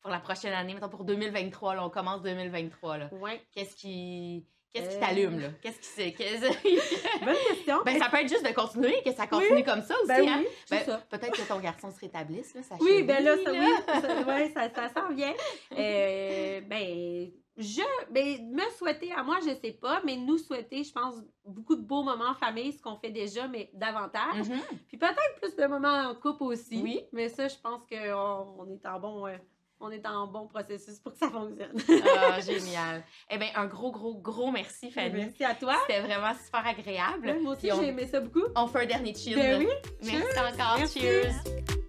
Pour 0.00 0.10
la 0.10 0.20
prochaine 0.20 0.52
année? 0.52 0.74
Mettons 0.74 0.88
pour 0.88 1.04
2023, 1.04 1.74
là, 1.76 1.84
on 1.84 1.90
commence 1.90 2.22
2023. 2.22 2.98
Là. 2.98 3.08
Ouais. 3.20 3.40
Qu'est-ce 3.52 3.74
qui, 3.76 4.46
qu'est-ce 4.72 4.90
qui 4.90 4.96
Euh. 4.96 5.00
t'allume? 5.00 5.40
là? 5.40 5.48
Qu'est-ce 5.62 5.78
qui 5.80 5.86
c'est? 5.86 6.14
Bonne 7.24 7.34
question. 7.48 7.82
ben, 7.84 7.98
ça 7.98 8.08
peut 8.08 8.18
être 8.18 8.28
juste 8.28 8.46
de 8.46 8.52
continuer, 8.54 9.02
que 9.04 9.12
ça 9.12 9.26
continue 9.26 9.64
comme 9.64 9.82
ça 9.82 9.94
aussi. 9.98 10.08
Ben 10.08 10.28
hein? 10.28 10.38
oui, 10.40 10.46
Ben, 10.70 10.84
ça. 10.84 10.98
Peut-être 11.10 11.32
que 11.32 11.48
ton 11.48 11.58
garçon 11.60 11.90
se 11.90 12.00
rétablisse. 12.00 12.54
Là, 12.54 12.62
sa 12.62 12.76
Oui, 12.80 13.02
ben 13.02 13.22
là, 13.22 13.36
ça, 13.44 13.52
oui, 13.52 13.66
ça, 13.86 14.26
ouais, 14.26 14.50
ça, 14.50 14.70
ça 14.74 14.88
s'en 14.94 15.12
vient. 15.12 15.34
Euh, 15.78 16.60
ben, 16.62 17.30
je, 17.56 17.82
ben, 18.10 18.50
me 18.52 18.70
souhaiter 18.78 19.12
à 19.12 19.22
moi, 19.22 19.38
je 19.42 19.50
sais 19.54 19.72
pas, 19.72 20.00
mais 20.04 20.16
nous 20.16 20.38
souhaiter, 20.38 20.82
je 20.82 20.92
pense, 20.92 21.16
beaucoup 21.44 21.76
de 21.76 21.82
beaux 21.82 22.02
moments 22.02 22.30
en 22.30 22.34
famille, 22.34 22.72
ce 22.72 22.80
qu'on 22.80 22.96
fait 22.96 23.10
déjà, 23.10 23.46
mais 23.48 23.70
davantage. 23.74 24.48
Mhm. 24.48 24.60
Puis 24.88 24.96
peut-être 24.96 25.40
plus 25.40 25.54
de 25.56 25.66
moments 25.66 26.08
en 26.10 26.14
couple 26.14 26.44
aussi. 26.44 26.80
Oui. 26.82 27.02
Mais 27.12 27.28
ça, 27.28 27.48
je 27.48 27.56
pense 27.62 27.82
qu'on 27.86 28.54
on 28.58 28.70
est 28.70 28.86
en 28.86 28.98
bon, 28.98 29.26
euh, 29.26 29.36
on 29.80 29.90
est 29.90 30.06
en 30.06 30.26
bon 30.26 30.46
processus 30.46 30.98
pour 30.98 31.12
que 31.12 31.18
ça 31.18 31.30
fonctionne. 31.30 31.72
Ah, 32.18 32.40
génial. 32.46 33.02
Eh 33.30 33.38
bien, 33.38 33.48
un 33.56 33.66
gros, 33.66 33.90
gros, 33.90 34.14
gros 34.14 34.50
merci, 34.50 34.90
Fanny. 34.90 35.12
Merci 35.24 35.44
à 35.44 35.54
toi. 35.54 35.74
C'était 35.86 36.00
vraiment 36.00 36.32
super 36.44 36.66
agréable. 36.66 37.26
Ouais, 37.26 37.38
moi 37.40 37.54
aussi, 37.56 37.72
on- 37.72 37.80
j'ai 37.80 37.88
aimé 37.88 38.06
ça 38.06 38.20
beaucoup. 38.20 38.46
On 38.54 38.66
fait 38.66 38.82
un 38.82 38.86
dernier 38.86 39.14
chill. 39.14 39.34
Ben 39.36 39.58
oui. 39.60 39.68
Merci 40.02 40.16
Cheers. 40.34 40.52
encore. 40.52 40.78
Merci. 40.78 41.00
Cheers. 41.00 41.79